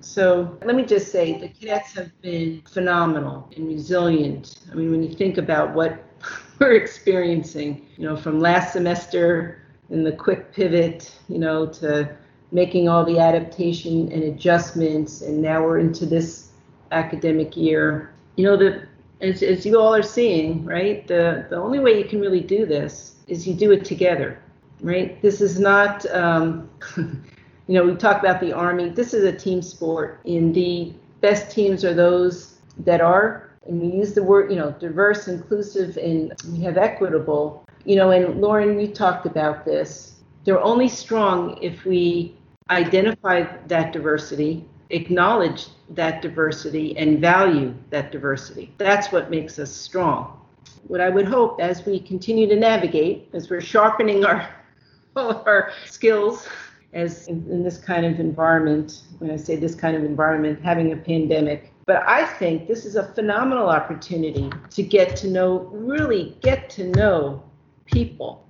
So 0.00 0.58
let 0.62 0.76
me 0.76 0.84
just 0.84 1.10
say 1.10 1.38
the 1.40 1.48
cadets 1.48 1.94
have 1.94 2.12
been 2.20 2.62
phenomenal 2.70 3.50
and 3.56 3.66
resilient. 3.66 4.58
I 4.70 4.74
mean, 4.74 4.90
when 4.90 5.02
you 5.02 5.14
think 5.14 5.38
about 5.38 5.72
what 5.74 6.04
we're 6.58 6.74
experiencing, 6.74 7.86
you 7.96 8.04
know, 8.04 8.14
from 8.14 8.40
last 8.40 8.74
semester 8.74 9.65
and 9.90 10.04
the 10.04 10.12
quick 10.12 10.52
pivot, 10.52 11.14
you 11.28 11.38
know, 11.38 11.66
to 11.66 12.16
making 12.52 12.88
all 12.88 13.04
the 13.04 13.18
adaptation 13.18 14.10
and 14.12 14.22
adjustments, 14.22 15.22
and 15.22 15.40
now 15.40 15.62
we're 15.62 15.78
into 15.78 16.06
this 16.06 16.50
academic 16.92 17.56
year. 17.56 18.12
You 18.36 18.44
know, 18.44 18.56
the 18.56 18.86
as, 19.20 19.42
as 19.42 19.64
you 19.64 19.78
all 19.78 19.94
are 19.94 20.02
seeing, 20.02 20.64
right, 20.64 21.06
the, 21.06 21.46
the 21.48 21.56
only 21.56 21.78
way 21.78 21.98
you 21.98 22.04
can 22.04 22.20
really 22.20 22.40
do 22.40 22.66
this 22.66 23.16
is 23.26 23.46
you 23.46 23.54
do 23.54 23.72
it 23.72 23.84
together, 23.84 24.40
right? 24.80 25.20
This 25.22 25.40
is 25.40 25.58
not, 25.58 26.04
um, 26.14 26.68
you 26.96 27.24
know, 27.68 27.84
we 27.84 27.94
talk 27.94 28.20
about 28.20 28.40
the 28.40 28.52
Army. 28.52 28.90
This 28.90 29.14
is 29.14 29.24
a 29.24 29.32
team 29.32 29.62
sport. 29.62 30.20
And 30.26 30.54
the 30.54 30.92
best 31.20 31.50
teams 31.50 31.84
are 31.84 31.94
those 31.94 32.58
that 32.78 33.00
are, 33.00 33.50
and 33.66 33.80
we 33.80 33.88
use 33.88 34.12
the 34.12 34.22
word, 34.22 34.50
you 34.50 34.56
know, 34.56 34.70
diverse, 34.72 35.28
inclusive, 35.28 35.96
and 35.96 36.32
we 36.52 36.60
have 36.60 36.76
equitable. 36.76 37.64
You 37.86 37.94
know, 37.94 38.10
and 38.10 38.40
Lauren, 38.40 38.80
you 38.80 38.88
talked 38.88 39.26
about 39.26 39.64
this. 39.64 40.16
They're 40.44 40.60
only 40.60 40.88
strong 40.88 41.56
if 41.62 41.84
we 41.84 42.36
identify 42.68 43.44
that 43.68 43.92
diversity, 43.92 44.64
acknowledge 44.90 45.68
that 45.90 46.20
diversity, 46.20 46.96
and 46.98 47.20
value 47.20 47.72
that 47.90 48.10
diversity. 48.10 48.74
That's 48.76 49.12
what 49.12 49.30
makes 49.30 49.60
us 49.60 49.70
strong. 49.70 50.40
What 50.88 51.00
I 51.00 51.10
would 51.10 51.26
hope 51.26 51.60
as 51.60 51.86
we 51.86 52.00
continue 52.00 52.48
to 52.48 52.56
navigate, 52.56 53.28
as 53.32 53.48
we're 53.48 53.60
sharpening 53.60 54.24
our 54.24 54.48
all 55.16 55.44
our 55.46 55.70
skills 55.86 56.48
as 56.92 57.28
in, 57.28 57.46
in, 57.48 57.62
this 57.62 57.78
kind 57.78 58.04
of 58.04 58.18
environment, 58.18 59.02
when 59.18 59.30
I 59.30 59.36
say 59.36 59.54
this 59.54 59.76
kind 59.76 59.96
of 59.96 60.04
environment, 60.04 60.60
having 60.62 60.92
a 60.92 60.96
pandemic. 60.96 61.72
But 61.86 62.02
I 62.06 62.24
think 62.24 62.66
this 62.66 62.84
is 62.84 62.96
a 62.96 63.12
phenomenal 63.14 63.68
opportunity 63.68 64.50
to 64.70 64.82
get 64.82 65.14
to 65.16 65.28
know, 65.28 65.68
really 65.72 66.36
get 66.40 66.68
to 66.70 66.88
know 66.88 67.42
people. 67.86 68.46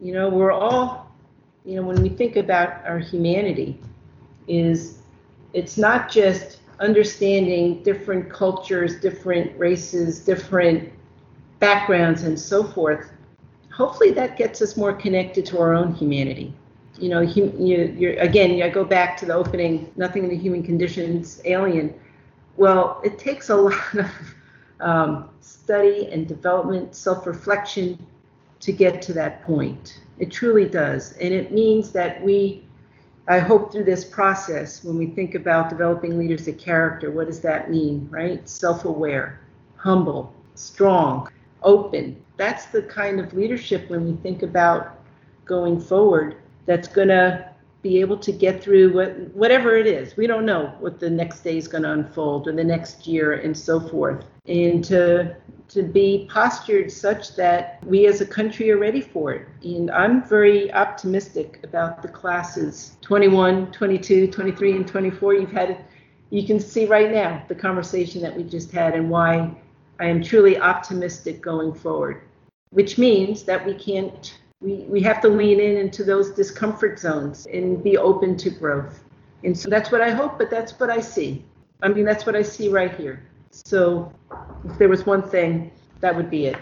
You 0.00 0.12
know, 0.12 0.28
we're 0.28 0.52
all, 0.52 1.10
you 1.64 1.76
know, 1.76 1.82
when 1.82 2.02
we 2.02 2.08
think 2.08 2.36
about 2.36 2.84
our 2.84 2.98
humanity, 2.98 3.78
is 4.48 4.98
it's 5.52 5.78
not 5.78 6.10
just 6.10 6.58
understanding 6.80 7.82
different 7.82 8.30
cultures, 8.30 9.00
different 9.00 9.56
races, 9.58 10.20
different 10.20 10.92
backgrounds, 11.60 12.24
and 12.24 12.38
so 12.38 12.64
forth. 12.64 13.12
Hopefully, 13.72 14.10
that 14.12 14.36
gets 14.36 14.60
us 14.60 14.76
more 14.76 14.92
connected 14.92 15.46
to 15.46 15.58
our 15.58 15.74
own 15.74 15.94
humanity 15.94 16.54
you 16.98 17.08
know, 17.08 17.26
hum, 17.26 17.52
you, 17.58 18.16
again, 18.18 18.62
I 18.62 18.68
go 18.68 18.84
back 18.84 19.16
to 19.18 19.26
the 19.26 19.34
opening, 19.34 19.90
nothing 19.96 20.24
in 20.24 20.30
the 20.30 20.36
human 20.36 20.62
conditions, 20.62 21.40
alien. 21.44 21.94
Well, 22.56 23.00
it 23.04 23.18
takes 23.18 23.48
a 23.50 23.56
lot 23.56 23.94
of 23.94 24.10
um, 24.80 25.28
study 25.40 26.08
and 26.12 26.28
development, 26.28 26.94
self-reflection 26.94 27.98
to 28.62 28.72
get 28.72 29.02
to 29.02 29.12
that 29.12 29.42
point. 29.42 30.00
It 30.18 30.30
truly 30.30 30.68
does, 30.68 31.12
and 31.12 31.34
it 31.34 31.52
means 31.52 31.90
that 31.92 32.22
we, 32.22 32.64
I 33.28 33.38
hope, 33.38 33.72
through 33.72 33.84
this 33.84 34.04
process, 34.04 34.84
when 34.84 34.96
we 34.96 35.06
think 35.06 35.34
about 35.34 35.68
developing 35.68 36.16
leaders 36.16 36.48
of 36.48 36.58
character, 36.58 37.10
what 37.10 37.26
does 37.26 37.40
that 37.40 37.70
mean, 37.70 38.08
right? 38.10 38.48
Self-aware, 38.48 39.40
humble, 39.76 40.32
strong, 40.54 41.28
open. 41.62 42.22
That's 42.36 42.66
the 42.66 42.82
kind 42.82 43.20
of 43.20 43.34
leadership 43.34 43.90
when 43.90 44.04
we 44.04 44.16
think 44.22 44.42
about 44.42 45.00
going 45.44 45.80
forward 45.80 46.36
that's 46.66 46.88
going 46.88 47.08
to 47.08 47.51
be 47.82 48.00
able 48.00 48.16
to 48.16 48.32
get 48.32 48.62
through 48.62 48.94
what, 48.94 49.16
whatever 49.34 49.76
it 49.76 49.86
is. 49.86 50.16
We 50.16 50.26
don't 50.26 50.46
know 50.46 50.74
what 50.78 51.00
the 51.00 51.10
next 51.10 51.40
day 51.40 51.58
is 51.58 51.66
going 51.66 51.82
to 51.82 51.92
unfold 51.92 52.46
or 52.46 52.52
the 52.52 52.64
next 52.64 53.06
year 53.06 53.32
and 53.34 53.56
so 53.56 53.80
forth. 53.80 54.24
And 54.46 54.84
to 54.84 55.36
to 55.72 55.82
be 55.82 56.28
postured 56.30 56.92
such 56.92 57.34
that 57.34 57.82
we 57.86 58.06
as 58.06 58.20
a 58.20 58.26
country 58.26 58.70
are 58.70 58.76
ready 58.76 59.00
for 59.00 59.32
it. 59.32 59.48
And 59.64 59.90
I'm 59.90 60.22
very 60.22 60.70
optimistic 60.70 61.60
about 61.64 62.02
the 62.02 62.08
classes 62.08 62.98
21, 63.00 63.72
22, 63.72 64.26
23, 64.26 64.76
and 64.76 64.86
24. 64.86 65.34
You've 65.34 65.50
had, 65.50 65.82
you 66.28 66.46
can 66.46 66.60
see 66.60 66.84
right 66.84 67.10
now 67.10 67.42
the 67.48 67.54
conversation 67.54 68.20
that 68.20 68.36
we 68.36 68.42
just 68.42 68.70
had 68.70 68.94
and 68.94 69.08
why 69.08 69.50
I 69.98 70.06
am 70.06 70.22
truly 70.22 70.58
optimistic 70.58 71.40
going 71.40 71.72
forward, 71.72 72.20
which 72.68 72.98
means 72.98 73.44
that 73.44 73.64
we 73.64 73.72
can't 73.72 74.38
we, 74.62 74.84
we 74.88 75.00
have 75.02 75.20
to 75.22 75.28
lean 75.28 75.60
in 75.60 75.76
into 75.76 76.04
those 76.04 76.30
discomfort 76.30 76.98
zones 76.98 77.46
and 77.46 77.82
be 77.82 77.98
open 77.98 78.36
to 78.38 78.50
growth. 78.50 79.02
And 79.44 79.58
so 79.58 79.68
that's 79.68 79.90
what 79.90 80.00
I 80.00 80.10
hope, 80.10 80.38
but 80.38 80.50
that's 80.50 80.78
what 80.78 80.88
I 80.88 81.00
see. 81.00 81.44
I 81.82 81.88
mean, 81.88 82.04
that's 82.04 82.24
what 82.24 82.36
I 82.36 82.42
see 82.42 82.68
right 82.68 82.94
here. 82.94 83.22
So 83.50 84.12
if 84.64 84.78
there 84.78 84.88
was 84.88 85.04
one 85.04 85.28
thing, 85.28 85.72
that 86.00 86.14
would 86.14 86.30
be 86.30 86.46
it. 86.46 86.56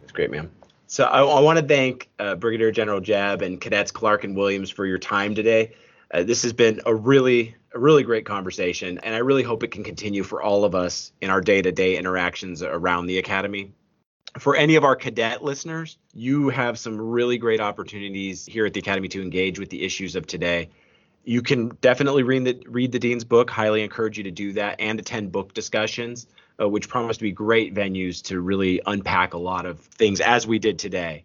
That's 0.00 0.12
great, 0.12 0.30
ma'am. 0.30 0.50
So 0.86 1.04
I, 1.04 1.22
I 1.22 1.40
want 1.40 1.58
to 1.58 1.64
thank 1.64 2.08
uh, 2.18 2.36
Brigadier 2.36 2.70
General 2.70 3.00
Jebb 3.00 3.42
and 3.42 3.60
Cadets 3.60 3.90
Clark 3.90 4.24
and 4.24 4.36
Williams 4.36 4.70
for 4.70 4.86
your 4.86 4.98
time 4.98 5.34
today. 5.34 5.74
Uh, 6.12 6.22
this 6.22 6.42
has 6.42 6.52
been 6.52 6.80
a 6.86 6.94
really, 6.94 7.54
a 7.74 7.78
really 7.78 8.04
great 8.04 8.24
conversation, 8.24 8.98
and 9.02 9.14
I 9.14 9.18
really 9.18 9.42
hope 9.42 9.62
it 9.62 9.72
can 9.72 9.84
continue 9.84 10.22
for 10.22 10.40
all 10.40 10.64
of 10.64 10.74
us 10.74 11.12
in 11.20 11.28
our 11.28 11.40
day-to-day 11.40 11.96
interactions 11.96 12.62
around 12.62 13.06
the 13.06 13.18
academy 13.18 13.72
for 14.38 14.56
any 14.56 14.76
of 14.76 14.84
our 14.84 14.96
cadet 14.96 15.42
listeners, 15.42 15.98
you 16.12 16.48
have 16.48 16.78
some 16.78 17.00
really 17.00 17.38
great 17.38 17.60
opportunities 17.60 18.46
here 18.46 18.66
at 18.66 18.74
the 18.74 18.80
Academy 18.80 19.08
to 19.08 19.22
engage 19.22 19.58
with 19.58 19.70
the 19.70 19.82
issues 19.82 20.16
of 20.16 20.26
today. 20.26 20.68
You 21.24 21.42
can 21.42 21.76
definitely 21.80 22.22
read 22.22 22.44
the 22.44 22.62
read 22.68 22.92
the 22.92 22.98
dean's 22.98 23.24
book. 23.24 23.50
Highly 23.50 23.82
encourage 23.82 24.16
you 24.16 24.24
to 24.24 24.30
do 24.30 24.52
that 24.52 24.80
and 24.80 25.00
attend 25.00 25.32
book 25.32 25.54
discussions, 25.54 26.26
uh, 26.60 26.68
which 26.68 26.88
promise 26.88 27.16
to 27.16 27.22
be 27.24 27.32
great 27.32 27.74
venues 27.74 28.22
to 28.24 28.40
really 28.40 28.80
unpack 28.86 29.34
a 29.34 29.38
lot 29.38 29.66
of 29.66 29.80
things 29.80 30.20
as 30.20 30.46
we 30.46 30.58
did 30.58 30.78
today. 30.78 31.24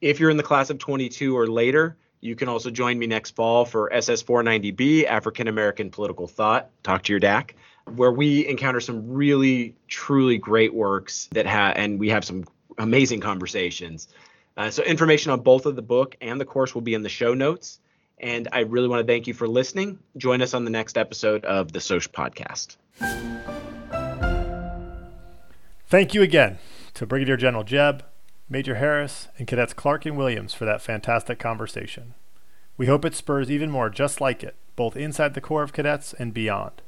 If 0.00 0.20
you're 0.20 0.30
in 0.30 0.36
the 0.36 0.42
class 0.42 0.68
of 0.68 0.78
22 0.78 1.36
or 1.36 1.46
later, 1.46 1.96
you 2.20 2.36
can 2.36 2.48
also 2.48 2.70
join 2.70 2.98
me 2.98 3.06
next 3.06 3.34
fall 3.34 3.64
for 3.64 3.92
SS 3.92 4.22
490B 4.22 5.04
African 5.06 5.48
American 5.48 5.90
Political 5.90 6.26
Thought. 6.28 6.70
Talk 6.82 7.02
to 7.04 7.12
your 7.12 7.20
DAC 7.20 7.52
where 7.86 8.12
we 8.12 8.46
encounter 8.46 8.80
some 8.80 9.08
really 9.08 9.74
truly 9.88 10.38
great 10.38 10.72
works 10.72 11.28
that 11.32 11.46
have 11.46 11.76
and 11.76 11.98
we 11.98 12.08
have 12.08 12.24
some 12.24 12.44
amazing 12.78 13.20
conversations. 13.20 14.08
Uh, 14.56 14.70
so 14.70 14.82
information 14.82 15.30
on 15.32 15.40
both 15.40 15.66
of 15.66 15.76
the 15.76 15.82
book 15.82 16.16
and 16.20 16.40
the 16.40 16.44
course 16.44 16.74
will 16.74 16.82
be 16.82 16.94
in 16.94 17.02
the 17.02 17.08
show 17.08 17.34
notes. 17.34 17.80
And 18.18 18.48
i 18.52 18.60
really 18.60 18.86
want 18.86 19.04
to 19.04 19.12
thank 19.12 19.26
you 19.26 19.34
for 19.34 19.48
listening. 19.48 19.98
Join 20.16 20.42
us 20.42 20.54
on 20.54 20.64
the 20.64 20.70
next 20.70 20.96
episode 20.96 21.44
of 21.44 21.72
the 21.72 21.80
Sosh 21.80 22.08
podcast. 22.08 22.76
Thank 25.86 26.14
you 26.14 26.22
again 26.22 26.58
to 26.94 27.06
brigadier 27.06 27.36
general 27.36 27.64
Jebb 27.64 28.02
major 28.48 28.74
harris 28.76 29.28
and 29.38 29.48
cadets 29.48 29.72
clark 29.72 30.04
and 30.04 30.16
williams 30.16 30.52
for 30.54 30.64
that 30.64 30.82
fantastic 30.82 31.38
conversation. 31.38 32.14
We 32.76 32.86
hope 32.86 33.04
it 33.04 33.14
spurs 33.14 33.50
even 33.50 33.70
more 33.70 33.90
just 33.90 34.20
like 34.20 34.42
it 34.42 34.56
both 34.76 34.96
inside 34.96 35.34
the 35.34 35.40
corps 35.40 35.62
of 35.62 35.72
cadets 35.72 36.14
and 36.14 36.32
beyond 36.32 36.82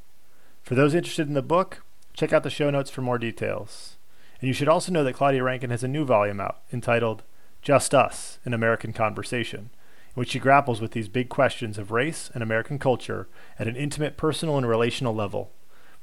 for 0.65 0.75
those 0.75 0.95
interested 0.95 1.29
in 1.29 1.35
the 1.35 1.43
book, 1.43 1.85
check 2.15 2.33
out 2.33 2.43
the 2.43 2.51
show 2.51 2.71
notes 2.71 2.91
for 2.91 3.03
more 3.03 3.19
details. 3.19 3.97
And 4.41 4.49
you 4.49 4.55
should 4.55 4.69
also 4.69 4.91
know 4.91 5.05
that 5.05 5.15
Claudia 5.15 5.43
Rankine 5.43 5.71
has 5.71 5.85
a 5.85 5.89
new 5.89 6.07
volume 6.07 6.41
out 6.41 6.63
entitled 6.73 7.23
Just 7.61 7.95
Us 7.95 8.39
An 8.47 8.55
American 8.55 8.95
Conversation, 8.95 9.59
in 9.61 10.15
which 10.15 10.31
she 10.31 10.39
grapples 10.39 10.81
with 10.81 10.93
these 10.93 11.09
big 11.09 11.29
questions 11.29 11.77
of 11.77 11.91
race 11.91 12.31
and 12.33 12.43
American 12.43 12.79
culture 12.79 13.29
at 13.59 13.69
an 13.69 13.77
intimate, 13.77 14.17
personal, 14.17 14.57
and 14.57 14.67
relational 14.67 15.15
level. 15.15 15.51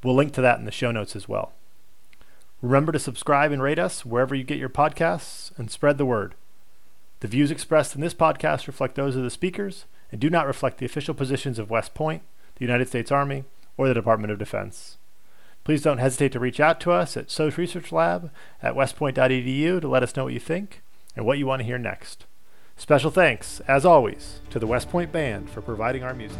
We'll 0.04 0.16
link 0.16 0.32
to 0.34 0.42
that 0.42 0.60
in 0.60 0.66
the 0.66 0.72
show 0.72 0.92
notes 0.92 1.16
as 1.16 1.28
well. 1.28 1.54
Remember 2.62 2.92
to 2.92 3.00
subscribe 3.00 3.52
and 3.52 3.64
rate 3.64 3.80
us 3.80 4.06
wherever 4.06 4.36
you 4.36 4.44
get 4.44 4.60
your 4.60 4.70
podcasts 4.70 5.58
and 5.58 5.72
spread 5.72 5.98
the 5.98 6.06
word. 6.06 6.36
The 7.22 7.28
views 7.28 7.50
expressed 7.50 7.96
in 7.96 8.02
this 8.02 8.14
podcast 8.14 8.68
reflect 8.68 8.94
those 8.94 9.16
of 9.16 9.24
the 9.24 9.32
speakers 9.32 9.86
and 10.12 10.22
do 10.22 10.30
not 10.30 10.46
reflect 10.46 10.78
the 10.78 10.86
official 10.86 11.16
positions 11.16 11.58
of 11.58 11.72
West 11.72 11.96
Point, 11.96 12.22
the 12.56 12.66
United 12.66 12.88
States 12.88 13.12
Army, 13.12 13.46
or 13.82 13.88
the 13.88 13.96
Department 13.96 14.32
of 14.32 14.38
Defense. 14.38 15.00
Please 15.64 15.82
don't 15.82 15.98
hesitate 15.98 16.32
to 16.34 16.40
reach 16.40 16.60
out 16.60 16.80
to 16.82 16.92
us 16.92 17.18
at 17.18 17.32
Sosh 17.32 17.58
Research 17.58 17.92
Lab 17.92 18.30
at 18.62 18.76
westpoint.edu 18.76 19.82
to 19.82 19.88
let 19.88 20.04
us 20.04 20.16
know 20.16 20.26
what 20.26 20.34
you 20.34 20.40
think 20.40 20.84
and 21.16 21.26
what 21.26 21.40
you 21.40 21.48
want 21.48 21.62
to 21.62 21.66
hear 21.66 21.80
next. 21.80 22.28
Special 22.78 23.10
thanks, 23.10 23.60
as 23.62 23.84
always, 23.84 24.40
to 24.52 24.60
the 24.60 24.68
West 24.68 24.92
Point 24.92 25.12
Band 25.12 25.50
for 25.50 25.64
providing 25.64 26.04
our 26.04 26.14
music. 26.14 26.38